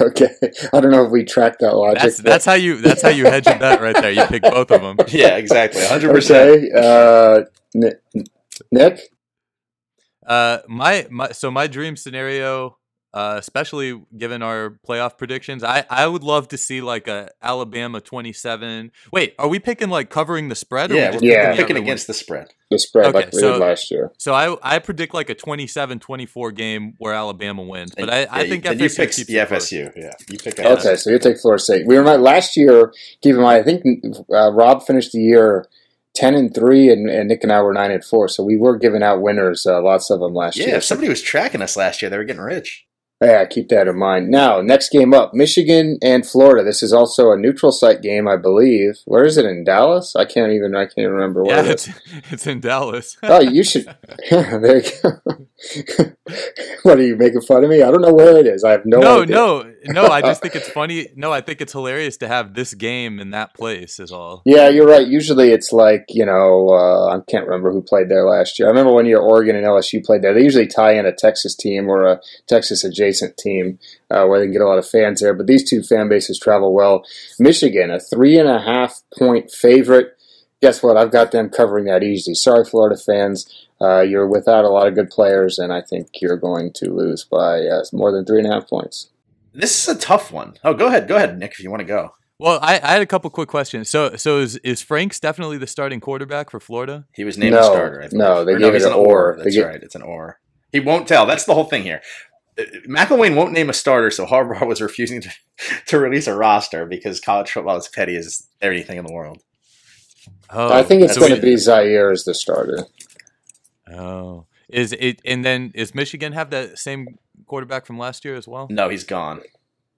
okay, 0.00 0.28
I 0.72 0.80
don't 0.80 0.90
know 0.90 1.04
if 1.04 1.12
we 1.12 1.24
tracked 1.24 1.60
that 1.60 1.74
logic. 1.76 2.02
that's 2.02 2.16
but- 2.20 2.24
that's 2.30 2.44
how 2.44 2.54
you 2.54 2.80
that's 2.80 3.02
how 3.02 3.10
you 3.10 3.24
hedge 3.26 3.46
a 3.46 3.56
bet 3.58 3.80
right 3.80 3.94
there. 3.94 4.10
You 4.10 4.24
pick 4.26 4.42
both 4.42 4.70
of 4.72 4.80
them. 4.82 4.96
Yeah, 5.08 5.36
exactly, 5.36 5.82
100. 5.82 6.12
percent 6.12 6.50
okay. 6.50 6.70
Uh, 6.74 7.44
Nick, 7.74 8.00
Nick? 8.72 9.00
Uh, 10.26 10.58
my 10.66 11.06
my 11.10 11.30
so 11.30 11.50
my 11.52 11.66
dream 11.68 11.96
scenario, 11.96 12.77
uh, 13.14 13.36
especially 13.38 14.00
given 14.16 14.42
our 14.42 14.78
playoff 14.86 15.16
predictions, 15.18 15.64
I 15.64 15.84
I 15.90 16.06
would 16.06 16.22
love 16.22 16.48
to 16.48 16.56
see 16.58 16.80
like 16.80 17.08
a 17.08 17.30
Alabama 17.42 18.00
twenty 18.00 18.32
seven. 18.32 18.92
Wait, 19.12 19.34
are 19.38 19.48
we 19.48 19.58
picking 19.58 19.88
like 19.88 20.10
covering 20.10 20.48
the 20.48 20.54
spread? 20.54 20.90
Or 20.90 20.94
Yeah, 20.94 21.06
we 21.06 21.12
just 21.12 21.22
we're 21.24 21.30
Yeah. 21.30 21.36
picking 21.50 21.56
picking 21.56 21.64
other 21.76 21.80
one? 21.82 21.82
against 21.84 22.06
the 22.06 22.14
spread. 22.14 22.48
the 22.70 22.78
spread 22.78 23.06
Okay, 23.06 23.18
like 23.18 23.32
we 23.32 23.40
so- 23.40 23.52
did 23.52 23.60
last 23.60 23.90
year. 23.90 24.12
So 24.18 24.34
I 24.34 24.56
I 24.62 24.78
predict 24.78 25.14
like 25.14 25.30
a 25.30 25.34
27-24 25.34 26.54
game 26.54 26.94
where 26.98 27.14
Alabama 27.14 27.62
wins, 27.62 27.92
but 27.96 28.10
I, 28.10 28.26
I 28.30 28.42
Yeah, 28.42 28.48
think 28.50 28.64
then 28.64 28.78
FSU 28.78 28.82
you 28.82 28.90
pick 28.90 29.12
the 29.14 29.38
it 29.38 29.48
close. 29.48 29.70
FSU. 29.70 29.92
Yeah, 29.96 30.12
you 30.30 30.38
pick 30.38 30.58
Yeah. 30.58 30.72
Okay, 30.74 30.96
so 30.96 31.10
you 31.10 31.18
take 31.18 31.38
Florida 31.38 31.62
State. 31.62 31.86
We 31.86 31.96
remember 31.96 32.22
last 32.22 32.56
year. 32.56 32.92
Keep 33.22 33.36
in 33.36 33.40
mind, 33.40 33.60
I 33.62 33.64
think 33.64 33.84
uh, 34.32 34.52
Rob 34.52 34.82
finished 34.86 35.12
the 35.12 35.20
year 35.20 35.66
ten 36.14 36.34
and 36.34 36.54
three, 36.54 36.90
and, 36.90 37.08
and 37.08 37.28
Nick 37.28 37.42
and 37.42 37.52
I 37.52 37.62
were 37.62 37.72
nine 37.72 37.90
and 37.90 38.04
four. 38.04 38.28
So 38.28 38.42
we 38.42 38.56
were 38.56 38.76
giving 38.76 39.02
out 39.02 39.22
winners, 39.22 39.64
uh, 39.66 39.80
lots 39.82 40.10
of 40.10 40.20
them 40.20 40.34
last 40.34 40.56
Yeah, 40.56 40.64
year. 40.64 40.70
Yeah 40.72 40.76
if 40.78 40.84
somebody 40.84 41.08
was 41.08 41.22
tracking 41.22 41.62
us 41.62 41.76
last 41.76 42.02
year, 42.02 42.10
they 42.10 42.18
were 42.18 42.24
getting 42.24 42.42
rich. 42.42 42.84
Yeah, 43.20 43.44
keep 43.46 43.68
that 43.70 43.88
in 43.88 43.98
mind. 43.98 44.30
Now, 44.30 44.60
next 44.60 44.90
game 44.90 45.12
up, 45.12 45.34
Michigan 45.34 45.98
and 46.02 46.24
Florida. 46.24 46.62
This 46.64 46.84
is 46.84 46.92
also 46.92 47.32
a 47.32 47.36
neutral 47.36 47.72
site 47.72 48.00
game, 48.00 48.28
I 48.28 48.36
believe. 48.36 48.98
Where 49.06 49.24
is 49.24 49.36
it 49.36 49.44
in 49.44 49.64
Dallas? 49.64 50.14
I 50.14 50.24
can't 50.24 50.52
even. 50.52 50.76
I 50.76 50.86
can't 50.86 51.10
remember 51.10 51.42
where 51.42 51.56
Yeah, 51.56 51.70
it 51.72 51.74
is. 51.74 51.88
it's 51.88 51.98
it's 52.32 52.46
in 52.46 52.60
Dallas. 52.60 53.16
Oh, 53.24 53.40
you 53.40 53.64
should. 53.64 53.86
there 54.30 54.76
you 54.82 54.92
go. 55.02 56.12
what 56.84 56.98
are 56.98 57.02
you 57.02 57.16
making 57.16 57.40
fun 57.40 57.64
of 57.64 57.70
me? 57.70 57.82
I 57.82 57.90
don't 57.90 58.02
know 58.02 58.12
where 58.14 58.36
it 58.36 58.46
is. 58.46 58.62
I 58.62 58.70
have 58.70 58.82
no, 58.86 59.00
no, 59.00 59.22
idea. 59.22 59.34
no, 59.34 59.62
no. 59.62 59.74
I 60.12 60.20
just 60.20 60.42
think 60.42 60.54
it's 60.56 60.68
funny. 60.68 61.08
No, 61.16 61.32
I 61.32 61.40
think 61.40 61.60
it's 61.60 61.72
hilarious 61.72 62.16
to 62.18 62.28
have 62.28 62.54
this 62.54 62.74
game 62.74 63.18
in 63.20 63.30
that 63.30 63.54
place. 63.54 63.98
Is 63.98 64.12
all. 64.12 64.42
Yeah, 64.44 64.68
you're 64.68 64.86
right. 64.86 65.06
Usually 65.06 65.50
it's 65.50 65.72
like, 65.72 66.04
you 66.08 66.24
know, 66.24 66.70
uh, 66.70 67.16
I 67.16 67.20
can't 67.28 67.46
remember 67.46 67.72
who 67.72 67.82
played 67.82 68.08
there 68.08 68.24
last 68.24 68.58
year. 68.58 68.68
I 68.68 68.70
remember 68.70 68.92
one 68.92 69.06
year 69.06 69.18
Oregon 69.18 69.56
and 69.56 69.66
LSU 69.66 70.04
played 70.04 70.22
there. 70.22 70.34
They 70.34 70.42
usually 70.42 70.66
tie 70.66 70.94
in 70.94 71.06
a 71.06 71.12
Texas 71.12 71.54
team 71.54 71.88
or 71.88 72.04
a 72.04 72.20
Texas 72.46 72.84
adjacent 72.84 73.36
team 73.36 73.78
uh, 74.10 74.26
where 74.26 74.38
they 74.38 74.46
can 74.46 74.52
get 74.52 74.62
a 74.62 74.68
lot 74.68 74.78
of 74.78 74.88
fans 74.88 75.20
there. 75.20 75.34
But 75.34 75.46
these 75.46 75.68
two 75.68 75.82
fan 75.82 76.08
bases 76.08 76.38
travel 76.38 76.74
well. 76.74 77.04
Michigan, 77.38 77.90
a 77.90 78.00
three 78.00 78.38
and 78.38 78.48
a 78.48 78.60
half 78.60 79.00
point 79.16 79.50
favorite. 79.50 80.14
Guess 80.60 80.82
what? 80.82 80.96
I've 80.96 81.12
got 81.12 81.30
them 81.30 81.50
covering 81.50 81.84
that 81.84 82.02
easy. 82.02 82.34
Sorry, 82.34 82.64
Florida 82.64 82.96
fans. 82.96 83.46
Uh, 83.80 84.00
you're 84.00 84.26
without 84.26 84.64
a 84.64 84.70
lot 84.70 84.88
of 84.88 84.94
good 84.94 85.08
players, 85.08 85.58
and 85.58 85.72
I 85.72 85.82
think 85.82 86.08
you're 86.20 86.36
going 86.36 86.72
to 86.74 86.92
lose 86.92 87.24
by 87.24 87.60
uh, 87.60 87.84
more 87.92 88.10
than 88.10 88.24
three 88.24 88.40
and 88.40 88.50
a 88.50 88.54
half 88.54 88.68
points. 88.68 89.08
This 89.52 89.88
is 89.88 89.96
a 89.96 89.98
tough 89.98 90.30
one. 90.32 90.54
Oh, 90.64 90.74
go 90.74 90.86
ahead, 90.86 91.08
go 91.08 91.16
ahead, 91.16 91.38
Nick, 91.38 91.52
if 91.52 91.60
you 91.60 91.70
want 91.70 91.80
to 91.80 91.86
go. 91.86 92.10
Well, 92.38 92.60
I, 92.62 92.74
I 92.82 92.92
had 92.92 93.02
a 93.02 93.06
couple 93.06 93.28
quick 93.30 93.48
questions. 93.48 93.88
So, 93.88 94.14
so 94.16 94.38
is 94.38 94.56
is 94.58 94.80
Franks 94.80 95.18
definitely 95.18 95.58
the 95.58 95.66
starting 95.66 95.98
quarterback 96.00 96.50
for 96.50 96.60
Florida? 96.60 97.04
He 97.14 97.24
was 97.24 97.36
named 97.36 97.54
No, 97.54 97.60
a 97.60 97.64
starter. 97.64 98.00
I 98.02 98.06
believe. 98.08 98.18
no, 98.18 98.44
they 98.44 98.52
Or 98.54 98.58
gave 98.60 98.74
he's 98.74 98.84
it 98.84 98.92
an 98.92 98.92
an 98.92 98.98
or. 99.04 99.36
That's 99.42 99.56
get- 99.56 99.66
right. 99.66 99.82
It's 99.82 99.94
an 99.96 100.02
or. 100.02 100.38
He 100.70 100.78
won't 100.80 101.08
tell. 101.08 101.26
That's 101.26 101.44
the 101.46 101.54
whole 101.54 101.64
thing 101.64 101.82
here. 101.82 102.00
Uh, 102.58 102.62
McElwain 102.88 103.34
won't 103.34 103.52
name 103.52 103.70
a 103.70 103.72
starter, 103.72 104.10
so 104.10 104.24
Harbaugh 104.26 104.66
was 104.68 104.80
refusing 104.80 105.20
to, 105.22 105.30
to 105.86 105.98
release 105.98 106.26
a 106.28 106.34
roster 106.36 106.86
because 106.86 107.18
college 107.20 107.50
football 107.50 107.76
is 107.76 107.88
petty 107.88 108.14
as 108.16 108.46
anything 108.62 108.98
in 108.98 109.04
the 109.06 109.12
world. 109.12 109.42
Oh, 110.50 110.72
I 110.72 110.82
think 110.82 111.02
it's 111.02 111.18
going 111.18 111.34
to 111.34 111.40
be 111.40 111.56
Zaire 111.56 112.10
as 112.12 112.24
the 112.24 112.34
starter. 112.34 112.84
Oh, 113.90 114.46
is 114.68 114.92
it? 114.92 115.20
And 115.24 115.44
then 115.44 115.72
is 115.74 115.94
Michigan 115.94 116.32
have 116.32 116.50
that 116.50 116.78
same 116.78 117.18
quarterback 117.46 117.86
from 117.86 117.98
last 117.98 118.24
year 118.24 118.36
as 118.36 118.46
well? 118.48 118.66
No, 118.70 118.88
he's 118.88 119.04
gone. 119.04 119.40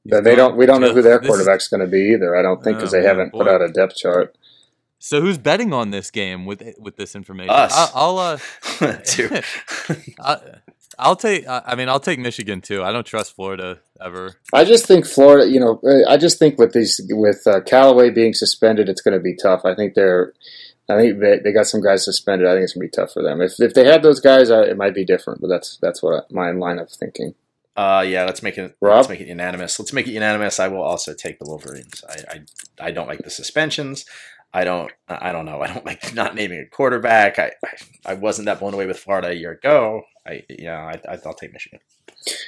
He's 0.04 0.12
they 0.12 0.20
gone? 0.34 0.36
don't. 0.36 0.56
We 0.56 0.66
don't 0.66 0.80
know 0.80 0.92
who 0.94 1.02
their 1.02 1.18
This 1.18 1.24
is- 1.24 1.28
quarterback's 1.28 1.68
going 1.68 1.80
to 1.80 1.86
be 1.86 2.12
either. 2.14 2.36
I 2.36 2.42
don't 2.42 2.62
think 2.62 2.78
because 2.78 2.94
Oh, 2.94 2.96
they 2.98 3.02
man, 3.06 3.16
haven't 3.16 3.30
put 3.32 3.48
out 3.48 3.60
a 3.62 3.68
depth 3.68 3.96
chart. 3.96 4.36
So 5.02 5.20
who's 5.22 5.38
betting 5.38 5.72
on 5.72 5.90
this 5.90 6.10
game 6.10 6.44
with 6.44 6.62
with 6.78 6.96
this 6.96 7.14
information? 7.14 7.50
Us. 7.54 7.72
I, 7.74 7.90
I'll 7.94 8.18
uh, 8.18 8.38
I, 10.20 10.36
I'll 10.98 11.16
take. 11.16 11.46
I 11.48 11.62
I 11.68 11.74
mean, 11.74 11.88
I'll 11.88 12.00
take 12.00 12.18
Michigan 12.18 12.60
too. 12.60 12.82
I 12.82 12.92
don't 12.92 13.06
trust 13.06 13.34
Florida 13.34 13.78
ever. 14.04 14.36
I 14.52 14.64
just 14.64 14.86
think 14.86 15.06
Florida. 15.06 15.48
You 15.50 15.60
know, 15.60 15.80
uh, 15.84 16.08
I 16.10 16.16
just 16.18 16.38
think 16.38 16.58
with 16.58 16.72
these 16.72 17.00
with 17.10 17.46
uh, 17.46 17.60
Callaway 17.62 18.10
being 18.10 18.34
suspended, 18.34 18.88
it's 18.88 19.00
going 19.00 19.14
to 19.16 19.20
be 19.22 19.34
tough. 19.34 19.62
I 19.64 19.74
think 19.74 19.94
they're. 19.94 20.34
I 20.90 21.00
think 21.00 21.20
they, 21.20 21.38
they 21.38 21.52
got 21.52 21.66
some 21.66 21.82
guys 21.82 22.04
suspended. 22.04 22.48
I 22.48 22.52
think 22.52 22.64
it's 22.64 22.74
going 22.74 22.88
to 22.88 22.90
be 22.90 23.02
tough 23.02 23.12
for 23.12 23.22
them. 23.22 23.40
If 23.40 23.60
if 23.60 23.74
they 23.74 23.86
had 23.86 24.02
those 24.02 24.20
guys, 24.20 24.50
uh, 24.50 24.62
it 24.62 24.76
might 24.76 24.94
be 24.94 25.04
different. 25.04 25.40
But 25.40 25.48
that's 25.48 25.78
that's 25.80 26.02
what 26.02 26.30
my 26.30 26.50
line 26.50 26.78
of 26.78 26.90
thinking. 26.90 27.34
Uh, 27.76 28.04
yeah, 28.06 28.24
let's 28.24 28.42
make 28.42 28.58
it. 28.58 28.76
Rob? 28.80 28.96
Let's 28.96 29.08
make 29.08 29.20
it 29.20 29.28
unanimous. 29.28 29.78
Let's 29.78 29.92
make 29.92 30.06
it 30.06 30.12
unanimous. 30.12 30.60
I 30.60 30.68
will 30.68 30.82
also 30.82 31.14
take 31.14 31.38
the 31.38 31.46
Wolverines. 31.46 32.04
I, 32.08 32.14
I, 32.28 32.88
I 32.88 32.90
don't 32.90 33.06
like 33.06 33.20
the 33.20 33.30
suspensions. 33.30 34.04
I 34.52 34.64
don't. 34.64 34.90
I 35.08 35.32
don't 35.32 35.46
know. 35.46 35.60
I 35.60 35.68
don't 35.68 35.86
like 35.90 36.14
not 36.14 36.34
naming 36.34 36.60
a 36.60 36.66
quarterback. 36.66 37.38
I, 37.38 37.52
I, 37.64 38.12
I 38.12 38.14
wasn't 38.14 38.46
that 38.46 38.60
blown 38.60 38.74
away 38.74 38.86
with 38.86 38.98
Florida 38.98 39.28
a 39.28 39.34
year 39.34 39.52
ago. 39.52 40.02
I, 40.26 40.44
yeah, 40.48 40.92
I, 41.08 41.18
I'll 41.24 41.34
take 41.34 41.52
Michigan. 41.52 41.80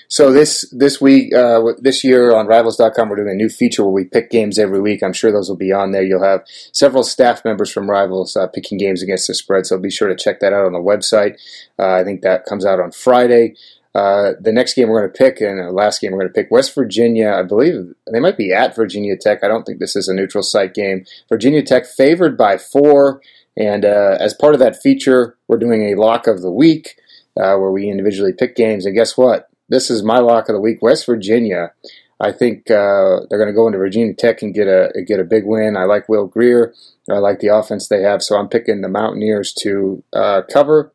So 0.08 0.30
this 0.30 0.68
this 0.70 1.00
week, 1.00 1.34
uh, 1.34 1.62
this 1.78 2.04
year 2.04 2.34
on 2.34 2.46
Rivals.com, 2.46 3.08
we're 3.08 3.16
doing 3.16 3.30
a 3.30 3.34
new 3.34 3.48
feature 3.48 3.82
where 3.82 3.92
we 3.92 4.04
pick 4.04 4.30
games 4.30 4.58
every 4.58 4.80
week. 4.80 5.02
I'm 5.02 5.14
sure 5.14 5.32
those 5.32 5.48
will 5.48 5.56
be 5.56 5.72
on 5.72 5.92
there. 5.92 6.02
You'll 6.02 6.22
have 6.22 6.42
several 6.72 7.02
staff 7.02 7.44
members 7.44 7.70
from 7.72 7.88
Rivals 7.88 8.36
uh, 8.36 8.48
picking 8.48 8.76
games 8.76 9.02
against 9.02 9.28
the 9.28 9.34
spread. 9.34 9.66
So 9.66 9.78
be 9.78 9.90
sure 9.90 10.08
to 10.08 10.16
check 10.16 10.40
that 10.40 10.52
out 10.52 10.66
on 10.66 10.72
the 10.72 10.78
website. 10.78 11.36
Uh, 11.78 11.94
I 11.94 12.04
think 12.04 12.20
that 12.20 12.44
comes 12.44 12.66
out 12.66 12.80
on 12.80 12.92
Friday. 12.92 13.54
Uh, 13.94 14.32
the 14.40 14.52
next 14.52 14.74
game 14.74 14.88
we're 14.88 15.00
going 15.00 15.12
to 15.12 15.18
pick, 15.18 15.40
and 15.40 15.58
the 15.58 15.70
last 15.70 16.00
game 16.00 16.12
we're 16.12 16.20
going 16.20 16.32
to 16.32 16.34
pick, 16.34 16.50
West 16.50 16.74
Virginia. 16.74 17.30
I 17.32 17.42
believe 17.42 17.92
they 18.10 18.20
might 18.20 18.38
be 18.38 18.52
at 18.52 18.74
Virginia 18.74 19.16
Tech. 19.16 19.44
I 19.44 19.48
don't 19.48 19.64
think 19.64 19.80
this 19.80 19.96
is 19.96 20.08
a 20.08 20.14
neutral 20.14 20.42
site 20.42 20.74
game. 20.74 21.04
Virginia 21.28 21.62
Tech 21.62 21.86
favored 21.86 22.36
by 22.36 22.56
four. 22.56 23.20
And 23.56 23.84
uh, 23.84 24.16
as 24.18 24.34
part 24.34 24.54
of 24.54 24.60
that 24.60 24.80
feature, 24.80 25.36
we're 25.46 25.58
doing 25.58 25.92
a 25.92 26.00
lock 26.00 26.26
of 26.26 26.40
the 26.40 26.50
week 26.50 26.96
uh, 27.36 27.56
where 27.56 27.70
we 27.70 27.90
individually 27.90 28.32
pick 28.32 28.56
games. 28.56 28.86
And 28.86 28.96
guess 28.96 29.16
what? 29.16 29.50
This 29.68 29.90
is 29.90 30.02
my 30.02 30.18
lock 30.18 30.48
of 30.48 30.54
the 30.54 30.60
week. 30.60 30.80
West 30.80 31.06
Virginia. 31.06 31.72
I 32.20 32.30
think 32.30 32.70
uh, 32.70 33.26
they're 33.28 33.38
going 33.38 33.48
to 33.48 33.54
go 33.54 33.66
into 33.66 33.78
Virginia 33.78 34.14
Tech 34.14 34.42
and 34.42 34.54
get 34.54 34.68
a 34.68 35.02
get 35.06 35.18
a 35.18 35.24
big 35.24 35.44
win. 35.44 35.76
I 35.76 35.84
like 35.84 36.08
Will 36.08 36.26
Grier. 36.26 36.72
I 37.10 37.18
like 37.18 37.40
the 37.40 37.48
offense 37.48 37.88
they 37.88 38.02
have, 38.02 38.22
so 38.22 38.36
I'm 38.36 38.48
picking 38.48 38.80
the 38.80 38.88
Mountaineers 38.88 39.52
to 39.54 40.04
uh, 40.12 40.42
cover 40.50 40.92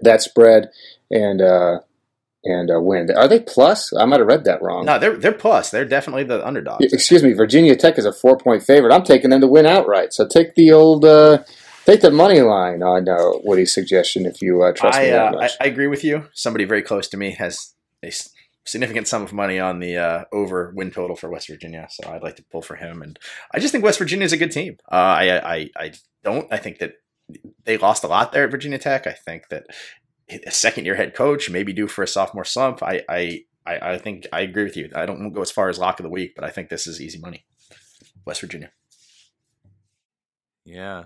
that 0.00 0.22
spread 0.22 0.70
and 1.10 1.40
uh, 1.40 1.80
and 2.44 2.70
uh, 2.70 2.80
win. 2.80 3.10
Are 3.16 3.28
they 3.28 3.40
plus? 3.40 3.92
I 3.92 4.04
might 4.04 4.20
have 4.20 4.26
read 4.26 4.44
that 4.44 4.62
wrong. 4.62 4.84
No, 4.84 4.98
they're 4.98 5.16
they're 5.16 5.32
plus. 5.32 5.70
They're 5.70 5.84
definitely 5.84 6.24
the 6.24 6.46
underdog. 6.46 6.82
Excuse 6.82 7.22
me, 7.22 7.32
Virginia 7.32 7.76
Tech 7.76 7.98
is 7.98 8.04
a 8.04 8.12
four 8.12 8.36
point 8.36 8.62
favorite. 8.62 8.94
I'm 8.94 9.04
taking 9.04 9.30
them 9.30 9.40
to 9.40 9.46
win 9.46 9.66
outright. 9.66 10.12
So 10.12 10.26
take 10.26 10.54
the 10.54 10.72
old 10.72 11.04
uh, 11.04 11.44
take 11.84 12.00
the 12.00 12.10
money 12.10 12.40
line 12.40 12.82
on 12.82 13.08
uh, 13.08 13.38
Woody's 13.44 13.72
suggestion 13.72 14.26
if 14.26 14.40
you 14.40 14.62
uh, 14.62 14.72
trust 14.72 14.98
me 14.98 15.06
I, 15.06 15.10
that 15.10 15.34
uh, 15.34 15.38
I. 15.38 15.48
I 15.60 15.66
agree 15.66 15.88
with 15.88 16.04
you. 16.04 16.28
Somebody 16.32 16.64
very 16.64 16.82
close 16.82 17.08
to 17.08 17.16
me 17.16 17.32
has 17.32 17.74
a 18.04 18.12
significant 18.64 19.08
sum 19.08 19.22
of 19.22 19.32
money 19.32 19.58
on 19.58 19.80
the 19.80 19.96
uh, 19.96 20.24
over 20.32 20.72
win 20.74 20.90
total 20.90 21.16
for 21.16 21.30
West 21.30 21.48
Virginia, 21.48 21.88
so 21.90 22.08
I'd 22.10 22.22
like 22.22 22.36
to 22.36 22.44
pull 22.52 22.62
for 22.62 22.76
him. 22.76 23.02
And 23.02 23.18
I 23.52 23.58
just 23.58 23.72
think 23.72 23.82
West 23.82 23.98
Virginia 23.98 24.24
is 24.24 24.32
a 24.32 24.36
good 24.36 24.52
team. 24.52 24.76
Uh, 24.90 24.94
I, 24.94 25.56
I 25.56 25.70
I 25.76 25.92
don't. 26.22 26.52
I 26.52 26.58
think 26.58 26.78
that 26.78 26.94
they 27.64 27.76
lost 27.76 28.04
a 28.04 28.08
lot 28.08 28.32
there 28.32 28.44
at 28.44 28.50
Virginia 28.50 28.78
Tech. 28.78 29.06
I 29.06 29.12
think 29.12 29.48
that 29.48 29.66
a 30.30 30.50
second 30.50 30.84
year 30.84 30.96
head 30.96 31.14
coach 31.14 31.50
maybe 31.50 31.72
due 31.72 31.88
for 31.88 32.02
a 32.02 32.08
sophomore 32.08 32.44
slump. 32.44 32.82
I 32.82 33.02
I. 33.08 33.44
I, 33.66 33.92
I 33.92 33.98
think 33.98 34.26
I 34.32 34.40
agree 34.40 34.64
with 34.64 34.78
you. 34.78 34.88
I 34.94 35.04
don't 35.04 35.30
go 35.30 35.42
as 35.42 35.50
far 35.50 35.68
as 35.68 35.78
lock 35.78 36.00
of 36.00 36.04
the 36.04 36.08
week, 36.08 36.32
but 36.34 36.42
I 36.42 36.48
think 36.48 36.70
this 36.70 36.86
is 36.86 37.02
easy 37.02 37.18
money. 37.18 37.44
West 38.24 38.40
Virginia. 38.40 38.72
Yeah. 40.64 41.04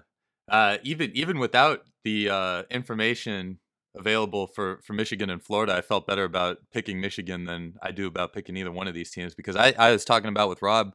Uh, 0.49 0.79
even 0.85 1.11
even 1.15 1.41
without 1.41 1.81
the 2.05 2.29
uh, 2.29 2.63
information 2.71 3.59
available 3.95 4.47
for, 4.47 4.81
for 4.85 4.93
Michigan 4.93 5.31
and 5.31 5.43
Florida, 5.43 5.75
I 5.75 5.81
felt 5.81 6.07
better 6.07 6.25
about 6.25 6.59
picking 6.73 7.01
Michigan 7.01 7.45
than 7.45 7.75
I 7.83 7.91
do 7.91 8.07
about 8.07 8.33
picking 8.33 8.57
either 8.57 8.73
one 8.73 8.89
of 8.89 8.95
these 8.95 9.11
teams 9.11 9.35
because 9.35 9.57
I, 9.57 9.75
I 9.79 9.93
was 9.93 10.05
talking 10.05 10.29
about 10.29 10.49
with 10.49 10.63
Rob, 10.63 10.95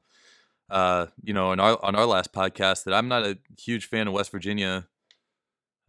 uh, 0.70 1.08
you 1.24 1.34
know, 1.34 1.52
our 1.52 1.84
on 1.84 1.96
our 1.96 2.06
last 2.06 2.34
podcast 2.34 2.84
that 2.86 2.94
I'm 2.94 3.08
not 3.08 3.26
a 3.26 3.38
huge 3.60 3.88
fan 3.88 4.08
of 4.08 4.14
West 4.14 4.32
Virginia, 4.32 4.88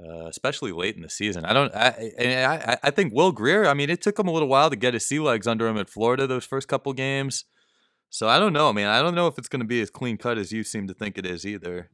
uh, 0.02 0.26
especially 0.26 0.72
late 0.72 0.96
in 0.96 1.02
the 1.02 1.08
season. 1.08 1.44
I 1.44 1.52
don't. 1.52 1.74
I, 1.74 2.12
and 2.18 2.62
I 2.64 2.78
I 2.82 2.90
think 2.90 3.12
Will 3.14 3.32
Grier. 3.32 3.66
I 3.66 3.74
mean, 3.74 3.90
it 3.90 4.00
took 4.02 4.18
him 4.18 4.28
a 4.28 4.32
little 4.32 4.48
while 4.48 4.70
to 4.70 4.76
get 4.76 4.94
his 4.94 5.06
sea 5.06 5.18
legs 5.18 5.46
under 5.46 5.66
him 5.66 5.76
at 5.78 5.90
Florida 5.90 6.26
those 6.26 6.44
first 6.44 6.68
couple 6.68 6.92
games. 6.92 7.44
So 8.10 8.28
I 8.28 8.38
don't 8.38 8.52
know, 8.52 8.72
man. 8.72 8.88
I 8.88 9.02
don't 9.02 9.14
know 9.14 9.26
if 9.26 9.36
it's 9.38 9.48
going 9.48 9.60
to 9.60 9.66
be 9.66 9.80
as 9.82 9.90
clean 9.90 10.16
cut 10.16 10.38
as 10.38 10.50
you 10.52 10.64
seem 10.64 10.86
to 10.88 10.94
think 10.94 11.18
it 11.18 11.26
is 11.26 11.44
either. 11.46 11.90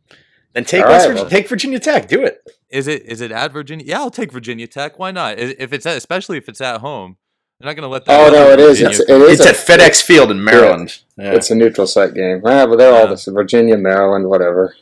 Then 0.53 0.65
take 0.65 0.85
All 0.85 0.91
West 0.91 1.07
right, 1.07 1.09
Virginia, 1.09 1.23
well- 1.23 1.31
take 1.31 1.49
Virginia 1.49 1.79
Tech. 1.81 2.09
Do 2.09 2.23
it. 2.23 2.39
Is 2.71 2.87
it 2.87 3.03
is 3.05 3.21
it 3.21 3.33
at 3.33 3.53
Virginia? 3.53 3.85
Yeah, 3.87 3.99
I'll 4.01 4.11
take 4.11 4.31
Virginia 4.33 4.67
Tech. 4.69 4.99
Why 4.99 5.11
not? 5.11 5.39
If 5.39 5.73
it's 5.73 5.87
at, 5.87 5.97
especially 5.97 6.37
if 6.39 6.49
it's 6.49 6.61
at 6.61 6.81
home, 6.81 7.17
they're 7.59 7.67
not 7.67 7.75
going 7.75 7.83
to 7.83 7.89
let 7.89 8.05
that. 8.05 8.21
Oh 8.29 8.31
no, 8.33 8.51
it 8.51 8.61
is. 8.61 8.81
It's, 8.81 9.01
it 9.01 9.09
is. 9.11 9.41
It's 9.41 9.47
a- 9.47 9.73
at 9.75 9.81
FedEx 9.81 10.03
Field 10.03 10.31
in 10.31 10.45
Maryland. 10.45 10.99
Yeah. 11.17 11.33
It's 11.35 11.51
a 11.51 11.55
neutral 11.57 11.87
site 11.87 12.15
game. 12.15 12.41
Yeah, 12.45 12.67
but 12.67 12.77
they're 12.77 12.93
all 12.95 13.09
this 13.09 13.25
Virginia, 13.27 13.77
Maryland, 13.77 14.29
whatever. 14.29 14.75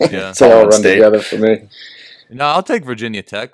yeah. 0.00 0.32
They 0.38 0.50
all 0.52 0.58
one 0.60 0.68
run 0.68 0.80
state. 0.80 0.94
together 0.96 1.20
for 1.20 1.36
me. 1.38 1.68
No, 2.34 2.46
I'll 2.46 2.62
take 2.62 2.84
Virginia 2.84 3.22
Tech. 3.22 3.52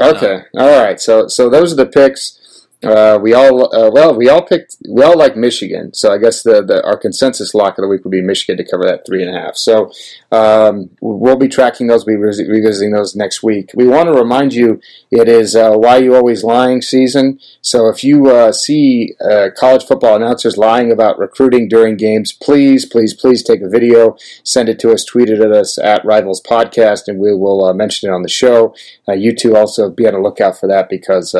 Okay, 0.00 0.40
all 0.56 0.82
right. 0.82 1.00
So 1.00 1.28
so 1.28 1.50
those 1.50 1.72
are 1.72 1.76
the 1.76 1.86
picks. 1.86 2.38
Uh, 2.84 3.18
we 3.20 3.32
all 3.32 3.74
uh, 3.74 3.90
well, 3.90 4.14
we 4.14 4.28
all 4.28 4.42
picked. 4.42 4.76
We 4.88 5.02
all 5.02 5.16
like 5.16 5.36
Michigan. 5.36 5.94
So 5.94 6.12
I 6.12 6.18
guess 6.18 6.42
the, 6.42 6.62
the 6.62 6.84
our 6.84 6.96
consensus 6.96 7.54
lock 7.54 7.78
of 7.78 7.82
the 7.82 7.88
week 7.88 8.04
would 8.04 8.10
be 8.10 8.20
Michigan 8.20 8.56
to 8.56 8.68
cover 8.68 8.84
that 8.84 9.06
three 9.06 9.22
and 9.22 9.34
a 9.34 9.38
half. 9.38 9.56
So 9.56 9.92
um, 10.32 10.90
we'll 11.00 11.36
be 11.36 11.48
tracking 11.48 11.86
those. 11.86 12.04
We'll 12.04 12.16
be 12.16 12.22
revis- 12.22 12.48
revisiting 12.48 12.92
those 12.92 13.14
next 13.14 13.42
week. 13.42 13.70
We 13.74 13.86
want 13.86 14.08
to 14.08 14.12
remind 14.12 14.54
you 14.54 14.80
it 15.10 15.28
is 15.28 15.54
uh, 15.54 15.72
why 15.74 15.98
you 15.98 16.16
always 16.16 16.42
lying 16.42 16.82
season. 16.82 17.38
So 17.60 17.88
if 17.88 18.02
you 18.02 18.30
uh, 18.30 18.50
see 18.50 19.14
uh, 19.20 19.50
college 19.56 19.84
football 19.84 20.16
announcers 20.16 20.56
lying 20.56 20.90
about 20.90 21.18
recruiting 21.18 21.68
during 21.68 21.96
games, 21.96 22.32
please, 22.32 22.84
please, 22.84 23.14
please 23.14 23.44
take 23.44 23.60
a 23.60 23.68
video, 23.68 24.16
send 24.42 24.68
it 24.68 24.80
to 24.80 24.92
us, 24.92 25.04
tweet 25.04 25.28
it 25.28 25.40
at 25.40 25.52
us 25.52 25.78
at 25.78 26.04
Rivals 26.04 26.42
Podcast, 26.42 27.06
and 27.06 27.18
we 27.18 27.32
will 27.34 27.72
mention 27.74 28.10
it 28.10 28.12
on 28.12 28.22
the 28.22 28.28
show. 28.28 28.74
You 29.08 29.34
two 29.34 29.56
also 29.56 29.90
be 29.90 30.06
on 30.06 30.14
the 30.14 30.20
lookout 30.20 30.58
for 30.58 30.66
that 30.66 30.88
because 30.88 31.34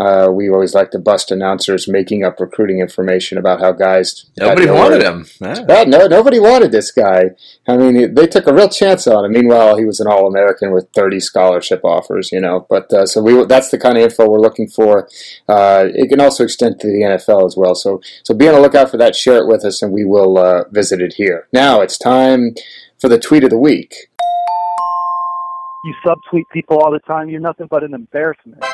uh, 0.00 0.28
we 0.30 0.48
always 0.48 0.74
like 0.74 0.90
to 0.90 0.98
bust 0.98 1.30
announcers 1.30 1.86
making 1.86 2.24
up 2.24 2.40
recruiting 2.40 2.80
information 2.80 3.38
about 3.38 3.60
how 3.60 3.70
guys. 3.70 4.26
Nobody 4.36 4.68
wanted 4.68 5.02
him. 5.02 5.26
Yeah. 5.40 5.60
Well, 5.60 5.86
no, 5.86 6.06
nobody 6.08 6.40
wanted 6.40 6.72
this 6.72 6.90
guy. 6.90 7.30
I 7.68 7.76
mean, 7.76 8.14
they 8.14 8.26
took 8.26 8.48
a 8.48 8.52
real 8.52 8.68
chance 8.68 9.06
on 9.06 9.24
him. 9.24 9.32
Meanwhile, 9.32 9.76
he 9.76 9.84
was 9.84 10.00
an 10.00 10.08
All-American 10.08 10.72
with 10.72 10.88
30 10.94 11.20
scholarship 11.20 11.84
offers, 11.84 12.32
you 12.32 12.40
know. 12.40 12.66
But 12.68 12.92
uh, 12.92 13.06
so 13.06 13.22
we—that's 13.22 13.70
the 13.70 13.78
kind 13.78 13.96
of 13.96 14.02
info 14.02 14.28
we're 14.28 14.40
looking 14.40 14.68
for. 14.68 15.08
Uh, 15.48 15.86
it 15.94 16.08
can 16.08 16.20
also 16.20 16.42
extend 16.42 16.80
to 16.80 16.88
the 16.88 17.02
NFL 17.02 17.46
as 17.46 17.56
well. 17.56 17.76
So, 17.76 18.00
so 18.24 18.34
be 18.34 18.48
on 18.48 18.54
the 18.54 18.60
lookout 18.60 18.90
for 18.90 18.96
that. 18.96 19.14
Share 19.14 19.38
it 19.38 19.46
with 19.46 19.64
us, 19.64 19.80
and 19.80 19.92
we 19.92 20.04
will 20.04 20.38
uh, 20.38 20.64
visit 20.70 21.00
it 21.00 21.14
here. 21.14 21.46
Now 21.52 21.80
it's 21.80 21.98
time 21.98 22.54
for 22.98 23.08
the 23.08 23.18
tweet 23.18 23.44
of 23.44 23.50
the 23.50 23.58
week. 23.58 23.94
You 25.84 25.94
subtweet 26.04 26.48
people 26.50 26.78
all 26.78 26.90
the 26.90 26.98
time. 27.00 27.28
You're 27.28 27.40
nothing 27.40 27.68
but 27.70 27.84
an 27.84 27.94
embarrassment. 27.94 28.64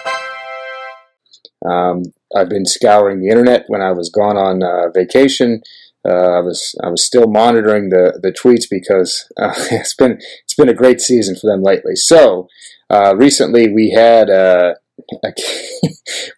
Um, 1.68 2.04
I've 2.34 2.48
been 2.48 2.66
scouring 2.66 3.20
the 3.20 3.28
internet 3.28 3.64
when 3.68 3.80
I 3.80 3.92
was 3.92 4.10
gone 4.10 4.36
on 4.36 4.62
uh, 4.62 4.90
vacation. 4.94 5.62
Uh, 6.08 6.38
I 6.38 6.40
was 6.40 6.74
I 6.82 6.88
was 6.88 7.04
still 7.04 7.26
monitoring 7.26 7.90
the, 7.90 8.18
the 8.22 8.32
tweets 8.32 8.64
because 8.70 9.30
uh, 9.36 9.52
it's 9.70 9.94
been 9.94 10.18
it's 10.44 10.54
been 10.54 10.68
a 10.68 10.74
great 10.74 11.00
season 11.00 11.36
for 11.36 11.48
them 11.48 11.62
lately. 11.62 11.96
So 11.96 12.48
uh, 12.88 13.14
recently 13.16 13.70
we 13.72 13.90
had 13.90 14.30
uh, 14.30 14.74
a, 15.24 15.32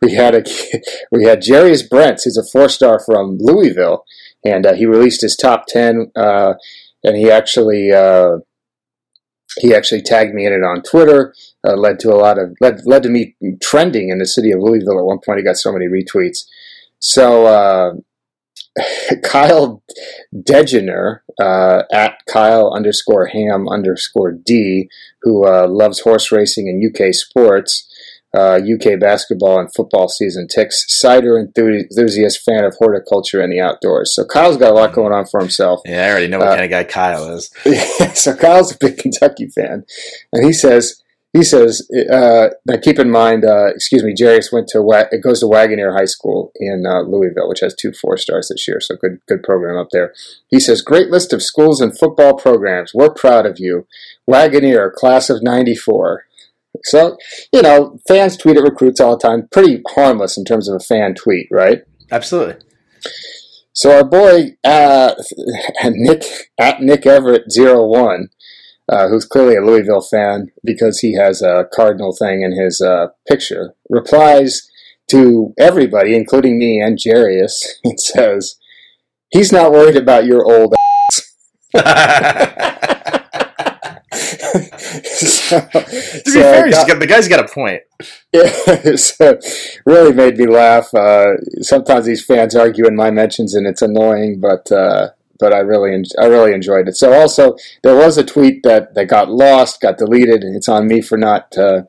we 0.00 0.14
had 0.14 0.34
a 0.34 0.44
we 1.12 1.24
had 1.24 1.42
Jarius 1.42 1.88
Brents, 1.88 2.24
who's 2.24 2.36
a 2.36 2.50
four 2.52 2.68
star 2.68 2.98
from 2.98 3.38
Louisville, 3.40 4.04
and 4.44 4.66
uh, 4.66 4.74
he 4.74 4.86
released 4.86 5.22
his 5.22 5.36
top 5.36 5.66
ten, 5.66 6.10
uh, 6.16 6.54
and 7.04 7.16
he 7.16 7.30
actually 7.30 7.92
uh, 7.92 8.38
he 9.60 9.74
actually 9.74 10.02
tagged 10.02 10.34
me 10.34 10.46
in 10.46 10.52
it 10.52 10.64
on 10.64 10.82
Twitter. 10.82 11.34
Uh, 11.66 11.76
led 11.76 12.00
to 12.00 12.12
a 12.12 12.16
lot 12.16 12.38
of 12.38 12.56
led 12.60 12.80
led 12.86 13.02
to 13.02 13.08
me 13.08 13.36
trending 13.62 14.08
in 14.08 14.18
the 14.18 14.26
city 14.26 14.50
of 14.50 14.60
Louisville. 14.60 14.98
At 14.98 15.04
one 15.04 15.20
point, 15.24 15.38
he 15.38 15.44
got 15.44 15.56
so 15.56 15.72
many 15.72 15.86
retweets. 15.86 16.44
So 16.98 17.46
uh, 17.46 17.92
Kyle 19.22 19.82
Degener 20.34 21.20
uh, 21.40 21.82
at 21.92 22.18
Kyle 22.28 22.72
underscore 22.74 23.26
Ham 23.26 23.68
underscore 23.68 24.32
D, 24.32 24.88
who 25.22 25.46
uh, 25.46 25.66
loves 25.68 26.00
horse 26.00 26.32
racing 26.32 26.68
and 26.68 26.82
UK 26.82 27.14
sports, 27.14 27.88
uh, 28.34 28.58
UK 28.58 28.98
basketball 28.98 29.58
and 29.58 29.72
football 29.74 30.08
season 30.08 30.48
ticks. 30.48 30.84
Cider 30.88 31.38
enthusiast, 31.38 32.42
fan 32.44 32.64
of 32.64 32.74
horticulture 32.78 33.40
and 33.40 33.52
the 33.52 33.60
outdoors. 33.60 34.14
So 34.14 34.24
Kyle's 34.24 34.56
got 34.56 34.72
a 34.72 34.74
lot 34.74 34.92
going 34.92 35.12
on 35.12 35.26
for 35.26 35.40
himself. 35.40 35.80
Yeah, 35.84 36.06
I 36.06 36.10
already 36.10 36.28
know 36.28 36.38
what 36.38 36.48
uh, 36.48 36.56
kind 36.56 36.64
of 36.64 36.70
guy 36.70 36.84
Kyle 36.84 37.34
is. 37.34 37.50
so 38.14 38.34
Kyle's 38.34 38.72
a 38.72 38.78
big 38.78 38.98
Kentucky 38.98 39.48
fan, 39.48 39.84
and 40.32 40.44
he 40.44 40.52
says 40.52 41.02
he 41.32 41.42
says, 41.42 41.88
uh, 42.10 42.48
now 42.66 42.76
keep 42.82 42.98
in 42.98 43.10
mind, 43.10 43.44
uh, 43.44 43.68
excuse 43.68 44.04
me, 44.04 44.14
Jarius 44.14 44.52
went 44.52 44.68
to 44.68 44.86
it 45.10 45.22
goes 45.22 45.40
to 45.40 45.46
Waggener 45.46 45.96
High 45.96 46.04
School 46.04 46.52
in 46.56 46.84
uh, 46.86 47.00
Louisville, 47.00 47.48
which 47.48 47.60
has 47.60 47.74
two 47.74 47.92
four 47.92 48.18
stars 48.18 48.48
this 48.48 48.68
year, 48.68 48.80
so 48.80 48.96
good 48.96 49.18
good 49.26 49.42
program 49.42 49.78
up 49.78 49.88
there. 49.92 50.12
He 50.48 50.60
says, 50.60 50.82
great 50.82 51.08
list 51.08 51.32
of 51.32 51.42
schools 51.42 51.80
and 51.80 51.98
football 51.98 52.34
programs. 52.34 52.92
We're 52.92 53.14
proud 53.14 53.46
of 53.46 53.58
you, 53.58 53.86
Waggener, 54.28 54.92
class 54.92 55.30
of 55.30 55.42
'94. 55.42 56.26
So 56.84 57.16
you 57.52 57.62
know, 57.62 57.98
fans 58.08 58.36
tweet 58.36 58.56
at 58.56 58.62
recruits 58.62 59.00
all 59.00 59.16
the 59.16 59.26
time. 59.26 59.48
Pretty 59.50 59.82
harmless 59.90 60.36
in 60.36 60.44
terms 60.44 60.68
of 60.68 60.76
a 60.76 60.84
fan 60.84 61.14
tweet, 61.14 61.48
right? 61.50 61.82
Absolutely. 62.10 62.56
So 63.72 63.96
our 63.96 64.04
boy 64.04 64.56
uh, 64.64 65.14
Nick 65.84 66.24
at 66.58 66.82
Nick 66.82 67.06
Everett 67.06 67.44
01 67.48 68.28
uh, 68.88 69.08
who's 69.08 69.24
clearly 69.24 69.56
a 69.56 69.64
Louisville 69.64 70.02
fan 70.02 70.48
because 70.64 70.98
he 70.98 71.14
has 71.14 71.40
a 71.42 71.66
Cardinal 71.72 72.14
thing 72.14 72.42
in 72.42 72.52
his 72.52 72.80
uh, 72.80 73.08
picture, 73.28 73.74
replies 73.88 74.68
to 75.10 75.54
everybody, 75.58 76.14
including 76.14 76.58
me 76.58 76.80
and 76.80 76.98
Jarius, 76.98 77.64
and 77.84 77.98
says, 78.00 78.56
He's 79.30 79.52
not 79.52 79.72
worried 79.72 79.96
about 79.96 80.26
your 80.26 80.44
old 80.44 80.74
ass. 81.74 82.88
so, 85.04 85.60
to 85.60 86.22
be 86.24 86.30
so 86.30 86.40
fair, 86.40 86.70
got, 86.70 87.00
the 87.00 87.06
guy's 87.06 87.28
got 87.28 87.44
a 87.44 87.52
point. 87.52 87.82
Yeah, 88.34 88.96
so 88.96 89.38
really 89.84 90.14
made 90.14 90.38
me 90.38 90.46
laugh. 90.46 90.92
Uh, 90.94 91.36
sometimes 91.60 92.06
these 92.06 92.24
fans 92.24 92.56
argue 92.56 92.86
in 92.86 92.96
my 92.96 93.10
mentions, 93.10 93.54
and 93.54 93.66
it's 93.66 93.82
annoying, 93.82 94.40
but 94.40 94.72
uh, 94.72 95.10
but 95.42 95.52
I 95.52 95.58
really 95.58 96.02
I 96.18 96.26
really 96.26 96.52
enjoyed 96.52 96.88
it. 96.88 96.96
So 96.96 97.12
also 97.12 97.56
there 97.82 97.96
was 97.96 98.16
a 98.16 98.24
tweet 98.24 98.62
that, 98.62 98.94
that 98.94 99.06
got 99.06 99.28
lost, 99.28 99.80
got 99.80 99.98
deleted, 99.98 100.44
and 100.44 100.56
it's 100.56 100.68
on 100.68 100.86
me 100.86 101.02
for 101.02 101.18
not 101.18 101.58
uh, 101.58 101.82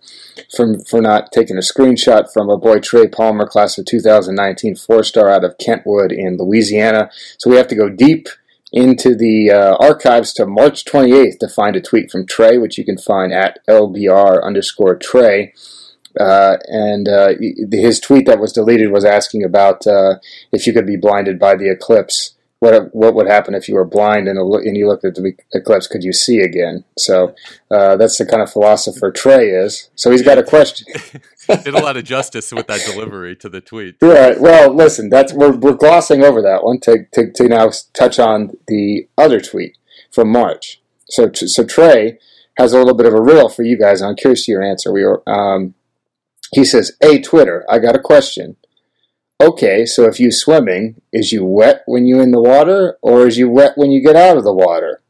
from 0.56 0.84
for 0.84 1.02
not 1.02 1.32
taking 1.32 1.58
a 1.58 1.62
screenshot 1.62 2.32
from 2.34 2.50
our 2.50 2.58
boy 2.58 2.80
Trey 2.80 3.08
Palmer, 3.08 3.48
class 3.48 3.78
of 3.78 3.86
2019, 3.86 4.76
four 4.76 5.04
star 5.04 5.30
out 5.30 5.46
of 5.46 5.58
Kentwood 5.60 6.12
in 6.12 6.38
Louisiana. 6.38 7.10
So 7.38 7.50
we 7.50 7.58
have 7.58 7.68
to 7.68 7.76
go 7.76 7.90
deep 7.90 8.28
into 8.74 9.16
the 9.16 9.52
uh, 9.52 9.76
archives 9.80 10.34
to 10.34 10.48
March 10.48 10.84
28th 10.84 11.38
to 11.38 11.48
find 11.48 11.76
a 11.76 11.82
tweet 11.82 12.10
from 12.10 12.26
Trey, 12.26 12.58
which 12.58 12.78
you 12.78 12.84
can 12.84 12.98
find 12.98 13.32
at 13.32 13.60
lbr 13.70 14.44
underscore 14.44 14.96
Trey. 14.96 15.54
Uh, 16.20 16.58
and 16.68 17.08
uh, 17.08 17.34
his 17.72 18.00
tweet 18.00 18.26
that 18.26 18.40
was 18.40 18.52
deleted 18.52 18.92
was 18.92 19.06
asking 19.06 19.44
about 19.44 19.86
uh, 19.88 20.16
if 20.52 20.68
you 20.68 20.74
could 20.74 20.86
be 20.86 20.98
blinded 20.98 21.40
by 21.40 21.56
the 21.56 21.70
eclipse 21.70 22.36
what 22.64 22.96
what 22.96 23.14
would 23.14 23.28
happen 23.28 23.54
if 23.54 23.68
you 23.68 23.76
were 23.76 23.84
blind 23.86 24.30
and, 24.30 24.40
and 24.40 24.78
you 24.78 24.88
looked 24.88 25.04
at 25.04 25.16
the 25.16 25.34
eclipse? 25.52 25.86
Could 25.86 26.04
you 26.04 26.14
see 26.14 26.40
again? 26.40 26.86
So 26.98 27.36
uh, 27.70 27.98
that's 27.98 28.18
the 28.18 28.26
kind 28.26 28.42
of 28.42 28.50
philosopher 28.52 29.12
Trey 29.12 29.50
is. 29.50 29.90
So 29.96 30.12
he's 30.12 30.22
got 30.22 30.38
a 30.38 30.44
question. 30.44 30.88
Did 31.64 31.76
a 31.76 31.84
lot 31.84 31.98
of 31.98 32.06
justice 32.06 32.54
with 32.54 32.68
that 32.68 32.86
delivery 32.86 33.36
to 33.36 33.50
the 33.50 33.60
tweet. 33.60 33.98
Right. 34.02 34.40
Well, 34.40 34.74
listen, 34.74 35.10
that's 35.10 35.34
we're, 35.34 35.52
we're 35.52 35.74
glossing 35.74 36.24
over 36.24 36.42
that 36.42 36.64
one 36.64 36.80
to, 36.82 37.06
to, 37.12 37.34
to 37.34 37.48
now 37.50 37.72
touch 37.94 38.18
on 38.18 38.58
the 38.68 39.10
other 39.18 39.42
tweet 39.42 39.78
from 40.10 40.32
March. 40.32 40.82
So 41.10 41.30
so 41.34 41.66
Trey 41.66 42.18
has 42.58 42.72
a 42.72 42.78
little 42.78 42.94
bit 42.94 43.08
of 43.08 43.14
a 43.14 43.22
riddle 43.22 43.50
for 43.50 43.64
you 43.64 43.78
guys. 43.78 44.02
I'm 44.02 44.16
curious 44.16 44.46
to 44.46 44.54
your 44.54 44.64
answer. 44.64 44.94
We 44.94 45.04
were, 45.04 45.22
um, 45.28 45.74
he 46.54 46.64
says, 46.64 46.94
"Hey 47.02 47.20
Twitter, 47.20 47.66
I 47.70 47.80
got 47.80 47.96
a 47.96 48.00
question." 48.00 48.56
Okay, 49.50 49.86
so 49.86 50.06
if 50.06 50.20
you 50.20 50.32
swimming, 50.32 51.02
is 51.12 51.32
you 51.32 51.46
wet 51.46 51.84
when 51.86 52.06
you 52.06 52.20
in 52.22 52.32
the 52.32 52.42
water, 52.42 52.98
or 53.02 53.28
is 53.28 53.38
you 53.38 53.50
wet 53.50 53.74
when 53.78 53.92
you 53.92 54.02
get 54.02 54.16
out 54.16 54.38
of 54.38 54.44
the 54.44 54.54
water? 54.54 55.02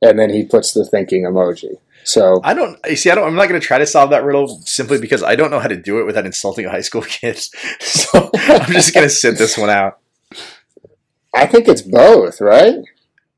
And 0.00 0.18
then 0.18 0.30
he 0.30 0.44
puts 0.44 0.72
the 0.72 0.84
thinking 0.84 1.24
emoji. 1.24 1.78
So 2.04 2.40
I 2.42 2.54
don't 2.54 2.78
you 2.88 2.96
see. 2.96 3.10
I 3.10 3.14
don't. 3.14 3.26
I'm 3.26 3.34
not 3.34 3.48
going 3.48 3.60
to 3.60 3.66
try 3.66 3.78
to 3.78 3.86
solve 3.86 4.10
that 4.10 4.24
riddle 4.24 4.48
simply 4.64 4.98
because 4.98 5.22
I 5.22 5.36
don't 5.36 5.50
know 5.50 5.58
how 5.58 5.68
to 5.68 5.76
do 5.76 6.00
it 6.00 6.04
without 6.04 6.24
insulting 6.24 6.64
a 6.64 6.70
high 6.70 6.80
school 6.80 7.02
kid. 7.08 7.38
So 7.80 8.30
I'm 8.34 8.72
just 8.72 8.94
going 8.94 9.04
to 9.04 9.10
sit 9.10 9.36
this 9.36 9.58
one 9.58 9.68
out. 9.68 9.98
I 11.34 11.46
think 11.46 11.68
it's 11.68 11.82
both, 11.82 12.40
right? 12.40 12.76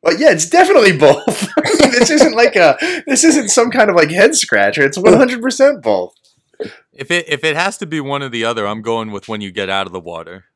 Well, 0.02 0.18
yeah, 0.18 0.30
it's 0.30 0.48
definitely 0.48 0.96
both. 0.96 1.48
this 1.80 2.10
isn't 2.10 2.36
like 2.36 2.54
a. 2.54 2.76
This 3.06 3.24
isn't 3.24 3.48
some 3.48 3.70
kind 3.70 3.90
of 3.90 3.96
like 3.96 4.10
head 4.10 4.36
scratcher. 4.36 4.82
It's 4.82 4.98
100 4.98 5.42
percent 5.42 5.82
both. 5.82 6.14
If 6.92 7.10
it 7.10 7.28
if 7.28 7.44
it 7.44 7.56
has 7.56 7.78
to 7.78 7.86
be 7.86 8.00
one 8.00 8.22
or 8.22 8.28
the 8.28 8.44
other, 8.44 8.66
I'm 8.66 8.82
going 8.82 9.10
with 9.10 9.28
when 9.28 9.40
you 9.40 9.52
get 9.52 9.68
out 9.68 9.86
of 9.86 9.92
the 9.92 10.00
water. 10.00 10.46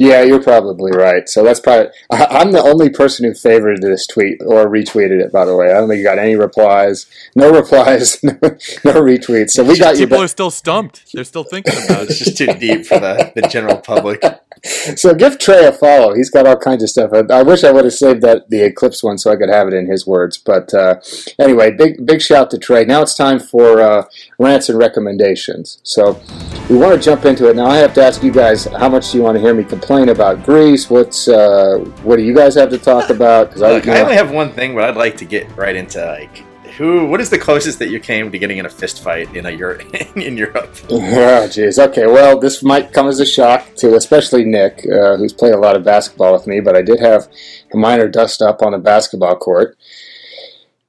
Yeah, 0.00 0.22
you're 0.22 0.42
probably 0.42 0.92
right. 0.92 1.28
So 1.28 1.44
that's 1.44 1.60
probably. 1.60 1.92
I'm 2.10 2.52
the 2.52 2.62
only 2.62 2.88
person 2.88 3.26
who 3.26 3.34
favored 3.34 3.82
this 3.82 4.06
tweet 4.06 4.40
or 4.46 4.66
retweeted 4.66 5.20
it. 5.22 5.30
By 5.30 5.44
the 5.44 5.54
way, 5.54 5.70
I 5.70 5.74
don't 5.74 5.90
think 5.90 5.98
you 5.98 6.04
got 6.04 6.18
any 6.18 6.36
replies. 6.36 7.04
No 7.36 7.52
replies. 7.52 8.18
No, 8.22 8.32
no 8.42 9.00
retweets. 9.02 9.50
So 9.50 9.62
we 9.62 9.78
got 9.78 9.98
you. 9.98 10.06
People 10.06 10.22
are 10.22 10.28
still 10.28 10.50
stumped. 10.50 11.12
They're 11.12 11.24
still 11.24 11.44
thinking 11.44 11.74
about 11.84 12.02
it. 12.04 12.10
It's 12.10 12.18
just 12.18 12.38
too 12.38 12.46
deep 12.54 12.86
for 12.86 12.98
the, 12.98 13.30
the 13.34 13.42
general 13.42 13.76
public. 13.76 14.22
So 14.64 15.14
give 15.14 15.38
Trey 15.38 15.66
a 15.66 15.72
follow. 15.72 16.14
He's 16.14 16.30
got 16.30 16.46
all 16.46 16.56
kinds 16.56 16.82
of 16.82 16.90
stuff. 16.90 17.12
I, 17.12 17.20
I, 17.32 17.42
wish 17.42 17.64
I 17.64 17.70
would 17.70 17.84
have 17.84 17.94
saved 17.94 18.22
that 18.22 18.50
the 18.50 18.62
Eclipse 18.62 19.02
one 19.02 19.18
so 19.18 19.30
I 19.30 19.36
could 19.36 19.48
have 19.48 19.68
it 19.68 19.74
in 19.74 19.86
his 19.86 20.06
words. 20.06 20.38
But 20.38 20.72
uh, 20.74 21.00
anyway, 21.38 21.70
big 21.70 22.04
big 22.04 22.20
shout 22.20 22.50
to 22.50 22.58
Trey. 22.58 22.84
Now 22.84 23.02
it's 23.02 23.14
time 23.14 23.38
for 23.38 23.80
uh, 23.80 24.04
rants 24.38 24.68
and 24.68 24.78
recommendations. 24.78 25.78
So 25.82 26.20
we 26.68 26.76
want 26.76 26.94
to 26.94 27.00
jump 27.00 27.24
into 27.24 27.48
it. 27.48 27.56
Now 27.56 27.66
I 27.66 27.76
have 27.76 27.94
to 27.94 28.02
ask 28.02 28.22
you 28.22 28.32
guys, 28.32 28.64
how 28.64 28.88
much 28.88 29.12
do 29.12 29.18
you 29.18 29.24
want 29.24 29.36
to 29.36 29.40
hear 29.40 29.54
me 29.54 29.64
complain 29.64 30.10
about 30.10 30.44
Greece? 30.44 30.90
What's 30.90 31.28
uh, 31.28 31.78
what 32.02 32.16
do 32.16 32.22
you 32.22 32.34
guys 32.34 32.54
have 32.56 32.70
to 32.70 32.78
talk 32.78 33.10
about? 33.10 33.60
I, 33.62 33.78
I 33.78 34.00
only 34.00 34.16
have 34.16 34.30
one 34.30 34.52
thing, 34.52 34.74
but 34.74 34.84
I'd 34.84 34.96
like 34.96 35.16
to 35.18 35.24
get 35.24 35.50
right 35.56 35.76
into 35.76 36.04
like 36.04 36.49
who? 36.80 37.04
What 37.04 37.20
is 37.20 37.28
the 37.28 37.38
closest 37.38 37.78
that 37.80 37.90
you 37.90 38.00
came 38.00 38.32
to 38.32 38.38
getting 38.38 38.56
in 38.56 38.64
a 38.64 38.70
fist 38.70 39.02
fight 39.02 39.36
in 39.36 39.44
a 39.44 39.50
Europe? 39.50 39.82
in 40.16 40.36
Europe? 40.36 40.74
Oh, 40.90 41.46
jeez. 41.46 41.78
Okay. 41.78 42.06
Well, 42.06 42.40
this 42.40 42.62
might 42.62 42.92
come 42.92 43.06
as 43.06 43.20
a 43.20 43.26
shock 43.26 43.74
to 43.76 43.94
especially 43.96 44.44
Nick, 44.44 44.86
uh, 44.86 45.16
who's 45.16 45.34
played 45.34 45.52
a 45.52 45.58
lot 45.58 45.76
of 45.76 45.84
basketball 45.84 46.32
with 46.32 46.46
me. 46.46 46.60
But 46.60 46.76
I 46.76 46.82
did 46.82 47.00
have 47.00 47.28
a 47.72 47.76
minor 47.76 48.08
dust 48.08 48.40
up 48.40 48.62
on 48.62 48.72
a 48.72 48.78
basketball 48.78 49.36
court. 49.36 49.76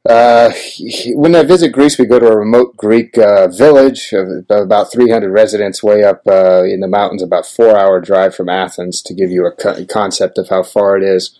Uh, 0.07 0.51
when 1.13 1.35
I 1.35 1.43
visit 1.43 1.69
Greece, 1.73 1.99
we 1.99 2.05
go 2.05 2.19
to 2.19 2.27
a 2.27 2.37
remote 2.37 2.75
Greek 2.77 3.17
uh, 3.17 3.49
village 3.49 4.13
of 4.13 4.45
about 4.49 4.91
300 4.91 5.29
residents, 5.29 5.83
way 5.83 6.03
up 6.03 6.21
uh, 6.25 6.63
in 6.63 6.79
the 6.79 6.87
mountains, 6.87 7.21
about 7.21 7.45
four 7.45 7.77
hour 7.77 7.99
drive 7.99 8.33
from 8.33 8.49
Athens, 8.49 9.01
to 9.03 9.13
give 9.13 9.29
you 9.29 9.45
a 9.45 9.51
co- 9.51 9.85
concept 9.85 10.37
of 10.37 10.49
how 10.49 10.63
far 10.63 10.97
it 10.97 11.03
is. 11.03 11.37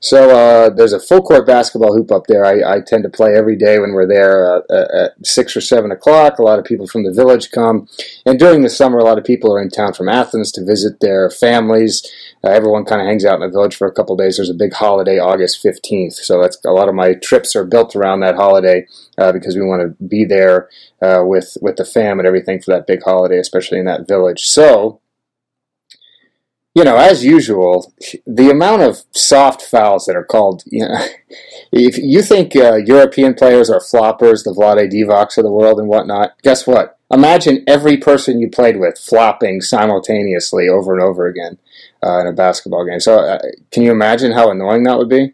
So 0.00 0.30
uh, 0.30 0.70
there's 0.70 0.92
a 0.92 1.00
full 1.00 1.22
court 1.22 1.46
basketball 1.46 1.94
hoop 1.94 2.12
up 2.12 2.26
there. 2.26 2.44
I, 2.44 2.76
I 2.76 2.80
tend 2.80 3.02
to 3.04 3.08
play 3.08 3.34
every 3.34 3.56
day 3.56 3.78
when 3.78 3.92
we're 3.92 4.06
there 4.06 4.62
uh, 4.70 5.04
at 5.04 5.26
six 5.26 5.56
or 5.56 5.60
seven 5.60 5.90
o'clock. 5.90 6.38
A 6.38 6.42
lot 6.42 6.58
of 6.58 6.64
people 6.64 6.86
from 6.86 7.04
the 7.04 7.12
village 7.12 7.50
come, 7.50 7.88
and 8.24 8.38
during 8.38 8.62
the 8.62 8.70
summer, 8.70 8.98
a 8.98 9.04
lot 9.04 9.18
of 9.18 9.24
people 9.24 9.52
are 9.52 9.60
in 9.60 9.70
town 9.70 9.94
from 9.94 10.08
Athens 10.08 10.52
to 10.52 10.64
visit 10.64 11.00
their 11.00 11.30
families. 11.30 12.06
Uh, 12.44 12.50
everyone 12.50 12.84
kind 12.84 13.00
of 13.00 13.06
hangs 13.06 13.24
out 13.24 13.34
in 13.34 13.40
the 13.40 13.48
village 13.48 13.74
for 13.74 13.88
a 13.88 13.92
couple 13.92 14.16
days. 14.16 14.36
There's 14.36 14.50
a 14.50 14.54
big 14.54 14.72
holiday, 14.72 15.18
August 15.18 15.64
15th, 15.64 16.14
so 16.14 16.40
that's 16.40 16.58
a 16.64 16.72
lot 16.72 16.88
of 16.88 16.94
my 16.94 17.14
trips 17.14 17.56
are 17.56 17.64
built 17.64 17.96
around 17.96 18.20
that 18.20 18.36
holiday 18.36 18.86
uh, 19.16 19.32
because 19.32 19.56
we 19.56 19.66
want 19.66 19.82
to 19.82 20.04
be 20.04 20.24
there 20.24 20.68
uh, 21.02 21.22
with 21.24 21.56
with 21.60 21.76
the 21.76 21.84
fam 21.84 22.18
and 22.18 22.26
everything 22.26 22.60
for 22.60 22.72
that 22.72 22.86
big 22.86 23.02
holiday, 23.02 23.38
especially 23.38 23.78
in 23.78 23.86
that 23.86 24.06
village. 24.06 24.42
So 24.42 25.00
you 26.74 26.84
know, 26.84 26.96
as 26.96 27.24
usual, 27.24 27.92
the 28.26 28.50
amount 28.50 28.82
of 28.82 29.02
soft 29.12 29.62
fouls 29.62 30.04
that 30.06 30.16
are 30.16 30.24
called, 30.24 30.62
you 30.66 30.86
know, 30.86 30.94
if 31.72 31.98
you 31.98 32.22
think 32.22 32.54
uh, 32.54 32.76
European 32.76 33.34
players 33.34 33.70
are 33.70 33.80
floppers, 33.80 34.44
the 34.44 34.54
Vlade 34.56 34.90
Divacs 34.90 35.38
of 35.38 35.44
the 35.44 35.52
world 35.52 35.80
and 35.80 35.88
whatnot, 35.88 36.34
guess 36.42 36.66
what? 36.66 36.98
Imagine 37.10 37.64
every 37.66 37.96
person 37.96 38.38
you 38.38 38.50
played 38.50 38.78
with 38.78 38.98
flopping 38.98 39.62
simultaneously 39.62 40.68
over 40.68 40.92
and 40.92 41.02
over 41.02 41.26
again 41.26 41.58
uh, 42.04 42.20
in 42.20 42.26
a 42.26 42.32
basketball 42.32 42.84
game. 42.84 43.00
So, 43.00 43.18
uh, 43.18 43.38
can 43.72 43.82
you 43.82 43.90
imagine 43.90 44.32
how 44.32 44.50
annoying 44.50 44.82
that 44.84 44.98
would 44.98 45.08
be? 45.08 45.32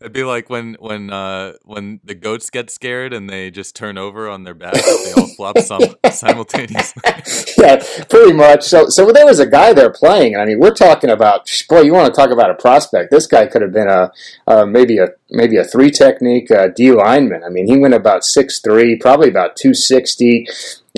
It'd 0.00 0.12
be 0.12 0.22
like 0.22 0.48
when 0.48 0.76
when 0.78 1.10
uh, 1.10 1.54
when 1.64 1.98
the 2.04 2.14
goats 2.14 2.50
get 2.50 2.70
scared 2.70 3.12
and 3.12 3.28
they 3.28 3.50
just 3.50 3.74
turn 3.74 3.98
over 3.98 4.28
on 4.28 4.44
their 4.44 4.54
backs. 4.54 4.80
they 5.04 5.12
all 5.20 5.26
flop 5.34 5.58
some 5.64 5.82
simultaneously. 6.12 7.02
yeah, 7.58 7.82
pretty 8.08 8.32
much. 8.32 8.62
So 8.62 8.88
so 8.88 9.10
there 9.10 9.26
was 9.26 9.40
a 9.40 9.46
guy 9.46 9.72
there 9.72 9.90
playing. 9.90 10.36
I 10.36 10.44
mean, 10.44 10.60
we're 10.60 10.74
talking 10.74 11.10
about 11.10 11.50
boy. 11.68 11.80
You 11.80 11.94
want 11.94 12.14
to 12.14 12.16
talk 12.16 12.30
about 12.30 12.48
a 12.48 12.54
prospect? 12.54 13.10
This 13.10 13.26
guy 13.26 13.48
could 13.48 13.60
have 13.60 13.72
been 13.72 13.88
a 13.88 14.12
uh, 14.46 14.64
maybe 14.64 14.98
a 14.98 15.08
maybe 15.30 15.56
a 15.56 15.64
three 15.64 15.90
technique 15.90 16.48
uh, 16.52 16.68
D 16.68 16.92
lineman. 16.92 17.42
I 17.42 17.48
mean, 17.48 17.66
he 17.66 17.76
went 17.76 17.94
about 17.94 18.24
six 18.24 18.60
three, 18.60 18.96
probably 18.96 19.28
about 19.28 19.56
two 19.56 19.74
sixty. 19.74 20.46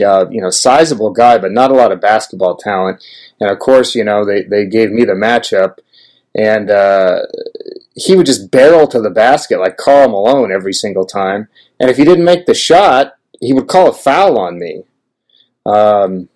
Uh, 0.04 0.26
you 0.30 0.40
know, 0.40 0.48
sizable 0.48 1.10
guy, 1.10 1.36
but 1.36 1.52
not 1.52 1.70
a 1.70 1.74
lot 1.74 1.92
of 1.92 2.00
basketball 2.00 2.56
talent. 2.56 3.04
And 3.38 3.50
of 3.50 3.58
course, 3.58 3.94
you 3.94 4.02
know, 4.02 4.24
they, 4.24 4.44
they 4.44 4.64
gave 4.64 4.90
me 4.90 5.04
the 5.04 5.12
matchup 5.12 5.76
and 6.34 6.70
uh, 6.70 7.22
he 7.94 8.14
would 8.14 8.26
just 8.26 8.50
barrel 8.50 8.86
to 8.88 9.00
the 9.00 9.10
basket 9.10 9.60
like 9.60 9.76
Karl 9.76 10.08
Malone 10.08 10.52
every 10.52 10.72
single 10.72 11.04
time. 11.04 11.48
And 11.78 11.90
if 11.90 11.96
he 11.96 12.04
didn't 12.04 12.24
make 12.24 12.46
the 12.46 12.54
shot, 12.54 13.14
he 13.40 13.52
would 13.52 13.68
call 13.68 13.88
a 13.88 13.92
foul 13.92 14.38
on 14.38 14.58
me. 14.58 14.84
Um, 15.66 16.28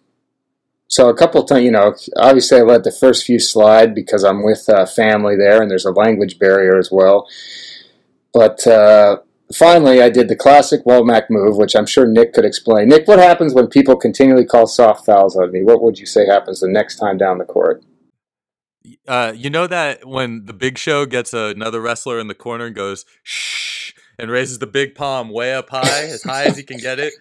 so 0.89 1.09
a 1.09 1.17
couple 1.17 1.43
times, 1.45 1.65
you 1.65 1.71
know, 1.71 1.95
obviously 2.17 2.59
I 2.59 2.63
let 2.63 2.85
the 2.85 2.93
first 2.93 3.25
few 3.25 3.39
slide 3.39 3.95
because 3.95 4.23
I'm 4.23 4.45
with 4.45 4.69
uh, 4.69 4.87
family 4.87 5.37
there, 5.37 5.61
and 5.61 5.71
there's 5.71 5.87
a 5.87 5.91
language 5.91 6.39
barrier 6.39 6.79
as 6.79 6.91
well. 6.93 7.27
But 8.33 8.67
uh, 8.67 9.19
finally, 9.55 10.03
I 10.03 10.11
did 10.11 10.29
the 10.29 10.37
classic 10.37 10.85
Wommack 10.85 11.31
move, 11.31 11.57
which 11.57 11.75
I'm 11.75 11.87
sure 11.87 12.07
Nick 12.07 12.33
could 12.33 12.45
explain. 12.45 12.89
Nick, 12.89 13.09
what 13.09 13.19
happens 13.19 13.55
when 13.55 13.69
people 13.69 13.97
continually 13.97 14.45
call 14.45 14.67
soft 14.67 15.07
fouls 15.07 15.37
on 15.37 15.53
me? 15.53 15.63
What 15.63 15.83
would 15.83 15.99
you 15.99 16.07
say 16.07 16.27
happens 16.27 16.61
the 16.61 16.69
next 16.69 16.97
time 16.97 17.17
down 17.17 17.39
the 17.39 17.45
court? 17.45 17.83
Uh, 19.07 19.33
you 19.37 19.51
know 19.51 19.67
that 19.67 20.07
when 20.07 20.47
the 20.47 20.53
Big 20.53 20.79
Show 20.79 21.05
gets 21.07 21.33
another 21.35 21.81
wrestler 21.81 22.19
in 22.19 22.27
the 22.29 22.35
corner 22.35 22.67
and 22.67 22.75
goes 22.75 23.05
shh 23.23 23.93
and 24.19 24.31
raises 24.31 24.59
the 24.61 24.67
big 24.67 24.95
palm 24.95 25.29
way 25.29 25.53
up 25.55 25.69
high, 25.71 26.05
as 26.05 26.23
high 26.23 26.45
as 26.45 26.57
he 26.57 26.63
can 26.63 26.79
get 26.79 26.99
it, 26.99 27.13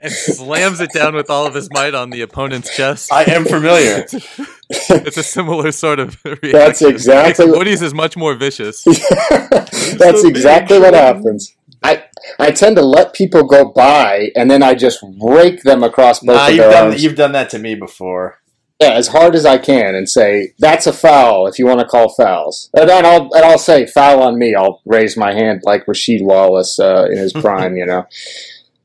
and 0.00 0.12
slams 0.12 0.80
it 0.80 0.90
down 0.92 1.14
with 1.14 1.30
all 1.30 1.46
of 1.46 1.54
his 1.54 1.68
might 1.72 1.94
on 1.94 2.10
the 2.10 2.22
opponent's 2.22 2.74
chest. 2.74 3.12
I 3.12 3.24
am 3.24 3.44
familiar. 3.44 4.06
it's 4.70 5.16
a 5.16 5.22
similar 5.22 5.70
sort 5.72 6.00
of 6.00 6.16
reaction. 6.24 6.52
That's 6.52 6.82
exactly 6.82 7.46
what- 7.46 7.58
Woody's 7.58 7.82
is 7.82 7.94
much 7.94 8.16
more 8.16 8.34
vicious. 8.34 8.82
That's 9.30 10.24
exactly 10.24 10.78
what 10.78 10.94
happens. 10.94 11.54
I 11.82 12.04
I 12.40 12.50
tend 12.50 12.74
to 12.76 12.82
let 12.82 13.12
people 13.14 13.44
go 13.44 13.66
by, 13.66 14.30
and 14.34 14.50
then 14.50 14.62
I 14.64 14.74
just 14.74 14.98
rake 15.20 15.62
them 15.62 15.84
across 15.84 16.18
both 16.20 16.34
nah, 16.34 16.46
of 16.46 16.50
you've 16.50 16.58
their 16.58 16.70
done 16.70 16.88
arms. 16.88 17.04
you've 17.04 17.14
done 17.14 17.32
that 17.32 17.50
to 17.50 17.58
me 17.60 17.76
before. 17.76 18.40
Yeah, 18.80 18.92
as 18.92 19.08
hard 19.08 19.34
as 19.34 19.44
I 19.44 19.58
can, 19.58 19.96
and 19.96 20.08
say 20.08 20.54
that's 20.58 20.86
a 20.86 20.92
foul 20.92 21.48
if 21.48 21.58
you 21.58 21.66
want 21.66 21.80
to 21.80 21.86
call 21.86 22.14
fouls. 22.14 22.70
And 22.74 22.88
then 22.88 23.04
I'll 23.04 23.28
and 23.34 23.44
I'll 23.44 23.58
say 23.58 23.86
foul 23.86 24.22
on 24.22 24.38
me. 24.38 24.54
I'll 24.54 24.80
raise 24.84 25.16
my 25.16 25.32
hand 25.32 25.62
like 25.64 25.86
Rasheed 25.86 26.22
Wallace 26.22 26.78
uh, 26.78 27.08
in 27.10 27.18
his 27.18 27.32
prime, 27.44 27.76
you 27.76 27.86
know. 27.86 28.06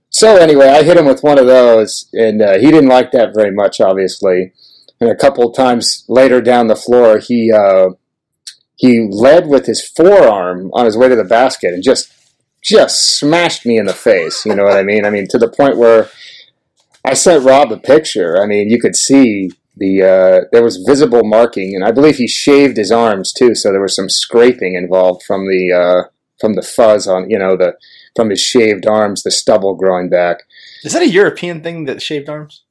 So 0.09 0.37
anyway, 0.37 0.67
I 0.67 0.83
hit 0.83 0.97
him 0.97 1.05
with 1.05 1.23
one 1.23 1.37
of 1.37 1.45
those, 1.45 2.07
and 2.13 2.41
uh, 2.41 2.57
he 2.57 2.71
didn't 2.71 2.89
like 2.89 3.11
that 3.11 3.35
very 3.35 3.51
much, 3.51 3.79
obviously. 3.79 4.53
And 4.99 5.09
a 5.09 5.15
couple 5.15 5.51
times 5.51 6.05
later 6.07 6.41
down 6.41 6.67
the 6.67 6.75
floor, 6.75 7.19
he 7.19 7.51
uh, 7.51 7.89
he 8.75 9.07
led 9.11 9.47
with 9.47 9.67
his 9.67 9.87
forearm 9.87 10.71
on 10.73 10.85
his 10.85 10.97
way 10.97 11.07
to 11.07 11.15
the 11.15 11.23
basket 11.23 11.73
and 11.73 11.83
just 11.83 12.11
just 12.63 13.17
smashed 13.17 13.65
me 13.65 13.77
in 13.77 13.85
the 13.85 13.93
face. 13.93 14.43
You 14.43 14.55
know 14.55 14.63
what 14.63 14.77
I 14.77 14.83
mean? 14.83 15.05
I 15.05 15.11
mean 15.11 15.27
to 15.29 15.37
the 15.37 15.49
point 15.49 15.77
where 15.77 16.09
I 17.05 17.13
sent 17.13 17.43
Rob 17.43 17.71
a 17.71 17.77
picture. 17.77 18.41
I 18.41 18.47
mean, 18.47 18.69
you 18.69 18.79
could 18.79 18.95
see 18.95 19.51
the 19.75 20.03
uh, 20.03 20.47
there 20.51 20.63
was 20.63 20.77
visible 20.77 21.23
marking, 21.23 21.75
and 21.75 21.83
I 21.83 21.91
believe 21.91 22.17
he 22.17 22.27
shaved 22.27 22.77
his 22.77 22.91
arms 22.91 23.33
too, 23.33 23.55
so 23.55 23.71
there 23.71 23.81
was 23.81 23.95
some 23.95 24.09
scraping 24.09 24.75
involved 24.75 25.23
from 25.23 25.47
the 25.47 25.71
uh, 25.73 26.09
from 26.39 26.53
the 26.53 26.61
fuzz 26.61 27.07
on 27.07 27.29
you 27.29 27.39
know 27.39 27.57
the 27.57 27.73
from 28.15 28.29
his 28.29 28.41
shaved 28.41 28.85
arms, 28.85 29.23
the 29.23 29.31
stubble 29.31 29.75
growing 29.75 30.09
back. 30.09 30.37
Is 30.83 30.93
that 30.93 31.01
a 31.01 31.09
European 31.09 31.63
thing 31.63 31.85
that 31.85 32.01
shaved 32.01 32.29
arms? 32.29 32.63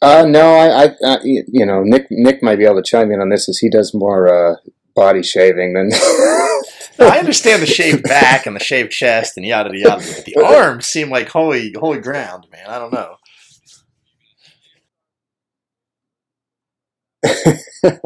Uh, 0.00 0.24
no, 0.26 0.54
I, 0.54 0.84
I, 0.84 0.96
I 1.04 1.18
you 1.22 1.66
know 1.66 1.82
Nick 1.82 2.06
Nick 2.10 2.42
might 2.42 2.56
be 2.56 2.64
able 2.64 2.76
to 2.76 2.82
chime 2.82 3.10
in 3.10 3.20
on 3.20 3.28
this 3.28 3.48
as 3.48 3.58
he 3.58 3.68
does 3.68 3.92
more 3.94 4.26
uh, 4.28 4.56
body 4.94 5.22
shaving 5.22 5.74
than. 5.74 5.90
I 6.98 7.18
understand 7.18 7.60
the 7.60 7.66
shaved 7.66 8.04
back 8.04 8.46
and 8.46 8.56
the 8.56 8.60
shaved 8.60 8.90
chest 8.90 9.36
and 9.36 9.44
yada 9.44 9.70
yada, 9.76 9.96
but 9.96 10.24
the 10.24 10.36
arms 10.42 10.86
seem 10.86 11.10
like 11.10 11.28
holy 11.28 11.74
holy 11.78 12.00
ground, 12.00 12.46
man. 12.50 12.66
I 12.66 12.78
don't 12.78 12.92
know. 12.92 13.16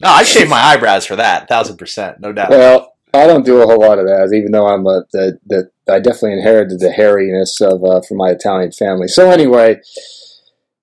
No, 0.00 0.10
I 0.10 0.22
shave 0.22 0.48
my 0.48 0.60
eyebrows 0.60 1.04
for 1.04 1.16
that, 1.16 1.48
thousand 1.48 1.76
percent, 1.76 2.20
no 2.20 2.32
doubt. 2.32 2.50
Well, 2.50 2.94
I 3.12 3.26
don't 3.26 3.44
do 3.44 3.62
a 3.62 3.66
whole 3.66 3.80
lot 3.80 3.98
of 3.98 4.06
that, 4.06 4.32
even 4.34 4.52
though 4.52 4.66
I'm 4.66 4.86
a, 4.86 5.04
the, 5.12 5.38
the 5.46 5.70
I 5.92 5.98
definitely 5.98 6.34
inherited 6.34 6.78
the 6.78 6.90
hairiness 6.90 7.60
of 7.60 7.82
uh, 7.82 8.00
from 8.06 8.18
my 8.18 8.30
Italian 8.30 8.70
family. 8.70 9.08
So 9.08 9.30
anyway, 9.30 9.80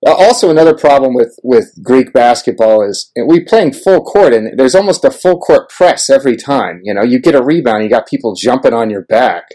also 0.06 0.50
another 0.50 0.76
problem 0.76 1.14
with 1.14 1.40
with 1.44 1.72
Greek 1.82 2.12
basketball 2.12 2.82
is 2.82 3.12
we 3.26 3.44
playing 3.44 3.74
full 3.74 4.02
court, 4.02 4.34
and 4.34 4.58
there's 4.60 4.76
almost 4.76 5.06
a 5.06 5.12
full 5.12 5.40
court 5.40 5.70
press 5.70 6.10
every 6.10 6.36
time. 6.36 6.82
You 6.84 6.94
know, 6.94 7.04
you 7.04 7.20
get 7.20 7.36
a 7.36 7.44
rebound, 7.44 7.84
you 7.84 7.90
got 7.90 8.08
people 8.08 8.36
jumping 8.36 8.74
on 8.74 8.90
your 8.90 9.04
back. 9.04 9.46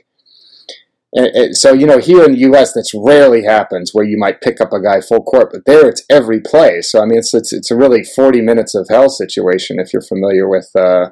So 1.52 1.72
you 1.72 1.86
know, 1.86 1.98
here 1.98 2.24
in 2.24 2.32
the 2.32 2.38
U.S., 2.38 2.72
that's 2.72 2.92
rarely 2.94 3.44
happens 3.44 3.90
where 3.92 4.04
you 4.04 4.16
might 4.16 4.40
pick 4.40 4.60
up 4.60 4.72
a 4.72 4.82
guy 4.82 5.00
full 5.00 5.22
court, 5.22 5.50
but 5.52 5.64
there 5.66 5.88
it's 5.88 6.04
every 6.08 6.40
play. 6.40 6.82
So 6.82 7.02
I 7.02 7.06
mean, 7.06 7.18
it's 7.18 7.34
it's, 7.34 7.52
it's 7.52 7.70
a 7.70 7.76
really 7.76 8.04
40 8.04 8.40
minutes 8.40 8.74
of 8.74 8.86
hell 8.88 9.08
situation 9.08 9.78
if 9.80 9.92
you're 9.92 10.02
familiar 10.02 10.48
with. 10.48 10.70
Uh, 10.74 11.10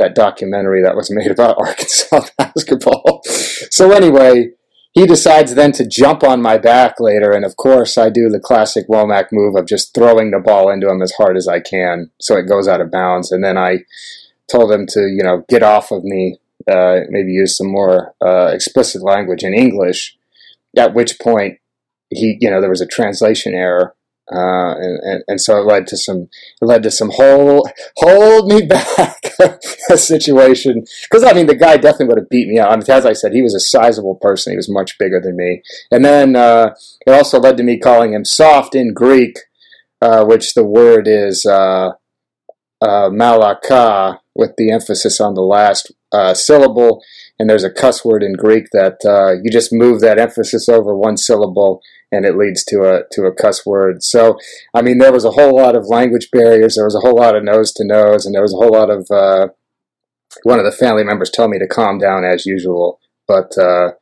that 0.00 0.14
documentary 0.14 0.82
that 0.82 0.96
was 0.96 1.10
made 1.14 1.30
about 1.30 1.58
Arkansas 1.60 2.26
basketball. 2.38 3.20
so 3.24 3.92
anyway, 3.92 4.50
he 4.92 5.06
decides 5.06 5.54
then 5.54 5.70
to 5.72 5.86
jump 5.86 6.24
on 6.24 6.42
my 6.42 6.58
back 6.58 6.98
later, 6.98 7.30
and 7.30 7.44
of 7.44 7.54
course 7.54 7.96
I 7.96 8.10
do 8.10 8.28
the 8.28 8.40
classic 8.40 8.88
Wommack 8.88 9.26
move 9.30 9.54
of 9.54 9.68
just 9.68 9.94
throwing 9.94 10.32
the 10.32 10.40
ball 10.40 10.68
into 10.68 10.88
him 10.88 11.00
as 11.00 11.12
hard 11.12 11.36
as 11.36 11.46
I 11.46 11.60
can, 11.60 12.10
so 12.20 12.36
it 12.36 12.48
goes 12.48 12.66
out 12.66 12.80
of 12.80 12.90
bounds. 12.90 13.30
And 13.30 13.44
then 13.44 13.56
I 13.56 13.84
told 14.50 14.72
him 14.72 14.86
to, 14.88 15.02
you 15.02 15.22
know, 15.22 15.44
get 15.48 15.62
off 15.62 15.92
of 15.92 16.02
me, 16.02 16.39
uh, 16.70 17.00
maybe 17.08 17.32
use 17.32 17.56
some 17.56 17.70
more 17.70 18.14
uh, 18.24 18.50
explicit 18.52 19.02
language 19.02 19.42
in 19.42 19.54
English. 19.54 20.16
At 20.76 20.94
which 20.94 21.18
point, 21.18 21.58
he, 22.10 22.36
you 22.40 22.50
know, 22.50 22.60
there 22.60 22.70
was 22.70 22.80
a 22.80 22.86
translation 22.86 23.54
error. 23.54 23.94
Uh, 24.32 24.74
and, 24.76 25.00
and, 25.02 25.24
and 25.26 25.40
so 25.40 25.56
it 25.56 25.66
led 25.66 25.88
to 25.88 25.96
some 25.96 26.28
it 26.62 26.64
led 26.64 26.84
to 26.84 26.90
some 26.90 27.10
hold 27.12 27.68
hold 27.96 28.46
me 28.46 28.64
back 28.64 29.20
situation 29.96 30.84
because 31.02 31.24
I 31.24 31.32
mean 31.32 31.48
the 31.48 31.56
guy 31.56 31.76
definitely 31.78 32.06
would 32.06 32.18
have 32.18 32.28
beat 32.28 32.46
me 32.46 32.60
out. 32.60 32.70
I 32.70 32.76
mean, 32.76 32.84
as 32.88 33.04
I 33.04 33.12
said, 33.12 33.32
he 33.32 33.42
was 33.42 33.56
a 33.56 33.60
sizable 33.60 34.14
person. 34.14 34.52
He 34.52 34.56
was 34.56 34.70
much 34.70 34.98
bigger 34.98 35.20
than 35.20 35.36
me. 35.36 35.62
And 35.90 36.04
then 36.04 36.36
uh, 36.36 36.76
it 37.04 37.10
also 37.10 37.40
led 37.40 37.56
to 37.56 37.64
me 37.64 37.80
calling 37.80 38.14
him 38.14 38.24
soft 38.24 38.76
in 38.76 38.94
Greek, 38.94 39.36
uh, 40.00 40.24
which 40.24 40.54
the 40.54 40.64
word 40.64 41.08
is 41.08 41.44
uh, 41.44 41.90
malaka 42.80 44.20
with 44.36 44.54
the 44.56 44.70
emphasis 44.70 45.20
on 45.20 45.34
the 45.34 45.42
last 45.42 45.90
uh, 46.12 46.34
syllable. 46.34 47.02
And 47.38 47.48
there's 47.48 47.64
a 47.64 47.70
cuss 47.70 48.04
word 48.04 48.22
in 48.22 48.34
Greek 48.34 48.66
that 48.72 48.98
uh, 49.04 49.40
you 49.42 49.50
just 49.50 49.72
move 49.72 50.00
that 50.00 50.18
emphasis 50.18 50.68
over 50.68 50.94
one 50.94 51.16
syllable 51.16 51.80
and 52.12 52.24
it 52.24 52.36
leads 52.36 52.64
to 52.64 52.82
a 52.82 53.02
to 53.12 53.22
a 53.22 53.34
cuss 53.34 53.64
word. 53.64 54.02
So, 54.02 54.36
I 54.74 54.82
mean, 54.82 54.98
there 54.98 55.12
was 55.12 55.24
a 55.24 55.30
whole 55.30 55.56
lot 55.56 55.76
of 55.76 55.86
language 55.86 56.28
barriers. 56.32 56.74
There 56.74 56.84
was 56.84 56.96
a 56.96 57.06
whole 57.06 57.16
lot 57.16 57.36
of 57.36 57.44
nose 57.44 57.72
to 57.74 57.84
nose, 57.84 58.26
and 58.26 58.34
there 58.34 58.42
was 58.42 58.52
a 58.52 58.56
whole 58.56 58.72
lot 58.72 58.90
of 58.90 59.06
uh, 59.10 59.48
one 60.42 60.58
of 60.58 60.64
the 60.64 60.72
family 60.72 61.04
members 61.04 61.30
told 61.30 61.50
me 61.50 61.58
to 61.58 61.68
calm 61.68 61.98
down 61.98 62.24
as 62.24 62.46
usual. 62.46 62.98
But 63.28 63.56
uh, 63.56 63.92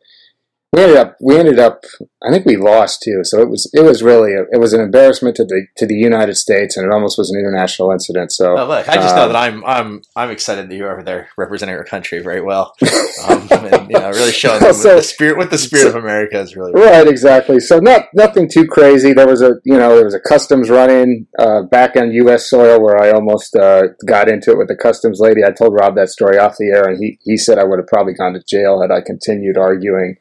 we 0.73 0.83
ended 0.83 0.97
up 0.99 1.17
we 1.21 1.39
ended 1.39 1.59
up 1.59 1.85
I 2.23 2.31
think 2.31 2.45
we 2.47 2.57
lost 2.57 3.03
too. 3.03 3.21
So 3.23 3.41
it 3.41 3.49
was 3.49 3.71
it 3.73 3.83
was 3.85 4.03
really 4.03 4.35
a, 4.35 4.43
it 4.53 4.59
was 4.61 4.73
an 4.73 4.81
embarrassment 4.81 5.37
to 5.37 5.45
the 5.45 5.67
to 5.77 5.87
the 5.87 5.95
United 5.95 6.35
States, 6.35 6.77
and 6.77 6.85
it 6.85 6.93
almost 6.93 7.17
was 7.17 7.31
an 7.31 7.39
international 7.39 7.91
incident. 7.93 8.33
So 8.33 8.59
Oh, 8.59 8.67
look, 8.67 8.89
I 8.89 8.97
just 8.97 9.15
know 9.15 9.25
um, 9.25 9.33
that 9.33 9.37
I'm 9.37 9.65
I'm 9.65 10.03
I'm 10.17 10.31
excited 10.31 10.69
that 10.69 10.75
you're 10.75 10.93
over 10.93 11.03
there 11.03 11.29
representing 11.39 11.77
our 11.77 11.85
country 11.85 12.21
very 12.21 12.41
well. 12.41 12.75
Um, 13.29 13.49
and, 13.51 13.91
you 13.91 13.99
know, 13.99 14.11
really 14.11 14.31
showing 14.31 14.61
So- 14.73 14.97
the 14.97 15.03
spirit 15.03 15.39
what 15.39 15.51
the 15.51 15.59
spirit 15.59 15.83
so- 15.83 15.89
of 15.89 15.97
America 15.97 16.39
is 16.39 16.55
really. 16.55 16.73
Right, 16.73 17.07
exactly. 17.07 17.59
So 17.59 17.79
not 17.81 18.05
nothing 18.15 18.49
too 18.49 18.65
crazy. 18.65 19.13
There 19.13 19.27
was 19.27 19.43
a 19.43 19.55
you 19.65 19.77
know 19.77 19.97
there 19.97 20.05
was 20.05 20.15
a 20.15 20.21
customs 20.21 20.71
run-in 20.71 21.27
uh, 21.37 21.63
back 21.63 21.97
on 21.97 22.13
U.S. 22.13 22.49
soil 22.49 22.81
where 22.81 22.97
I 22.97 23.11
almost 23.11 23.57
uh, 23.57 23.89
got 24.07 24.29
into 24.29 24.53
it 24.53 24.59
with 24.59 24.69
the 24.69 24.77
customs 24.77 25.19
lady. 25.19 25.43
I 25.45 25.51
told 25.51 25.75
Rob 25.75 25.97
that 25.97 26.11
story 26.11 26.39
off 26.39 26.57
the 26.59 26.71
air, 26.71 26.85
and 26.89 27.03
he 27.03 27.19
he 27.23 27.37
said 27.37 27.59
I 27.59 27.65
would 27.65 27.81
have 27.81 27.89
probably 27.89 28.15
gone 28.15 28.35
to 28.35 28.43
jail 28.49 28.81
had 28.81 28.93
I 28.93 29.01
continued 29.01 29.59
arguing. 29.59 30.17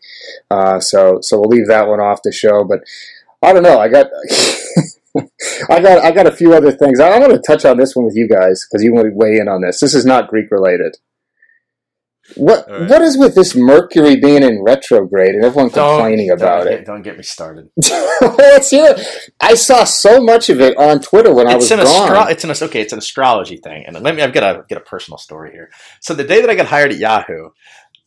Uh, 0.50 0.80
so 0.80 1.20
so 1.22 1.40
we'll 1.40 1.50
leave 1.50 1.68
that 1.68 1.88
one 1.88 2.00
off 2.00 2.22
the 2.24 2.32
show. 2.32 2.64
But 2.64 2.80
I 3.42 3.54
don't 3.54 3.64
know. 3.64 3.80
I 3.80 3.88
got. 3.90 4.08
I 5.70 5.80
got 5.82 6.04
I 6.04 6.12
got 6.12 6.28
a 6.28 6.32
few 6.32 6.54
other 6.54 6.72
things. 6.72 7.00
I, 7.00 7.18
want 7.18 7.32
to 7.32 7.40
touch 7.40 7.66
on 7.66 7.78
this 7.78 7.96
one 7.96 8.06
with 8.06 8.16
you 8.16 8.28
guys 8.28 8.66
because 8.66 8.84
you 8.84 8.94
want 8.94 9.08
to 9.08 9.14
weigh 9.16 9.38
in 9.38 9.48
on 9.48 9.62
this. 9.62 9.80
This 9.80 9.96
is 9.96 10.06
not 10.06 10.28
Greek 10.28 10.52
related. 10.52 10.98
What 12.36 12.70
right. 12.70 12.90
what 12.90 13.02
is 13.02 13.18
with 13.18 13.36
this 13.36 13.56
Mercury 13.56 14.18
being 14.18 14.44
in 14.44 14.62
retrograde 14.62 15.34
and 15.34 15.46
everyone 15.46 15.72
Don't- 15.72 15.98
complaining 15.98 16.30
about 16.30 16.66
don't 16.66 16.74
it? 16.74 16.86
Don't 16.86 17.02
get 17.02 17.16
me 17.16 17.24
started. 17.24 17.70
Let's 18.22 18.70
hear 18.70 18.96
it. 18.98 19.32
I 19.40 19.56
saw 19.56 19.86
so 19.86 20.22
much 20.22 20.50
of 20.50 20.60
it 20.60 20.78
on 20.78 21.00
Twitter 21.00 21.34
when 21.34 21.48
I 21.48 21.56
was 21.56 21.64
It's 21.66 21.72
an 21.72 21.86
gone. 21.86 22.12
astro- 22.12 22.32
it's 22.32 22.44
an 22.44 22.68
okay. 22.70 22.82
It's 22.82 22.92
an 22.92 23.00
astrology 23.00 23.58
thing, 23.58 23.86
and 23.88 23.98
let 24.02 24.14
me. 24.14 24.22
I've 24.22 24.34
got 24.34 24.52
to 24.52 24.66
get 24.68 24.78
a 24.78 24.82
personal 24.82 25.18
story 25.18 25.52
here. 25.52 25.70
So 26.02 26.14
the 26.14 26.26
day 26.26 26.42
that 26.42 26.50
I 26.50 26.56
got 26.56 26.66
hired 26.68 26.92
at 26.92 26.98
Yahoo, 26.98 27.50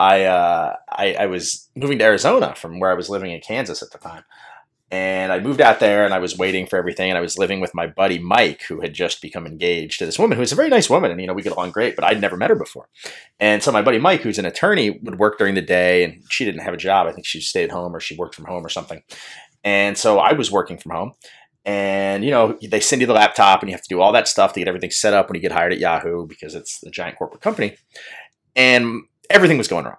I 0.01 0.25
uh, 0.25 0.77
I, 0.89 1.15
I 1.21 1.27
was 1.27 1.69
moving 1.77 1.99
to 1.99 2.05
Arizona 2.05 2.55
from 2.55 2.81
where 2.81 2.91
I 2.91 2.95
was 2.95 3.11
living 3.11 3.33
in 3.33 3.41
Kansas 3.43 3.83
at 3.83 3.91
the 3.91 3.99
time, 3.99 4.25
and 4.91 5.31
I 5.31 5.41
moved 5.41 5.61
out 5.61 5.79
there, 5.79 6.07
and 6.07 6.15
I 6.15 6.19
was 6.19 6.39
waiting 6.39 6.67
for 6.67 6.79
everything, 6.79 7.11
and 7.11 7.19
I 7.19 7.21
was 7.21 7.37
living 7.37 7.61
with 7.61 7.75
my 7.75 7.87
buddy 7.87 8.19
Mike, 8.19 8.63
who 8.63 8.81
had 8.81 8.95
just 8.95 9.21
become 9.21 9.47
engaged 9.47 9.99
to 9.99 10.07
this 10.07 10.19
woman 10.19 10.37
who 10.37 10.41
was 10.41 10.53
a 10.53 10.57
very 10.57 10.71
nice 10.71 10.89
woman, 10.89 11.11
and 11.11 11.21
you 11.21 11.27
know 11.27 11.35
we 11.35 11.43
get 11.43 11.53
along 11.53 11.73
great, 11.73 11.97
but 11.97 12.05
I'd 12.07 12.19
never 12.19 12.39
met 12.39 12.49
her 12.49 12.57
before. 12.57 12.89
And 13.39 13.63
so 13.63 13.71
my 13.73 13.83
buddy 13.83 13.99
Mike, 13.99 14.23
who's 14.23 14.39
an 14.39 14.47
attorney, 14.47 14.99
would 15.03 15.19
work 15.19 15.37
during 15.37 15.55
the 15.55 15.61
day, 15.61 16.03
and 16.03 16.23
she 16.31 16.47
didn't 16.47 16.63
have 16.63 16.73
a 16.73 16.79
job. 16.79 17.07
I 17.07 17.13
think 17.13 17.27
she 17.27 17.43
stayed 17.43 17.71
home 17.71 17.95
or 17.95 18.01
she 18.01 18.17
worked 18.17 18.35
from 18.35 18.47
home 18.47 18.65
or 18.65 18.71
something. 18.71 19.03
And 19.65 19.99
so 19.99 20.19
I 20.19 20.33
was 20.33 20.51
working 20.51 20.79
from 20.79 20.93
home. 20.93 21.13
And 21.67 22.25
you 22.25 22.31
know, 22.31 22.59
they 22.67 22.81
send 22.81 23.03
you 23.03 23.07
the 23.07 23.13
laptop 23.13 23.61
and 23.61 23.69
you 23.69 23.75
have 23.75 23.83
to 23.83 23.95
do 23.95 24.01
all 24.01 24.13
that 24.13 24.29
stuff 24.29 24.55
to 24.55 24.61
get 24.61 24.69
everything 24.69 24.91
set 24.91 25.13
up 25.13 25.29
when 25.29 25.35
you 25.35 25.43
get 25.43 25.53
hired 25.53 25.75
at 25.75 25.79
Yahoo 25.79 26.27
because 26.27 26.55
it's 26.55 26.83
a 26.85 26.91
giant 26.91 27.19
corporate 27.19 27.43
company. 27.43 27.77
And 28.57 29.03
everything 29.31 29.59
was 29.59 29.69
going 29.69 29.85
wrong. 29.85 29.97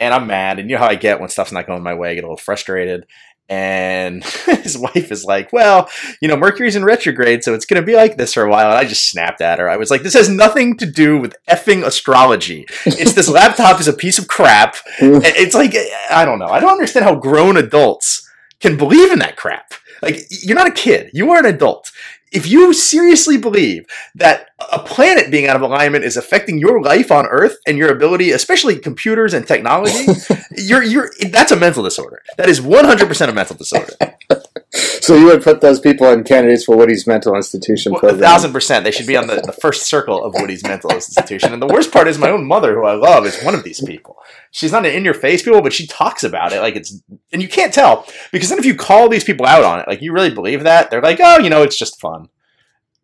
And 0.00 0.12
I'm 0.12 0.26
mad. 0.26 0.58
And 0.58 0.68
you 0.68 0.76
know 0.76 0.82
how 0.82 0.88
I 0.88 0.96
get 0.96 1.20
when 1.20 1.28
stuff's 1.28 1.52
not 1.52 1.66
going 1.66 1.82
my 1.82 1.94
way, 1.94 2.10
I 2.10 2.14
get 2.14 2.24
a 2.24 2.26
little 2.26 2.36
frustrated. 2.36 3.06
And 3.48 4.24
his 4.46 4.78
wife 4.78 5.12
is 5.12 5.24
like, 5.24 5.52
Well, 5.52 5.88
you 6.20 6.28
know, 6.28 6.36
Mercury's 6.36 6.76
in 6.76 6.84
retrograde, 6.84 7.44
so 7.44 7.54
it's 7.54 7.66
going 7.66 7.80
to 7.80 7.86
be 7.86 7.94
like 7.94 8.16
this 8.16 8.32
for 8.32 8.42
a 8.42 8.50
while. 8.50 8.70
And 8.70 8.78
I 8.78 8.84
just 8.84 9.10
snapped 9.10 9.40
at 9.40 9.58
her. 9.58 9.68
I 9.68 9.76
was 9.76 9.90
like, 9.90 10.02
This 10.02 10.14
has 10.14 10.28
nothing 10.28 10.76
to 10.78 10.86
do 10.86 11.18
with 11.18 11.36
effing 11.48 11.84
astrology. 11.84 12.66
It's 12.86 13.12
this 13.12 13.28
laptop 13.28 13.80
is 13.80 13.88
a 13.88 13.92
piece 13.92 14.18
of 14.18 14.28
crap. 14.28 14.76
It's 14.98 15.54
like, 15.54 15.76
I 16.10 16.24
don't 16.24 16.38
know. 16.38 16.46
I 16.46 16.60
don't 16.60 16.72
understand 16.72 17.04
how 17.04 17.14
grown 17.14 17.56
adults 17.56 18.28
can 18.60 18.76
believe 18.76 19.12
in 19.12 19.18
that 19.18 19.36
crap. 19.36 19.74
Like, 20.00 20.24
you're 20.30 20.56
not 20.56 20.66
a 20.66 20.72
kid, 20.72 21.10
you 21.12 21.30
are 21.30 21.38
an 21.38 21.46
adult 21.46 21.92
if 22.32 22.48
you 22.48 22.72
seriously 22.72 23.36
believe 23.36 23.86
that 24.14 24.48
a 24.72 24.78
planet 24.78 25.30
being 25.30 25.46
out 25.46 25.56
of 25.56 25.62
alignment 25.62 26.04
is 26.04 26.16
affecting 26.16 26.58
your 26.58 26.80
life 26.82 27.10
on 27.10 27.26
Earth 27.26 27.56
and 27.66 27.78
your 27.78 27.90
ability, 27.90 28.30
especially 28.30 28.78
computers 28.78 29.34
and 29.34 29.46
technology, 29.46 30.06
you're 30.56 30.82
you're 30.82 31.10
that's 31.30 31.52
a 31.52 31.56
mental 31.56 31.82
disorder. 31.82 32.22
That 32.36 32.48
is 32.48 32.60
100% 32.60 33.28
a 33.28 33.32
mental 33.32 33.56
disorder. 33.56 33.92
so 34.72 35.16
you 35.16 35.26
would 35.26 35.42
put 35.42 35.60
those 35.60 35.80
people 35.80 36.06
in 36.08 36.24
candidates 36.24 36.64
for 36.64 36.76
Woody's 36.76 37.06
mental 37.06 37.34
institution 37.36 37.92
Well, 37.92 38.14
a 38.14 38.18
thousand 38.18 38.52
percent. 38.52 38.84
They 38.84 38.90
should 38.90 39.06
be 39.06 39.16
on 39.16 39.26
the, 39.26 39.42
the 39.44 39.52
first 39.52 39.86
circle 39.86 40.24
of 40.24 40.34
Woody's 40.34 40.62
mental 40.62 40.90
institution. 40.90 41.52
And 41.52 41.60
the 41.60 41.66
worst 41.66 41.92
part 41.92 42.08
is 42.08 42.18
my 42.18 42.30
own 42.30 42.46
mother, 42.46 42.74
who 42.74 42.84
I 42.84 42.94
love, 42.94 43.26
is 43.26 43.40
one 43.42 43.54
of 43.54 43.64
these 43.64 43.80
people. 43.80 44.16
She's 44.50 44.72
not 44.72 44.86
an 44.86 44.92
in 44.92 45.04
your 45.04 45.14
face 45.14 45.42
people, 45.42 45.62
but 45.62 45.72
she 45.72 45.86
talks 45.86 46.24
about 46.24 46.52
it 46.52 46.60
like 46.60 46.76
it's, 46.76 47.00
and 47.32 47.42
you 47.42 47.48
can't 47.48 47.72
tell 47.72 48.06
because 48.30 48.48
then 48.48 48.58
if 48.58 48.64
you 48.64 48.74
call 48.74 49.08
these 49.08 49.24
people 49.24 49.46
out 49.46 49.64
on 49.64 49.80
it, 49.80 49.88
like 49.88 50.02
you 50.02 50.12
really 50.12 50.32
believe 50.32 50.62
that, 50.64 50.90
they're 50.90 51.02
like, 51.02 51.20
oh, 51.22 51.38
you 51.38 51.50
know, 51.50 51.62
it's 51.62 51.78
just 51.78 52.00
fun. 52.00 52.28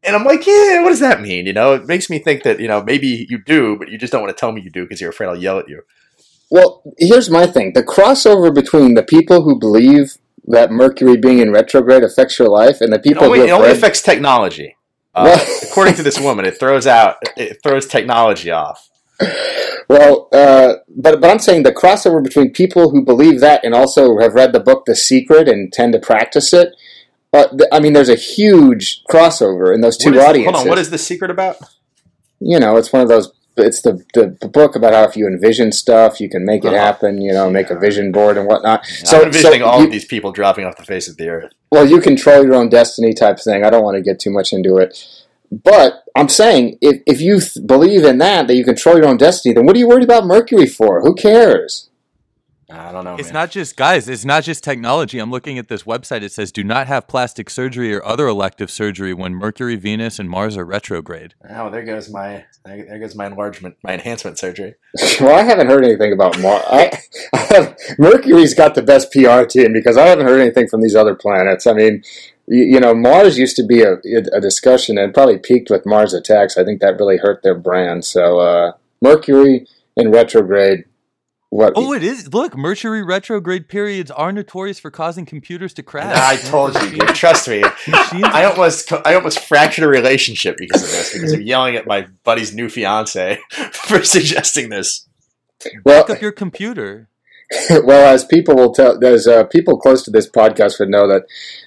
And 0.04 0.14
I'm 0.14 0.24
like, 0.24 0.46
yeah, 0.46 0.82
what 0.82 0.90
does 0.90 1.00
that 1.00 1.20
mean? 1.20 1.46
You 1.46 1.52
know, 1.52 1.74
it 1.74 1.86
makes 1.86 2.08
me 2.08 2.18
think 2.18 2.44
that, 2.44 2.60
you 2.60 2.68
know, 2.68 2.82
maybe 2.82 3.26
you 3.28 3.38
do, 3.38 3.76
but 3.76 3.88
you 3.88 3.98
just 3.98 4.12
don't 4.12 4.22
want 4.22 4.34
to 4.34 4.40
tell 4.40 4.52
me 4.52 4.60
you 4.60 4.70
do 4.70 4.84
because 4.84 5.00
you're 5.00 5.10
afraid 5.10 5.26
I'll 5.26 5.36
yell 5.36 5.58
at 5.58 5.68
you. 5.68 5.82
Well, 6.50 6.82
here's 6.98 7.28
my 7.28 7.46
thing: 7.46 7.72
the 7.74 7.82
crossover 7.82 8.54
between 8.54 8.94
the 8.94 9.02
people 9.02 9.42
who 9.42 9.58
believe 9.58 10.16
that 10.46 10.70
Mercury 10.70 11.16
being 11.16 11.40
in 11.40 11.52
retrograde 11.52 12.02
affects 12.02 12.38
your 12.38 12.48
life, 12.48 12.80
and 12.80 12.92
the 12.92 12.96
It 12.96 13.02
people 13.02 13.24
only, 13.24 13.40
who 13.40 13.44
it 13.44 13.50
only 13.50 13.70
affects 13.70 14.00
technology. 14.00 14.76
Uh, 15.14 15.38
according 15.62 15.94
to 15.94 16.02
this 16.02 16.18
woman, 16.20 16.44
it 16.44 16.58
throws 16.58 16.86
out, 16.86 17.16
it 17.36 17.58
throws 17.62 17.86
technology 17.86 18.50
off. 18.50 18.88
Well, 19.88 20.28
uh, 20.32 20.74
but 20.88 21.20
but 21.20 21.30
I'm 21.30 21.38
saying 21.38 21.64
the 21.64 21.72
crossover 21.72 22.22
between 22.22 22.52
people 22.52 22.90
who 22.90 23.04
believe 23.04 23.40
that 23.40 23.64
and 23.64 23.74
also 23.74 24.18
have 24.18 24.34
read 24.34 24.52
the 24.52 24.60
book 24.60 24.84
The 24.86 24.94
Secret 24.94 25.48
and 25.48 25.72
tend 25.72 25.92
to 25.94 25.98
practice 25.98 26.52
it. 26.52 26.74
Uh, 27.32 27.46
th- 27.48 27.68
I 27.72 27.80
mean, 27.80 27.92
there's 27.92 28.08
a 28.08 28.14
huge 28.14 29.02
crossover 29.10 29.74
in 29.74 29.80
those 29.80 29.96
two 29.98 30.14
is- 30.14 30.22
audiences. 30.24 30.54
Hold 30.54 30.64
on, 30.64 30.68
what 30.68 30.78
is 30.78 30.90
the 30.90 30.98
secret 30.98 31.30
about? 31.30 31.56
you 32.40 32.58
know, 32.60 32.76
it's 32.76 32.92
one 32.92 33.02
of 33.02 33.08
those. 33.08 33.32
It's 33.60 33.82
the, 33.82 34.00
the 34.14 34.48
book 34.48 34.76
about 34.76 34.92
how 34.92 35.02
if 35.02 35.16
you 35.16 35.26
envision 35.26 35.72
stuff, 35.72 36.20
you 36.20 36.30
can 36.30 36.44
make 36.44 36.64
it 36.64 36.68
Uh-huh. 36.68 36.76
happen. 36.78 37.20
You 37.20 37.32
know, 37.32 37.50
make 37.50 37.70
a 37.70 37.78
vision 37.78 38.12
board 38.12 38.38
and 38.38 38.46
whatnot. 38.46 38.86
So, 38.86 39.18
I'm 39.18 39.24
envisioning 39.26 39.62
all 39.62 39.80
you, 39.80 39.86
of 39.86 39.90
these 39.90 40.04
people 40.04 40.30
dropping 40.30 40.64
off 40.64 40.76
the 40.76 40.84
face 40.84 41.08
of 41.08 41.16
the 41.16 41.28
earth. 41.28 41.52
well, 41.72 41.84
you 41.84 42.00
control 42.00 42.44
your 42.44 42.54
own 42.54 42.68
destiny 42.68 43.12
type 43.12 43.40
thing. 43.40 43.64
I 43.64 43.70
don't 43.70 43.82
want 43.82 43.96
to 43.96 44.00
get 44.02 44.20
too 44.20 44.30
much 44.30 44.52
into 44.52 44.76
it, 44.76 44.96
but 45.50 46.04
I'm 46.16 46.28
saying 46.28 46.78
if 46.80 47.02
if 47.04 47.20
you 47.20 47.40
th- 47.40 47.66
believe 47.66 48.04
in 48.04 48.18
that 48.18 48.46
that 48.46 48.54
you 48.54 48.64
control 48.64 48.96
your 48.96 49.08
own 49.08 49.16
destiny, 49.16 49.52
then 49.54 49.66
what 49.66 49.74
are 49.74 49.80
you 49.80 49.88
worried 49.88 50.04
about 50.04 50.24
Mercury 50.24 50.66
for? 50.68 51.00
Who 51.00 51.16
cares? 51.16 51.87
I 52.70 52.92
don't 52.92 53.04
know. 53.04 53.16
It's 53.16 53.28
man. 53.28 53.34
not 53.34 53.50
just 53.50 53.76
guys. 53.76 54.08
It's 54.08 54.26
not 54.26 54.44
just 54.44 54.62
technology. 54.62 55.18
I'm 55.18 55.30
looking 55.30 55.58
at 55.58 55.68
this 55.68 55.84
website. 55.84 56.22
It 56.22 56.32
says 56.32 56.52
do 56.52 56.62
not 56.62 56.86
have 56.86 57.08
plastic 57.08 57.48
surgery 57.48 57.94
or 57.94 58.04
other 58.04 58.26
elective 58.26 58.70
surgery 58.70 59.14
when 59.14 59.34
Mercury, 59.34 59.76
Venus, 59.76 60.18
and 60.18 60.28
Mars 60.28 60.56
are 60.56 60.66
retrograde. 60.66 61.34
Oh, 61.48 61.70
there 61.70 61.82
goes 61.82 62.10
my 62.10 62.44
there 62.66 62.98
goes 62.98 63.14
my 63.14 63.26
enlargement, 63.26 63.76
my 63.82 63.94
enhancement 63.94 64.38
surgery. 64.38 64.74
well, 65.20 65.34
I 65.34 65.44
haven't 65.44 65.68
heard 65.68 65.84
anything 65.84 66.12
about 66.12 66.38
Mars. 66.40 66.62
I, 66.68 67.00
I 67.34 67.74
Mercury's 67.98 68.52
got 68.52 68.74
the 68.74 68.82
best 68.82 69.12
PR 69.12 69.44
team 69.44 69.72
because 69.72 69.96
I 69.96 70.06
haven't 70.06 70.26
heard 70.26 70.40
anything 70.40 70.68
from 70.68 70.82
these 70.82 70.94
other 70.94 71.14
planets. 71.14 71.66
I 71.66 71.72
mean, 71.72 72.02
you, 72.46 72.64
you 72.64 72.80
know, 72.80 72.94
Mars 72.94 73.38
used 73.38 73.56
to 73.56 73.64
be 73.64 73.80
a, 73.80 73.94
a 74.32 74.40
discussion 74.42 74.98
and 74.98 75.14
probably 75.14 75.38
peaked 75.38 75.70
with 75.70 75.86
Mars 75.86 76.12
attacks. 76.12 76.58
I 76.58 76.64
think 76.64 76.82
that 76.82 76.98
really 76.98 77.16
hurt 77.16 77.42
their 77.42 77.56
brand. 77.56 78.04
So 78.04 78.40
uh, 78.40 78.72
Mercury 79.00 79.66
in 79.96 80.10
retrograde. 80.10 80.84
What? 81.50 81.72
Oh, 81.76 81.94
it 81.94 82.02
is. 82.02 82.32
Look, 82.32 82.56
Mercury 82.56 83.02
retrograde 83.02 83.68
periods 83.68 84.10
are 84.10 84.32
notorious 84.32 84.78
for 84.78 84.90
causing 84.90 85.24
computers 85.24 85.72
to 85.74 85.82
crash. 85.82 86.16
I 86.16 86.36
told 86.48 86.74
you, 86.74 86.90
dude. 86.98 87.14
Trust 87.14 87.48
me. 87.48 87.62
I 87.88 88.44
almost 88.44 88.92
I 88.92 89.14
almost 89.14 89.40
fractured 89.40 89.84
a 89.84 89.88
relationship 89.88 90.56
because 90.58 90.82
of 90.82 90.90
this 90.90 91.14
because 91.14 91.32
of 91.32 91.40
yelling 91.40 91.76
at 91.76 91.86
my 91.86 92.06
buddy's 92.22 92.54
new 92.54 92.68
fiance 92.68 93.38
for 93.72 94.02
suggesting 94.02 94.68
this. 94.68 95.08
well, 95.84 96.04
Pick 96.04 96.16
up 96.16 96.22
your 96.22 96.32
computer. 96.32 97.08
well, 97.70 98.12
as 98.12 98.24
people 98.24 98.54
will 98.54 98.74
tell, 98.74 98.98
there's 98.98 99.26
uh, 99.26 99.44
people 99.44 99.78
close 99.78 100.02
to 100.04 100.10
this 100.10 100.28
podcast 100.28 100.78
would 100.78 100.90
know 100.90 101.08
that 101.08 101.22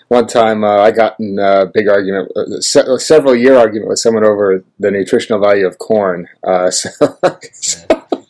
one 0.10 0.28
time 0.28 0.64
uh, 0.64 0.78
I 0.78 0.92
got 0.92 1.20
in 1.20 1.40
a 1.40 1.66
big 1.66 1.90
argument, 1.90 2.32
uh, 2.36 2.62
se- 2.62 2.86
a 2.88 3.00
several 3.00 3.36
year 3.36 3.56
argument 3.56 3.90
with 3.90 3.98
someone 3.98 4.24
over 4.24 4.64
the 4.78 4.92
nutritional 4.92 5.42
value 5.42 5.66
of 5.66 5.80
corn. 5.80 6.28
Uh, 6.44 6.70
so, 6.70 6.90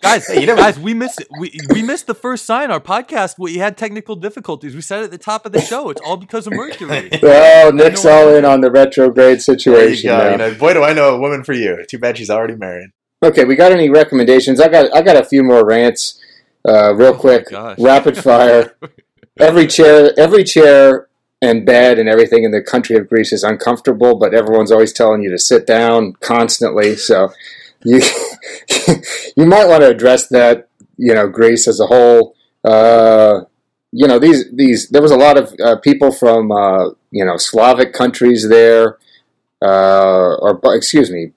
Guys, 0.02 0.28
Hey, 0.28 0.42
you 0.42 0.48
never- 0.48 0.60
guys, 0.62 0.80
we 0.80 0.94
missed 0.96 1.22
it. 1.22 1.28
we 1.40 1.58
we 1.70 1.84
missed 1.84 2.08
the 2.08 2.16
first 2.16 2.46
sign. 2.46 2.72
Our 2.72 2.80
podcast, 2.80 3.36
we 3.38 3.58
had 3.58 3.78
technical 3.78 4.16
difficulties. 4.16 4.74
We 4.74 4.82
said 4.82 5.04
at 5.04 5.12
the 5.12 5.18
top 5.20 5.46
of 5.46 5.52
the 5.52 5.62
show. 5.62 5.90
It's 5.92 6.02
all 6.04 6.18
because 6.18 6.48
of 6.48 6.54
Mercury. 6.54 7.10
oh, 7.24 7.72
Nick's 7.74 8.04
all 8.06 8.30
in 8.36 8.44
on 8.44 8.62
the 8.62 8.72
retrograde 8.72 9.16
There 9.16 9.32
you 9.34 9.40
situation. 9.40 10.10
now. 10.10 10.32
You 10.32 10.38
know, 10.38 10.54
boy, 10.56 10.74
do 10.74 10.84
I 10.84 10.94
know 10.94 11.16
a 11.16 11.20
woman 11.20 11.44
for 11.44 11.54
you. 11.54 11.86
Too 11.88 12.00
bad 12.00 12.18
she's 12.18 12.32
already 12.32 12.56
married. 12.56 12.90
Okay, 13.24 13.44
we 13.46 13.56
got 13.56 13.72
any 13.72 13.90
recommendations? 13.90 14.60
I 14.60 14.70
got 14.70 14.96
I 14.96 15.04
got 15.04 15.18
a 15.18 15.24
few 15.24 15.44
more 15.44 15.64
rants, 15.64 16.20
uh, 16.68 16.96
real 16.96 17.14
quick, 17.16 17.48
rapid 17.78 18.18
fire. 18.18 18.76
every 19.40 19.68
chair, 19.68 20.12
every 20.18 20.44
chair 20.44 21.08
and 21.44 21.64
bed 21.66 22.00
and 22.00 22.10
everything 22.10 22.44
in 22.44 22.50
the 22.52 22.62
country 22.62 22.96
of 22.96 23.08
Greece 23.08 23.32
is 23.32 23.44
uncomfortable, 23.44 24.16
but 24.16 24.34
everyone's 24.34 24.72
always 24.72 24.94
telling 24.94 25.22
you 25.22 25.30
to 25.30 25.38
sit 25.38 25.68
down 25.68 26.14
constantly. 26.22 26.96
So 26.96 27.32
you 27.84 28.02
you 29.38 29.46
might 29.46 29.68
want 29.68 29.82
to 29.82 29.90
address 29.90 30.28
that. 30.28 30.68
You 30.98 31.14
know, 31.14 31.28
Greece 31.28 31.68
as 31.68 31.80
a 31.80 31.88
whole. 31.88 32.36
Uh, 32.64 33.42
you 33.92 34.08
know 34.08 34.20
these 34.20 34.46
these 34.54 34.90
there 34.90 35.02
was 35.02 35.12
a 35.12 35.18
lot 35.18 35.38
of 35.38 35.54
uh, 35.64 35.78
people 35.80 36.12
from 36.12 36.52
uh, 36.52 36.90
you 37.12 37.26
know 37.26 37.38
Slavic 37.38 37.94
countries 37.94 38.48
there, 38.50 38.98
uh, 39.62 40.36
or 40.36 40.60
excuse 40.76 41.12
me, 41.12 41.32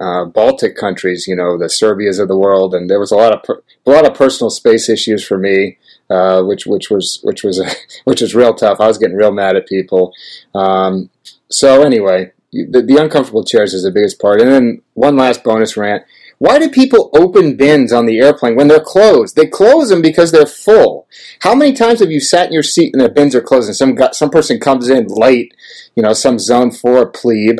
uh, 0.00 0.24
Baltic 0.24 0.76
countries. 0.76 1.26
You 1.26 1.36
know 1.36 1.58
the 1.58 1.68
Serbias 1.68 2.18
of 2.18 2.28
the 2.28 2.38
world, 2.38 2.74
and 2.74 2.90
there 2.90 3.00
was 3.00 3.12
a 3.12 3.16
lot 3.16 3.32
of 3.32 3.42
per- 3.42 3.62
a 3.86 3.90
lot 3.90 4.06
of 4.06 4.14
personal 4.14 4.50
space 4.50 4.88
issues 4.88 5.24
for 5.24 5.38
me, 5.38 5.78
uh, 6.08 6.42
which 6.42 6.66
which 6.66 6.90
was 6.90 7.20
which 7.22 7.44
was 7.44 7.62
which 8.04 8.20
was 8.20 8.34
real 8.34 8.54
tough. 8.54 8.80
I 8.80 8.88
was 8.88 8.98
getting 8.98 9.16
real 9.16 9.32
mad 9.32 9.56
at 9.56 9.68
people. 9.68 10.12
Um, 10.54 11.10
so 11.48 11.82
anyway, 11.82 12.32
the, 12.52 12.82
the 12.82 12.96
uncomfortable 13.00 13.44
chairs 13.44 13.74
is 13.74 13.82
the 13.82 13.90
biggest 13.90 14.20
part. 14.20 14.40
And 14.40 14.50
then 14.50 14.82
one 14.94 15.16
last 15.16 15.44
bonus 15.44 15.76
rant. 15.76 16.04
Why 16.40 16.58
do 16.58 16.70
people 16.70 17.10
open 17.12 17.54
bins 17.54 17.92
on 17.92 18.06
the 18.06 18.18
airplane 18.18 18.56
when 18.56 18.66
they're 18.66 18.80
closed? 18.80 19.36
They 19.36 19.46
close 19.46 19.90
them 19.90 20.00
because 20.00 20.32
they're 20.32 20.46
full. 20.46 21.06
How 21.40 21.54
many 21.54 21.74
times 21.74 22.00
have 22.00 22.10
you 22.10 22.18
sat 22.18 22.46
in 22.46 22.54
your 22.54 22.62
seat 22.62 22.94
and 22.94 23.02
the 23.02 23.10
bins 23.10 23.34
are 23.34 23.42
closed 23.42 23.68
and 23.68 23.76
some 23.76 23.94
guy, 23.94 24.12
some 24.12 24.30
person 24.30 24.58
comes 24.58 24.88
in 24.88 25.06
late, 25.08 25.52
you 25.94 26.02
know, 26.02 26.14
some 26.14 26.38
zone 26.38 26.70
four 26.70 27.10
plebe, 27.10 27.58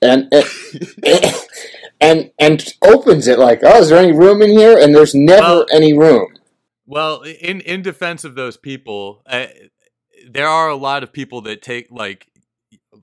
and 0.00 0.32
and, 0.32 0.44
and 2.00 2.30
and 2.38 2.74
opens 2.80 3.26
it 3.26 3.40
like, 3.40 3.58
oh, 3.64 3.80
is 3.80 3.88
there 3.88 3.98
any 3.98 4.12
room 4.12 4.40
in 4.40 4.50
here? 4.50 4.78
And 4.78 4.94
there's 4.94 5.16
never 5.16 5.42
Well- 5.42 5.66
any 5.72 5.92
room. 5.92 6.28
Well, 6.86 7.22
in 7.22 7.60
in 7.62 7.82
defense 7.82 8.22
of 8.22 8.36
those 8.36 8.56
people, 8.56 9.22
uh, 9.26 9.46
there 10.30 10.46
are 10.46 10.68
a 10.68 10.76
lot 10.76 11.02
of 11.02 11.12
people 11.12 11.40
that 11.42 11.60
take 11.60 11.90
like 11.90 12.28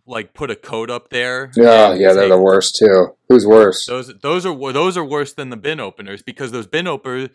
like 0.10 0.34
put 0.34 0.50
a 0.50 0.56
coat 0.56 0.90
up 0.90 1.10
there. 1.10 1.52
Yeah, 1.56 1.94
yeah, 1.94 2.14
they're 2.14 2.30
the 2.30 2.42
worst 2.42 2.76
too. 2.76 3.16
Who's 3.30 3.46
worse? 3.46 3.86
Those 3.86 4.14
those 4.22 4.46
are 4.46 4.74
those 4.74 4.98
are 4.98 5.06
worse 5.06 5.34
than 5.34 5.50
the 5.52 5.58
bin 5.58 5.80
openers 5.80 6.22
because 6.22 6.52
those 6.52 6.68
bin 6.68 6.88
openers 6.88 7.30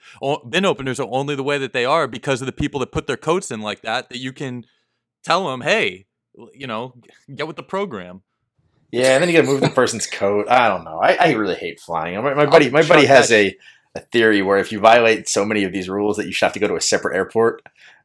bin 0.49 0.65
openers 0.65 0.99
are 1.01 1.09
only 1.11 1.37
the 1.37 1.43
way 1.43 1.57
that 1.59 1.73
they 1.73 1.85
are 1.85 2.07
because 2.07 2.43
of 2.43 2.47
the 2.47 2.53
people 2.53 2.81
that 2.81 2.93
put 2.93 3.07
their 3.07 3.17
coats 3.17 3.51
in 3.51 3.61
like 3.61 3.83
that. 3.83 4.09
That 4.09 4.19
you 4.19 4.33
can 4.33 4.67
tell 5.23 5.49
them, 5.49 5.63
hey, 5.63 6.07
you 6.53 6.67
know, 6.67 6.95
get 7.35 7.47
with 7.47 7.57
the 7.57 7.63
program. 7.63 8.23
Yeah, 8.91 9.15
and 9.15 9.23
then 9.23 9.29
you 9.29 9.37
got 9.37 9.43
to 9.43 9.49
move 9.49 9.61
the 9.61 9.71
person's 9.71 10.07
coat. 10.07 10.47
I 10.49 10.69
don't 10.69 10.85
know. 10.85 11.01
I, 11.01 11.17
I 11.19 11.33
really 11.33 11.57
hate 11.57 11.81
flying. 11.81 12.23
My, 12.23 12.35
my 12.35 12.47
buddy, 12.47 12.71
my 12.71 12.87
buddy 12.87 13.07
has 13.07 13.33
a, 13.33 13.57
a 13.97 14.01
theory 14.01 14.41
where 14.41 14.59
if 14.59 14.71
you 14.71 14.79
violate 14.79 15.29
so 15.29 15.45
many 15.45 15.65
of 15.65 15.73
these 15.73 15.89
rules 15.89 16.17
that 16.17 16.27
you 16.27 16.33
should 16.33 16.47
have 16.47 16.53
to 16.53 16.61
go 16.61 16.69
to 16.69 16.77
a 16.77 16.81
separate 16.81 17.17
airport 17.17 17.63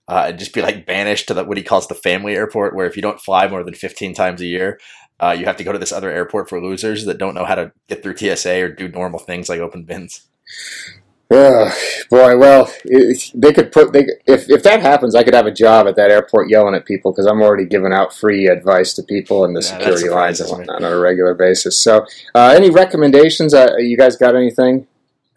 uh, 0.09 0.25
and 0.27 0.39
just 0.39 0.53
be 0.53 0.61
like 0.61 0.85
banished 0.85 1.27
to 1.27 1.33
the, 1.33 1.43
what 1.45 1.57
he 1.57 1.63
calls 1.63 1.87
the 1.87 1.95
family 1.95 2.33
airport, 2.33 2.75
where 2.75 2.87
if 2.87 2.95
you 2.95 3.01
don't 3.01 3.21
fly 3.21 3.47
more 3.47 3.63
than 3.63 3.75
fifteen 3.75 4.13
times 4.13 4.41
a 4.41 4.45
year, 4.47 4.79
uh, 5.19 5.35
you 5.37 5.45
have 5.45 5.57
to 5.57 5.63
go 5.63 5.71
to 5.71 5.79
this 5.79 5.91
other 5.91 6.09
airport 6.09 6.49
for 6.49 6.61
losers 6.61 7.05
that 7.05 7.17
don't 7.17 7.35
know 7.35 7.45
how 7.45 7.55
to 7.55 7.71
get 7.87 8.01
through 8.01 8.17
TSA 8.17 8.63
or 8.63 8.69
do 8.69 8.87
normal 8.87 9.19
things 9.19 9.49
like 9.49 9.59
open 9.59 9.83
bins. 9.83 10.27
Ugh, 11.31 11.71
boy, 12.09 12.37
well, 12.39 12.73
it, 12.85 13.31
they 13.35 13.53
could 13.53 13.71
put 13.71 13.93
they 13.93 14.07
if 14.25 14.49
if 14.49 14.63
that 14.63 14.81
happens, 14.81 15.13
I 15.13 15.23
could 15.23 15.35
have 15.35 15.45
a 15.45 15.51
job 15.51 15.87
at 15.87 15.95
that 15.95 16.09
airport 16.09 16.49
yelling 16.49 16.73
at 16.73 16.85
people 16.87 17.11
because 17.11 17.27
I'm 17.27 17.43
already 17.43 17.65
giving 17.65 17.93
out 17.93 18.15
free 18.15 18.47
advice 18.47 18.95
to 18.95 19.03
people 19.03 19.45
in 19.45 19.53
the 19.53 19.61
Yeah, 19.61 19.77
security 19.77 20.09
lines 20.09 20.39
and 20.41 20.49
whatnot 20.49 20.83
on 20.83 20.91
a 20.91 20.97
regular 20.97 21.35
basis. 21.35 21.77
So, 21.77 22.07
uh, 22.33 22.55
any 22.55 22.71
recommendations? 22.71 23.53
Uh, 23.53 23.75
you 23.77 23.95
guys 23.95 24.15
got 24.15 24.35
anything? 24.35 24.87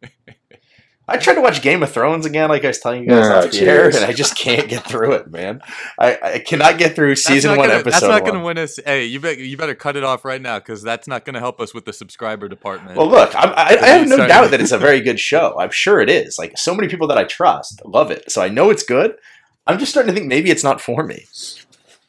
I 1.05 1.17
tried 1.17 1.33
to 1.33 1.41
watch 1.41 1.61
Game 1.61 1.83
of 1.83 1.91
Thrones 1.91 2.25
again, 2.25 2.47
like 2.47 2.63
I 2.63 2.67
was 2.67 2.79
telling 2.79 3.03
you 3.03 3.09
guys 3.09 3.25
Oh, 3.27 3.47
off 3.47 3.51
the 3.51 3.85
and 3.97 4.05
I 4.05 4.13
just 4.13 4.37
can't 4.37 4.69
get 4.69 4.85
through 4.85 5.11
it, 5.13 5.29
man. 5.29 5.61
I, 5.99 6.17
I 6.23 6.39
cannot 6.39 6.77
get 6.77 6.95
through 6.95 7.15
season 7.17 7.57
one, 7.57 7.67
gonna, 7.67 7.79
episode 7.79 7.91
That's 7.91 8.03
not 8.03 8.21
going 8.21 8.35
to 8.39 8.45
win 8.45 8.57
us. 8.57 8.79
Hey, 8.85 9.03
you 9.05 9.19
bet, 9.19 9.37
you 9.37 9.57
better 9.57 9.75
cut 9.75 9.97
it 9.97 10.05
off 10.05 10.23
right 10.23 10.41
now 10.41 10.59
because 10.59 10.81
that's 10.81 11.05
not 11.05 11.25
going 11.25 11.33
to 11.33 11.41
help 11.41 11.59
us 11.59 11.73
with 11.73 11.83
the 11.83 11.91
subscriber 11.91 12.47
department. 12.47 12.95
Well, 12.97 13.09
look, 13.09 13.35
I'm, 13.35 13.49
I, 13.49 13.77
I 13.81 13.87
have 13.87 14.07
no 14.07 14.15
started- 14.15 14.27
doubt 14.31 14.51
that 14.51 14.61
it's 14.61 14.71
a 14.71 14.77
very 14.77 15.01
good 15.01 15.19
show. 15.19 15.59
I'm 15.59 15.71
sure 15.71 15.99
it 15.99 16.09
is. 16.09 16.39
Like 16.39 16.57
so 16.57 16.73
many 16.73 16.87
people 16.87 17.07
that 17.07 17.17
I 17.17 17.25
trust 17.25 17.81
love 17.85 18.09
it, 18.09 18.31
so 18.31 18.41
I 18.41 18.47
know 18.47 18.69
it's 18.69 18.83
good. 18.83 19.15
I'm 19.67 19.79
just 19.79 19.91
starting 19.91 20.13
to 20.13 20.17
think 20.17 20.27
maybe 20.29 20.51
it's 20.51 20.63
not 20.63 20.79
for 20.79 21.03
me. 21.03 21.25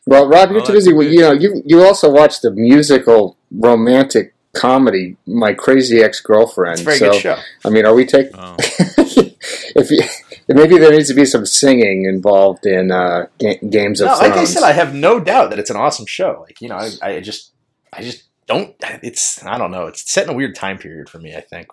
Well, 0.07 0.29
Rob, 0.29 0.51
you're 0.51 0.59
Well, 0.59 0.67
too 0.67 0.73
busy. 0.75 0.93
good. 0.93 1.13
You 1.13 1.21
know, 1.21 1.33
you 1.33 1.63
you 1.67 1.83
also 1.83 2.11
watch 2.13 2.43
the 2.43 2.51
musical 2.53 3.37
romantic 3.51 4.34
comedy, 4.55 5.17
My 5.27 5.53
Crazy 5.53 6.03
Ex 6.03 6.21
Girlfriend. 6.21 6.81
Very 6.81 6.97
so, 6.99 7.11
good 7.11 7.21
show. 7.21 7.37
I 7.65 7.71
mean, 7.71 7.85
are 7.87 7.95
we 7.95 8.07
taking? 8.07 8.33
Oh. 8.35 8.57
if 8.59 9.91
you, 9.91 10.01
maybe 10.49 10.79
there 10.79 10.93
needs 10.93 11.09
to 11.09 11.15
be 11.15 11.25
some 11.25 11.45
singing 11.47 12.05
involved 12.07 12.67
in 12.67 12.91
uh, 12.91 13.27
ga- 13.39 13.59
Games 13.69 14.01
of 14.01 14.07
No, 14.07 14.17
Thrones. 14.17 14.31
like 14.31 14.41
I 14.41 14.45
said, 14.45 14.63
I 14.63 14.73
have 14.73 14.95
no 14.95 15.21
doubt 15.21 15.51
that 15.51 15.59
it's 15.59 15.71
an 15.71 15.77
awesome 15.77 16.07
show. 16.07 16.41
Like 16.47 16.61
you 16.61 16.69
know, 16.69 16.77
I, 16.77 16.91
I 17.03 17.21
just, 17.21 17.53
I 17.93 18.03
just 18.03 18.25
don't. 18.47 18.75
It's 19.03 19.45
I 19.45 19.59
don't 19.59 19.71
know. 19.71 19.87
It's 19.87 20.11
set 20.11 20.25
in 20.25 20.31
a 20.31 20.37
weird 20.37 20.55
time 20.55 20.79
period 20.79 21.09
for 21.09 21.19
me. 21.19 21.35
I 21.35 21.41
think. 21.41 21.69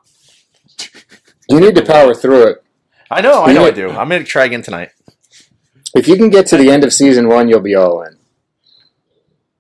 you 1.50 1.60
need 1.60 1.76
to 1.76 1.86
power 1.86 2.14
through 2.14 2.48
it. 2.48 2.64
I 3.10 3.22
know. 3.22 3.44
I 3.44 3.54
know. 3.54 3.66
I 3.66 3.72
do. 3.72 3.90
I'm 3.90 4.10
gonna 4.10 4.24
try 4.24 4.46
again 4.46 4.62
tonight. 4.62 4.90
If 5.94 6.08
you 6.08 6.16
can 6.16 6.30
get 6.30 6.48
to 6.48 6.58
the 6.58 6.70
end 6.72 6.84
of 6.84 6.94
season 6.94 7.28
one, 7.28 7.50
you'll 7.50 7.60
be 7.60 7.76
all 7.76 8.02
in. 8.04 8.18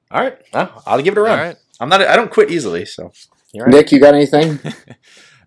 All 0.09 0.21
right. 0.21 0.37
Well, 0.53 0.83
I'll 0.85 1.01
give 1.01 1.13
it 1.13 1.19
a 1.19 1.21
run. 1.21 1.39
right. 1.39 1.55
I'm 1.81 1.89
not. 1.89 2.01
I 2.01 2.15
don't 2.15 2.31
quit 2.31 2.49
easily. 2.51 2.85
So. 2.85 3.11
Right. 3.53 3.67
Nick, 3.69 3.91
you 3.91 3.99
got 3.99 4.13
anything? 4.15 4.59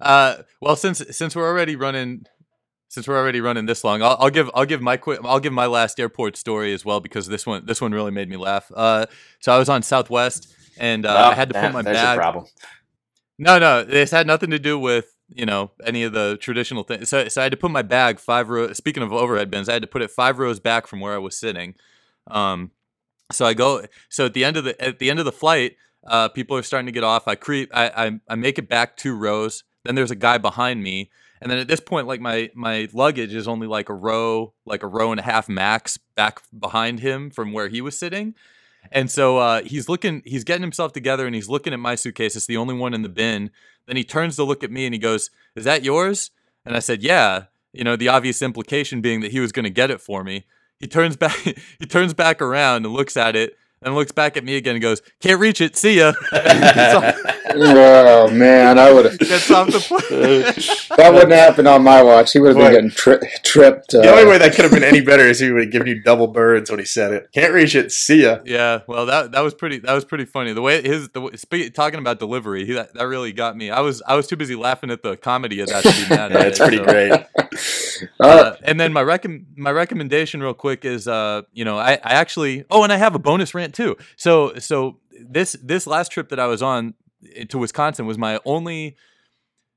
Uh, 0.01 0.43
well, 0.61 0.76
since 0.76 1.03
since 1.16 1.35
we're 1.35 1.49
already 1.49 1.76
running, 1.76 2.26
since 2.89 3.09
we're 3.09 3.16
already 3.16 3.41
running 3.41 3.64
this 3.64 3.85
long, 3.85 4.03
I'll, 4.03 4.16
I'll 4.20 4.28
give 4.28 4.51
I'll 4.53 4.66
give 4.66 4.82
my 4.82 4.99
quick 4.99 5.20
I'll 5.24 5.41
give 5.41 5.53
my 5.53 5.64
last 5.64 5.99
airport 5.99 6.37
story 6.37 6.74
as 6.74 6.85
well 6.85 7.01
because 7.01 7.26
this 7.28 7.47
one 7.47 7.64
this 7.64 7.80
one 7.80 7.93
really 7.93 8.11
made 8.11 8.28
me 8.28 8.37
laugh. 8.37 8.70
Uh, 8.74 9.07
so 9.41 9.55
I 9.55 9.59
was 9.59 9.70
on 9.70 9.82
Southwest 9.82 10.53
and 10.78 11.07
uh, 11.07 11.14
Well, 11.14 11.30
I 11.30 11.35
had 11.35 11.49
to 11.51 11.55
nah, 11.55 11.62
put 11.62 11.72
my 11.72 11.82
there's 11.82 11.97
your 11.97 12.05
bag. 12.07 12.18
problem. 12.18 12.45
No, 13.39 13.59
no, 13.59 13.82
this 13.82 14.11
had 14.11 14.26
nothing 14.26 14.51
to 14.51 14.59
do 14.59 14.78
with 14.78 15.16
you 15.28 15.47
know 15.47 15.70
any 15.87 16.03
of 16.03 16.12
the 16.12 16.37
traditional 16.39 16.82
things. 16.82 17.09
So, 17.09 17.26
so 17.28 17.41
I 17.41 17.45
had 17.45 17.53
to 17.53 17.57
put 17.57 17.70
my 17.70 17.82
bag 17.82 18.18
five 18.18 18.51
rows. 18.51 18.76
Speaking 18.76 19.03
of 19.03 19.12
overhead 19.12 19.51
bins, 19.51 19.68
I 19.70 19.74
had 19.74 19.82
to 19.82 19.89
put 19.89 20.03
it 20.03 20.11
five 20.11 20.39
rows 20.39 20.61
back 20.61 20.87
from 20.87 21.01
where 21.01 21.14
I 21.14 21.18
was 21.18 21.37
sitting. 21.39 21.76
Um, 22.26 22.72
so 23.32 23.47
I 23.47 23.55
go. 23.55 23.87
So 24.11 24.26
at 24.26 24.35
the 24.35 24.45
end 24.45 24.59
of 24.59 24.64
the 24.64 24.78
at 24.85 24.99
the 24.99 25.09
end 25.09 25.18
of 25.18 25.24
the 25.24 25.32
flight, 25.32 25.76
uh, 26.07 26.29
people 26.29 26.57
are 26.57 26.63
starting 26.63 26.87
to 26.87 26.93
get 26.93 27.05
off. 27.05 27.27
I 27.29 27.35
creep. 27.35 27.71
I, 27.75 27.89
I 27.89 28.21
I 28.29 28.35
make 28.35 28.59
it 28.59 28.69
back 28.69 28.97
two 28.97 29.17
rows. 29.17 29.65
Then 29.85 29.95
there's 29.95 30.11
a 30.11 30.17
guy 30.17 30.39
behind 30.39 30.83
me, 30.83 31.11
and 31.41 31.51
then 31.51 31.59
at 31.59 31.69
this 31.69 31.81
point, 31.81 32.07
like 32.07 32.21
my 32.21 32.51
my 32.55 32.89
luggage 32.93 33.35
is 33.35 33.49
only 33.49 33.67
like 33.67 33.89
a 33.89 33.95
row, 33.95 34.55
like 34.65 34.83
a 34.83 34.87
row 34.87 35.11
and 35.11 35.21
a 35.21 35.25
half 35.25 35.49
max 35.49 35.99
back 36.15 36.43
behind 36.59 37.01
him 37.01 37.31
from 37.31 37.53
where 37.53 37.69
he 37.69 37.81
was 37.81 37.99
sitting. 37.99 38.35
And 38.93 39.11
so 39.11 39.39
uh, 39.39 39.63
he's 39.63 39.89
looking, 39.89 40.23
he's 40.25 40.45
getting 40.45 40.63
himself 40.63 40.93
together, 40.93 41.27
and 41.27 41.35
he's 41.35 41.49
looking 41.49 41.73
at 41.73 41.81
my 41.81 41.95
suitcase. 41.95 42.37
It's 42.37 42.47
the 42.47 42.57
only 42.57 42.75
one 42.75 42.95
in 42.95 43.03
the 43.03 43.09
bin. 43.09 43.51
Then 43.87 43.97
he 43.97 44.05
turns 44.05 44.37
to 44.37 44.45
look 44.45 44.63
at 44.63 44.71
me, 44.71 44.85
and 44.87 44.95
he 44.95 44.99
goes, 44.99 45.31
"Is 45.55 45.65
that 45.65 45.85
yours?" 45.85 46.31
And 46.65 46.77
I 46.77 46.81
said, 46.81 47.03
"Yeah." 47.03 47.45
You 47.73 47.83
know, 47.83 47.97
the 47.97 48.09
obvious 48.09 48.41
implication 48.41 49.01
being 49.01 49.21
that 49.21 49.33
he 49.33 49.41
was 49.41 49.51
going 49.51 49.65
to 49.65 49.71
get 49.71 49.91
it 49.91 50.01
for 50.01 50.23
me. 50.23 50.45
He 50.79 50.87
turns 50.87 51.17
back, 51.25 51.37
he 51.37 51.87
turns 51.87 52.15
back 52.15 52.41
around 52.41 52.85
and 52.85 52.95
looks 52.95 53.17
at 53.17 53.35
it, 53.37 53.57
and 53.85 53.95
looks 53.95 54.12
back 54.12 54.37
at 54.37 54.45
me 54.45 54.57
again 54.57 54.74
and 54.76 54.82
goes, 54.82 55.03
"Can't 55.20 55.39
reach 55.41 55.61
it. 55.61 55.76
See 55.76 55.99
ya." 55.99 56.12
oh 57.57 58.30
man, 58.32 58.78
I 58.78 58.93
would 58.93 59.05
have. 59.05 59.18
gets 59.18 59.51
off 59.51 59.68
the 59.68 59.78
plane. 59.80 60.45
That 60.97 61.12
wouldn't 61.12 61.32
happen 61.32 61.66
on 61.66 61.82
my 61.82 62.03
watch. 62.03 62.32
He 62.32 62.39
would 62.39 62.57
have 62.57 62.57
been 62.57 62.72
getting 62.72 62.91
tri- 62.91 63.18
tripped. 63.43 63.95
Uh, 63.95 64.03
The 64.03 64.11
only 64.12 64.26
way 64.26 64.39
that 64.39 64.55
could 64.55 64.64
have 64.64 64.72
been 64.72 64.85
any 64.85 65.01
better 65.01 65.24
is 65.24 65.41
he 65.41 65.51
would 65.51 65.64
have 65.64 65.72
given 65.72 65.89
you 65.89 66.01
double 66.03 66.28
birds 66.28 66.70
when 66.70 66.78
he 66.78 66.85
said 66.85 67.12
it. 67.12 67.28
Can't 67.35 67.53
reach 67.53 67.74
it. 67.74 67.91
See 67.91 68.22
ya. 68.22 68.39
Yeah, 68.45 68.80
well, 68.87 69.07
that 69.07 69.32
that 69.32 69.41
was 69.41 69.55
pretty 69.55 69.78
that 69.80 69.93
was 69.93 70.05
pretty 70.05 70.24
funny. 70.24 70.53
The 70.53 70.62
way 70.62 70.80
his 70.82 71.09
the 71.09 71.20
way- 71.20 71.37
spe- 71.37 71.74
talking 71.74 71.99
about 71.99 72.20
delivery, 72.20 72.64
he, 72.64 72.74
that, 72.74 72.95
that 72.95 73.07
really 73.09 73.32
got 73.32 73.57
me. 73.57 73.70
I 73.70 73.80
was 73.80 74.03
I 74.07 74.14
was 74.14 74.26
too 74.28 74.37
busy 74.37 74.55
laughing 74.55 74.91
at 74.91 75.03
the 75.03 75.16
comedy 75.16 75.61
of 75.61 75.68
that 75.68 75.82
to 75.82 75.91
be 75.91 76.09
mad. 76.14 76.30
Yeah, 76.30 76.39
at 76.39 76.47
it's 76.47 76.61
it, 76.61 76.62
pretty 76.62 76.76
so- 76.78 76.85
great. 76.85 77.26
Uh, 78.21 78.27
Uh, 78.45 78.57
and 78.63 78.79
then 78.81 78.93
my 78.93 79.03
recom- 79.03 79.45
my 79.57 79.71
recommendation 79.71 80.43
real 80.43 80.55
quick 80.55 80.85
is 80.85 81.09
uh 81.09 81.43
you 81.53 81.65
know 81.65 81.79
I, 81.79 81.93
I 81.93 82.15
actually 82.15 82.65
oh 82.71 82.83
and 82.83 82.93
I 82.93 82.97
have 82.97 83.15
a 83.15 83.19
bonus 83.19 83.55
rant 83.55 83.75
too. 83.75 83.97
So 84.17 84.55
so 84.59 84.99
this 85.11 85.57
this 85.63 85.87
last 85.87 86.13
trip 86.13 86.29
that 86.29 86.39
I 86.41 86.47
was 86.47 86.63
on 86.63 86.95
eh, 87.35 87.45
to 87.45 87.59
Wisconsin 87.59 88.07
was 88.07 88.19
my 88.19 88.41
only 88.45 88.97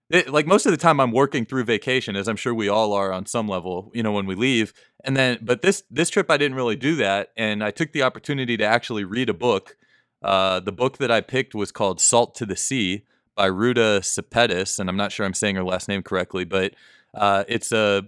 it, 0.10 0.30
like 0.32 0.48
most 0.48 0.66
of 0.66 0.72
the 0.72 0.78
time 0.78 1.00
I'm 1.00 1.12
working 1.12 1.46
through 1.46 1.66
vacation 1.66 2.16
as 2.16 2.28
I'm 2.28 2.38
sure 2.38 2.54
we 2.54 2.70
all 2.70 2.94
are 2.94 3.12
on 3.12 3.26
some 3.26 3.48
level 3.48 3.92
you 3.94 4.04
know 4.04 4.12
when 4.12 4.26
we 4.26 4.36
leave 4.36 4.74
and 5.04 5.16
then 5.16 5.40
but 5.42 5.62
this 5.62 5.84
this 5.92 6.10
trip 6.10 6.32
I 6.32 6.38
didn't 6.38 6.56
really 6.56 6.76
do 6.76 6.96
that 6.98 7.32
and 7.38 7.64
I 7.64 7.72
took 7.72 7.92
the 7.92 8.04
opportunity 8.04 8.58
to 8.58 8.64
actually 8.66 9.04
read 9.04 9.30
a 9.30 9.34
book. 9.34 9.78
Uh, 10.24 10.60
the 10.60 10.72
book 10.72 10.98
that 10.98 11.12
I 11.12 11.22
picked 11.22 11.54
was 11.54 11.72
called 11.72 12.02
Salt 12.02 12.34
to 12.36 12.46
the 12.46 12.56
Sea 12.56 13.04
by 13.36 13.46
Ruta 13.46 14.00
Sepetys, 14.02 14.80
and 14.80 14.90
I'm 14.90 14.98
not 14.98 15.12
sure 15.12 15.28
I'm 15.28 15.36
saying 15.36 15.56
her 15.58 15.64
last 15.64 15.88
name 15.88 16.02
correctly 16.02 16.44
but 16.44 16.74
uh, 17.14 17.44
it's 17.48 17.72
a 17.72 18.04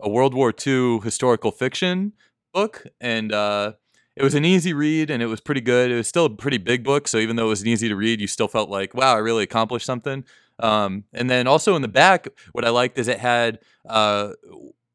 a 0.00 0.08
World 0.08 0.34
War 0.34 0.52
II 0.66 1.00
historical 1.00 1.50
fiction 1.50 2.12
book, 2.52 2.86
and 3.00 3.32
uh, 3.32 3.72
it 4.16 4.22
was 4.22 4.34
an 4.34 4.44
easy 4.44 4.72
read, 4.72 5.10
and 5.10 5.22
it 5.22 5.26
was 5.26 5.40
pretty 5.40 5.60
good. 5.60 5.90
It 5.90 5.96
was 5.96 6.08
still 6.08 6.26
a 6.26 6.30
pretty 6.30 6.58
big 6.58 6.84
book, 6.84 7.08
so 7.08 7.18
even 7.18 7.36
though 7.36 7.46
it 7.46 7.50
was 7.50 7.66
easy 7.66 7.88
to 7.88 7.96
read, 7.96 8.20
you 8.20 8.26
still 8.26 8.48
felt 8.48 8.70
like, 8.70 8.94
wow, 8.94 9.14
I 9.14 9.18
really 9.18 9.44
accomplished 9.44 9.86
something. 9.86 10.24
Um, 10.60 11.04
and 11.12 11.30
then 11.30 11.46
also 11.46 11.76
in 11.76 11.82
the 11.82 11.88
back, 11.88 12.26
what 12.52 12.64
I 12.64 12.70
liked 12.70 12.98
is 12.98 13.08
it 13.08 13.20
had 13.20 13.60
uh, 13.88 14.32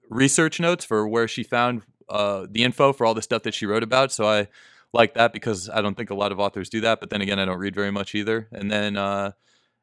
research 0.10 0.60
notes 0.60 0.84
for 0.84 1.08
where 1.08 1.28
she 1.28 1.44
found 1.44 1.84
uh, 2.10 2.48
the 2.50 2.64
info 2.64 2.94
for 2.94 3.06
all 3.06 3.14
the 3.14 3.22
stuff 3.22 3.44
that 3.44 3.54
she 3.54 3.66
wrote 3.66 3.84
about. 3.84 4.12
So 4.12 4.28
I 4.28 4.48
like 4.94 5.14
that 5.16 5.34
because 5.34 5.70
I 5.70 5.82
don't 5.82 5.96
think 5.96 6.10
a 6.10 6.16
lot 6.16 6.32
of 6.32 6.40
authors 6.40 6.70
do 6.70 6.82
that. 6.82 7.00
But 7.00 7.10
then 7.10 7.22
again, 7.22 7.40
I 7.40 7.46
don't 7.46 7.60
read 7.60 7.76
very 7.76 7.92
much 7.92 8.14
either. 8.14 8.48
And 8.52 8.70
then 8.70 8.98
uh, 8.98 9.32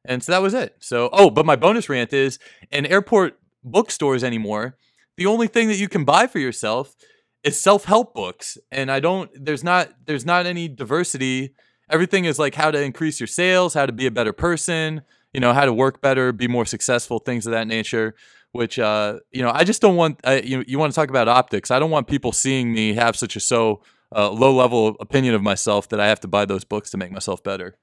and 0.04 0.22
so 0.22 0.32
that 0.32 0.42
was 0.42 0.54
it. 0.54 0.76
So 0.80 1.08
oh, 1.12 1.30
but 1.30 1.46
my 1.46 1.56
bonus 1.56 1.88
rant 1.88 2.12
is 2.12 2.38
in 2.70 2.86
airport 2.86 3.38
bookstores 3.64 4.24
anymore 4.24 4.76
the 5.20 5.26
only 5.26 5.48
thing 5.48 5.68
that 5.68 5.76
you 5.76 5.86
can 5.86 6.04
buy 6.04 6.26
for 6.26 6.38
yourself 6.38 6.96
is 7.44 7.60
self-help 7.60 8.14
books. 8.14 8.56
And 8.72 8.90
i 8.90 9.00
don't 9.00 9.30
there's 9.34 9.62
not 9.62 9.90
there's 10.06 10.24
not 10.24 10.46
any 10.46 10.66
diversity. 10.66 11.54
Everything 11.90 12.24
is 12.24 12.38
like 12.38 12.54
how 12.54 12.70
to 12.70 12.80
increase 12.80 13.20
your 13.20 13.26
sales 13.26 13.74
how 13.74 13.84
to 13.84 13.92
be 13.92 14.06
a 14.06 14.10
better 14.10 14.32
person 14.32 15.02
you 15.34 15.40
know 15.40 15.52
how 15.52 15.64
to 15.64 15.72
work 15.72 16.00
better 16.00 16.32
be 16.32 16.48
more 16.48 16.64
successful 16.64 17.18
things 17.18 17.46
of 17.46 17.52
that 17.52 17.66
nature 17.66 18.14
which 18.52 18.78
uh 18.78 19.18
you 19.32 19.42
know 19.42 19.50
i 19.52 19.64
just 19.64 19.82
don't 19.82 19.96
want 19.96 20.20
uh, 20.24 20.40
you, 20.42 20.64
you 20.66 20.78
want 20.78 20.92
to 20.92 20.94
talk 20.94 21.10
about 21.10 21.28
optics. 21.28 21.70
I 21.70 21.78
don't 21.78 21.90
want 21.90 22.06
people 22.06 22.32
seeing 22.32 22.72
me 22.72 22.94
have 22.94 23.14
such 23.16 23.36
a 23.36 23.40
so 23.40 23.82
uh, 24.14 24.30
low 24.30 24.52
level 24.54 24.96
opinion 25.00 25.34
of 25.34 25.42
myself 25.42 25.88
that 25.90 26.00
i 26.00 26.08
have 26.08 26.20
to 26.20 26.28
buy 26.28 26.44
those 26.46 26.64
books 26.64 26.90
to 26.90 26.96
make 26.96 27.12
myself 27.12 27.42
better 27.42 27.76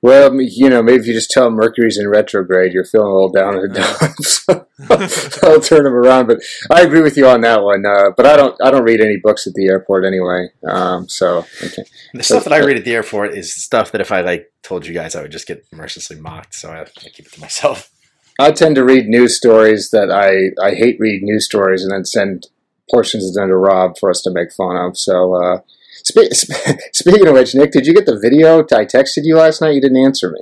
well, 0.00 0.40
you 0.40 0.70
know, 0.70 0.80
maybe 0.80 1.00
if 1.00 1.06
you 1.06 1.12
just 1.12 1.30
tell 1.30 1.50
Mercury's 1.50 1.98
in 1.98 2.08
retrograde, 2.08 2.72
you're 2.72 2.84
feeling 2.84 3.10
a 3.10 3.14
little 3.14 3.32
down 3.32 3.54
in 3.56 3.62
the 3.62 3.68
dumps. 3.68 4.44
so 5.32 5.48
I'll 5.48 5.60
turn 5.60 5.84
them 5.84 5.94
around. 5.94 6.28
But 6.28 6.40
I 6.70 6.82
agree 6.82 7.02
with 7.02 7.16
you 7.16 7.26
on 7.26 7.40
that 7.40 7.62
one. 7.62 7.84
Uh, 7.84 8.10
but 8.16 8.24
I 8.24 8.36
don't, 8.36 8.56
I 8.62 8.70
don't 8.70 8.84
read 8.84 9.00
any 9.00 9.16
books 9.16 9.48
at 9.48 9.54
the 9.54 9.66
airport 9.66 10.04
anyway. 10.04 10.50
Um, 10.66 11.08
so 11.08 11.38
okay. 11.62 11.84
The 12.14 12.22
stuff 12.22 12.44
that 12.44 12.52
I 12.52 12.60
read 12.60 12.76
at 12.76 12.84
the 12.84 12.94
airport 12.94 13.34
is 13.34 13.52
stuff 13.52 13.90
that 13.90 14.00
if 14.00 14.12
I 14.12 14.20
like 14.20 14.52
told 14.62 14.86
you 14.86 14.94
guys, 14.94 15.16
I 15.16 15.22
would 15.22 15.32
just 15.32 15.48
get 15.48 15.66
mercilessly 15.72 16.20
mocked. 16.20 16.54
So 16.54 16.70
I, 16.70 16.82
I 16.82 17.08
keep 17.10 17.26
it 17.26 17.32
to 17.32 17.40
myself. 17.40 17.90
I 18.38 18.52
tend 18.52 18.76
to 18.76 18.84
read 18.84 19.08
news 19.08 19.36
stories 19.36 19.90
that 19.90 20.12
I, 20.12 20.54
I 20.64 20.76
hate 20.76 21.00
read 21.00 21.22
news 21.22 21.44
stories 21.44 21.82
and 21.82 21.90
then 21.90 22.04
send 22.04 22.46
portions 22.88 23.26
of 23.26 23.34
them 23.34 23.48
to 23.48 23.56
Rob 23.56 23.98
for 23.98 24.10
us 24.10 24.22
to 24.22 24.30
make 24.30 24.52
fun 24.52 24.76
of. 24.76 24.96
So, 24.96 25.34
uh, 25.34 25.60
spe- 26.04 26.32
spe- 26.32 26.80
speaking 26.92 27.26
of 27.28 27.34
which, 27.34 27.54
Nick, 27.54 27.72
did 27.72 27.86
you 27.86 27.94
get 27.94 28.06
the 28.06 28.18
video? 28.18 28.60
I 28.60 28.84
texted 28.84 29.24
you 29.24 29.36
last 29.36 29.60
night. 29.60 29.74
You 29.74 29.80
didn't 29.80 30.04
answer 30.04 30.30
me. 30.30 30.40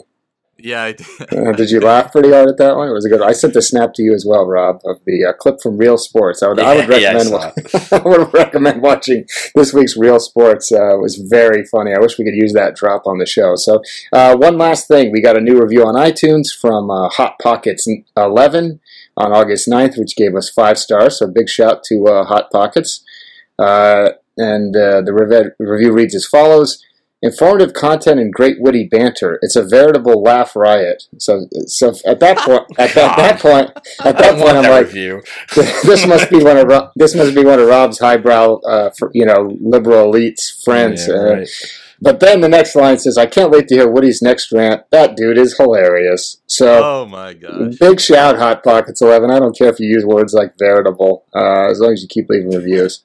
yeah 0.59 0.83
I 0.85 0.93
did. 0.93 1.07
Uh, 1.33 1.53
did 1.53 1.71
you 1.71 1.81
laugh 1.81 2.13
pretty 2.13 2.31
hard 2.33 2.49
at 2.49 2.57
that 2.59 2.77
one? 2.77 2.89
It 2.89 2.93
was 2.93 3.05
a 3.05 3.09
good. 3.09 3.21
I 3.23 3.33
sent 3.33 3.53
the 3.55 3.61
snap 3.63 3.93
to 3.95 4.03
you 4.03 4.15
as 4.15 4.25
well, 4.27 4.47
Rob, 4.47 4.81
of 4.85 5.01
the 5.05 5.25
uh, 5.27 5.33
clip 5.35 5.61
from 5.63 5.77
Real 5.77 5.99
Sports. 5.99 6.43
I 6.43 6.49
would, 6.49 6.59
I 6.59 6.77
would 6.77 6.89
Yeah, 6.89 6.97
yeah, 6.99 7.11
I 7.11 7.13
recommend. 7.15 7.93
I 7.93 8.03
would 8.09 8.35
recommend 8.35 8.83
watching 8.83 9.27
this 9.55 9.73
week's 9.75 9.97
Real 9.97 10.19
Sports. 10.19 10.73
Uh, 10.73 10.95
it 10.97 11.01
was 11.01 11.17
very 11.17 11.65
funny. 11.67 11.93
I 11.95 12.01
wish 12.01 12.19
we 12.19 12.25
could 12.25 12.35
use 12.35 12.53
that 12.55 12.75
drop 12.75 13.03
on 13.07 13.19
the 13.19 13.27
show. 13.27 13.55
So, 13.57 13.83
uh, 14.13 14.37
one 14.37 14.57
last 14.57 14.89
thing, 14.89 15.13
we 15.13 15.21
got 15.21 15.37
a 15.37 15.41
new 15.41 15.61
review 15.61 15.85
on 15.85 15.95
iTunes 15.95 16.47
from 16.59 16.91
uh, 16.91 17.09
Hot 17.11 17.39
Pockets 17.41 17.87
11 18.17 18.81
on 19.19 19.33
August 19.33 19.69
9th, 19.69 19.99
which 19.99 20.17
gave 20.17 20.35
us 20.35 20.49
five 20.51 20.79
stars. 20.79 21.19
So, 21.19 21.27
big 21.29 21.49
shout 21.49 21.85
to 21.85 22.07
uh, 22.07 22.25
Hot 22.25 22.51
Pockets. 22.51 23.05
And 24.37 24.77
uh, 24.77 25.01
the 25.03 25.13
rev- 25.13 25.53
review 25.59 25.93
reads 25.93 26.15
as 26.15 26.27
follows. 26.27 26.83
Informative 27.23 27.73
content 27.73 28.21
and 28.21 28.33
great 28.33 28.61
witty 28.61 28.87
banter. 28.87 29.39
It's 29.41 29.57
a 29.57 29.63
veritable 29.63 30.23
laugh 30.23 30.55
riot. 30.55 31.05
So, 31.19 31.47
so 31.67 31.95
at 32.05 32.21
that 32.21 32.39
point, 32.39 32.65
at 32.79 32.95
that, 32.95 33.17
that 33.17 33.41
point, 33.41 33.71
at 34.05 34.19
that 34.19 34.39
point, 34.39 34.57
I'm 34.57 34.63
that 34.63 34.71
like, 34.71 34.87
review. 34.87 35.23
this 35.55 36.07
must 36.07 36.31
be 36.31 36.45
one 36.45 36.59
of 36.59 36.91
this 36.95 37.15
must 37.15 37.35
be 37.35 37.43
one 37.43 37.59
of 37.59 37.67
Rob's 37.69 37.99
highbrow, 37.99 38.57
uh, 38.57 38.91
fr- 38.99 39.11
you 39.15 39.25
know, 39.25 39.57
liberal 39.61 40.13
elites 40.13 40.63
friends. 40.63 41.09
Yeah, 41.09 41.15
uh, 41.15 41.33
right. 41.37 41.49
But 42.01 42.21
then 42.21 42.41
the 42.41 42.49
next 42.49 42.75
line 42.75 42.99
says, 42.99 43.19
"I 43.19 43.27
can't 43.27 43.51
wait 43.51 43.69
to 43.69 43.75
hear 43.75 43.89
Woody's 43.89 44.23
next 44.23 44.53
rant. 44.53 44.83
That 44.91 45.17
dude 45.17 45.39
is 45.39 45.57
hilarious." 45.57 46.39
So. 46.47 46.83
Oh 46.85 47.07
my 47.07 47.35
gosh. 47.35 47.77
Big 47.79 48.01
shout, 48.01 48.37
Hot 48.39 48.63
Pockets 48.63 49.01
Eleven. 49.01 49.31
I 49.31 49.39
don't 49.39 49.57
care 49.57 49.69
if 49.69 49.81
you 49.81 49.89
use 49.89 50.05
words 50.05 50.33
like 50.33 50.59
veritable, 50.59 51.25
uh, 51.35 51.71
as 51.71 51.81
long 51.81 51.93
as 51.93 52.03
you 52.03 52.09
keep 52.09 52.29
leaving 52.29 52.51
reviews. 52.51 53.05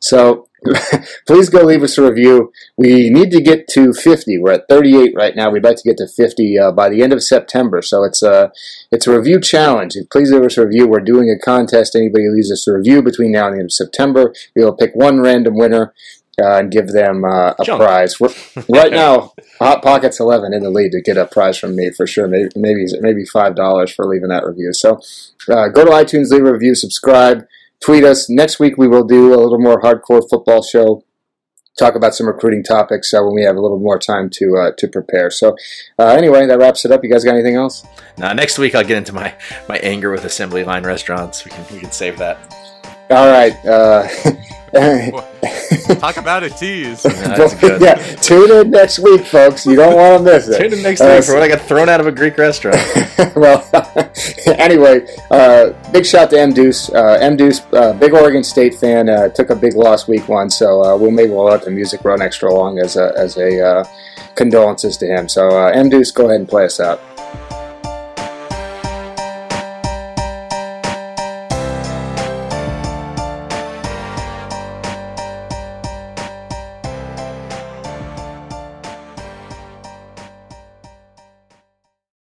So 0.00 0.48
please 1.26 1.48
go 1.48 1.62
leave 1.62 1.82
us 1.82 1.96
a 1.98 2.02
review. 2.02 2.52
We 2.76 3.10
need 3.10 3.30
to 3.30 3.40
get 3.40 3.68
to 3.68 3.92
50. 3.92 4.38
We're 4.38 4.52
at 4.52 4.68
38 4.68 5.14
right 5.14 5.36
now. 5.36 5.50
We'd 5.50 5.64
like 5.64 5.76
to 5.76 5.88
get 5.88 5.98
to 5.98 6.08
50 6.08 6.58
uh, 6.58 6.72
by 6.72 6.88
the 6.88 7.02
end 7.02 7.12
of 7.12 7.22
September. 7.22 7.80
So 7.82 8.04
it's 8.04 8.22
a 8.22 8.52
it's 8.90 9.06
a 9.06 9.16
review 9.16 9.40
challenge. 9.40 9.96
Please 10.10 10.32
leave 10.32 10.42
us 10.42 10.58
a 10.58 10.66
review. 10.66 10.88
We're 10.88 11.00
doing 11.00 11.30
a 11.30 11.38
contest. 11.38 11.94
Anybody 11.94 12.24
who 12.24 12.34
leaves 12.34 12.50
us 12.50 12.66
a 12.66 12.72
review 12.72 13.02
between 13.02 13.32
now 13.32 13.46
and 13.46 13.54
the 13.54 13.60
end 13.60 13.66
of 13.66 13.72
September, 13.72 14.34
we 14.56 14.64
will 14.64 14.74
pick 14.74 14.92
one 14.94 15.20
random 15.20 15.56
winner. 15.56 15.94
Uh, 16.40 16.58
and 16.58 16.70
give 16.70 16.88
them 16.88 17.24
uh, 17.24 17.52
a 17.58 17.64
Junk. 17.64 17.82
prize. 17.82 18.20
We're, 18.20 18.32
right 18.68 18.92
now, 19.04 19.32
Hot 19.58 19.82
Pockets 19.82 20.20
Eleven 20.20 20.52
in 20.52 20.62
the 20.62 20.70
lead 20.70 20.92
to 20.92 21.02
get 21.02 21.16
a 21.16 21.26
prize 21.26 21.58
from 21.58 21.74
me 21.74 21.90
for 21.90 22.06
sure. 22.06 22.28
Maybe 22.28 22.48
maybe 22.54 22.86
maybe 23.00 23.24
five 23.24 23.56
dollars 23.56 23.92
for 23.92 24.06
leaving 24.06 24.28
that 24.28 24.46
review. 24.46 24.72
So 24.72 25.00
uh, 25.48 25.68
go 25.68 25.84
to 25.84 25.90
iTunes, 25.90 26.30
leave 26.30 26.44
a 26.44 26.52
review, 26.52 26.76
subscribe, 26.76 27.44
tweet 27.80 28.04
us. 28.04 28.30
Next 28.30 28.60
week 28.60 28.78
we 28.78 28.86
will 28.86 29.04
do 29.04 29.34
a 29.34 29.40
little 29.40 29.58
more 29.58 29.80
hardcore 29.80 30.22
football 30.30 30.62
show. 30.62 31.04
Talk 31.76 31.94
about 31.94 32.14
some 32.14 32.26
recruiting 32.26 32.62
topics 32.64 33.12
uh, 33.14 33.20
when 33.22 33.34
we 33.34 33.42
have 33.42 33.56
a 33.56 33.60
little 33.60 33.78
more 33.78 33.98
time 33.98 34.30
to 34.34 34.56
uh, 34.56 34.70
to 34.78 34.86
prepare. 34.86 35.30
So 35.30 35.56
uh, 35.98 36.06
anyway, 36.06 36.46
that 36.46 36.58
wraps 36.58 36.84
it 36.84 36.92
up. 36.92 37.02
You 37.02 37.10
guys 37.10 37.24
got 37.24 37.34
anything 37.34 37.56
else? 37.56 37.84
Now 38.16 38.32
next 38.32 38.58
week 38.58 38.76
I'll 38.76 38.84
get 38.84 38.96
into 38.96 39.12
my 39.12 39.34
my 39.68 39.78
anger 39.78 40.12
with 40.12 40.24
assembly 40.24 40.62
line 40.62 40.84
restaurants. 40.84 41.44
We 41.44 41.50
can 41.50 41.64
we 41.72 41.80
can 41.80 41.90
save 41.90 42.18
that. 42.18 42.54
All 43.10 43.26
right. 43.26 43.54
Talk 44.72 46.16
about 46.16 46.42
a 46.42 46.50
tease. 46.50 47.04
Yeah, 47.04 47.10
that's 47.36 47.54
good. 47.54 47.80
yeah, 47.80 47.94
tune 48.16 48.50
in 48.50 48.70
next 48.70 48.98
week, 48.98 49.24
folks. 49.24 49.64
You 49.66 49.76
don't 49.76 49.96
want 49.96 50.18
to 50.26 50.32
miss 50.32 50.48
it. 50.48 50.58
Tune 50.60 50.72
in 50.74 50.82
next 50.82 51.00
Uh, 51.00 51.14
week 51.16 51.24
for 51.24 51.34
when 51.34 51.42
I 51.42 51.48
got 51.48 51.60
thrown 51.62 51.88
out 51.88 52.00
of 52.00 52.06
a 52.06 52.12
Greek 52.12 52.36
restaurant. 52.36 52.76
well, 53.36 53.66
anyway, 54.46 55.06
uh, 55.30 55.72
big 55.92 56.04
shout 56.04 56.30
to 56.30 56.40
M 56.40 56.52
Deuce. 56.52 56.90
Uh, 56.90 57.18
M 57.20 57.36
Deuce, 57.36 57.60
uh, 57.72 57.92
big 57.94 58.12
Oregon 58.12 58.44
State 58.44 58.74
fan, 58.74 59.08
uh, 59.08 59.28
took 59.28 59.50
a 59.50 59.56
big 59.56 59.74
loss 59.74 60.06
week 60.08 60.28
one, 60.28 60.50
so 60.50 60.82
uh, 60.84 60.96
we'll 60.96 61.10
maybe 61.10 61.30
we'll 61.30 61.44
let 61.44 61.64
the 61.64 61.70
music 61.70 62.04
run 62.04 62.20
extra 62.22 62.52
long 62.52 62.78
as 62.78 62.96
a 62.96 63.12
as 63.16 63.36
a 63.38 63.64
uh, 63.64 63.84
condolences 64.34 64.96
to 64.98 65.06
him. 65.06 65.28
So 65.28 65.48
uh, 65.48 65.70
M 65.70 65.88
Deuce, 65.88 66.10
go 66.10 66.26
ahead 66.26 66.40
and 66.40 66.48
play 66.48 66.64
us 66.64 66.78
out. 66.80 67.00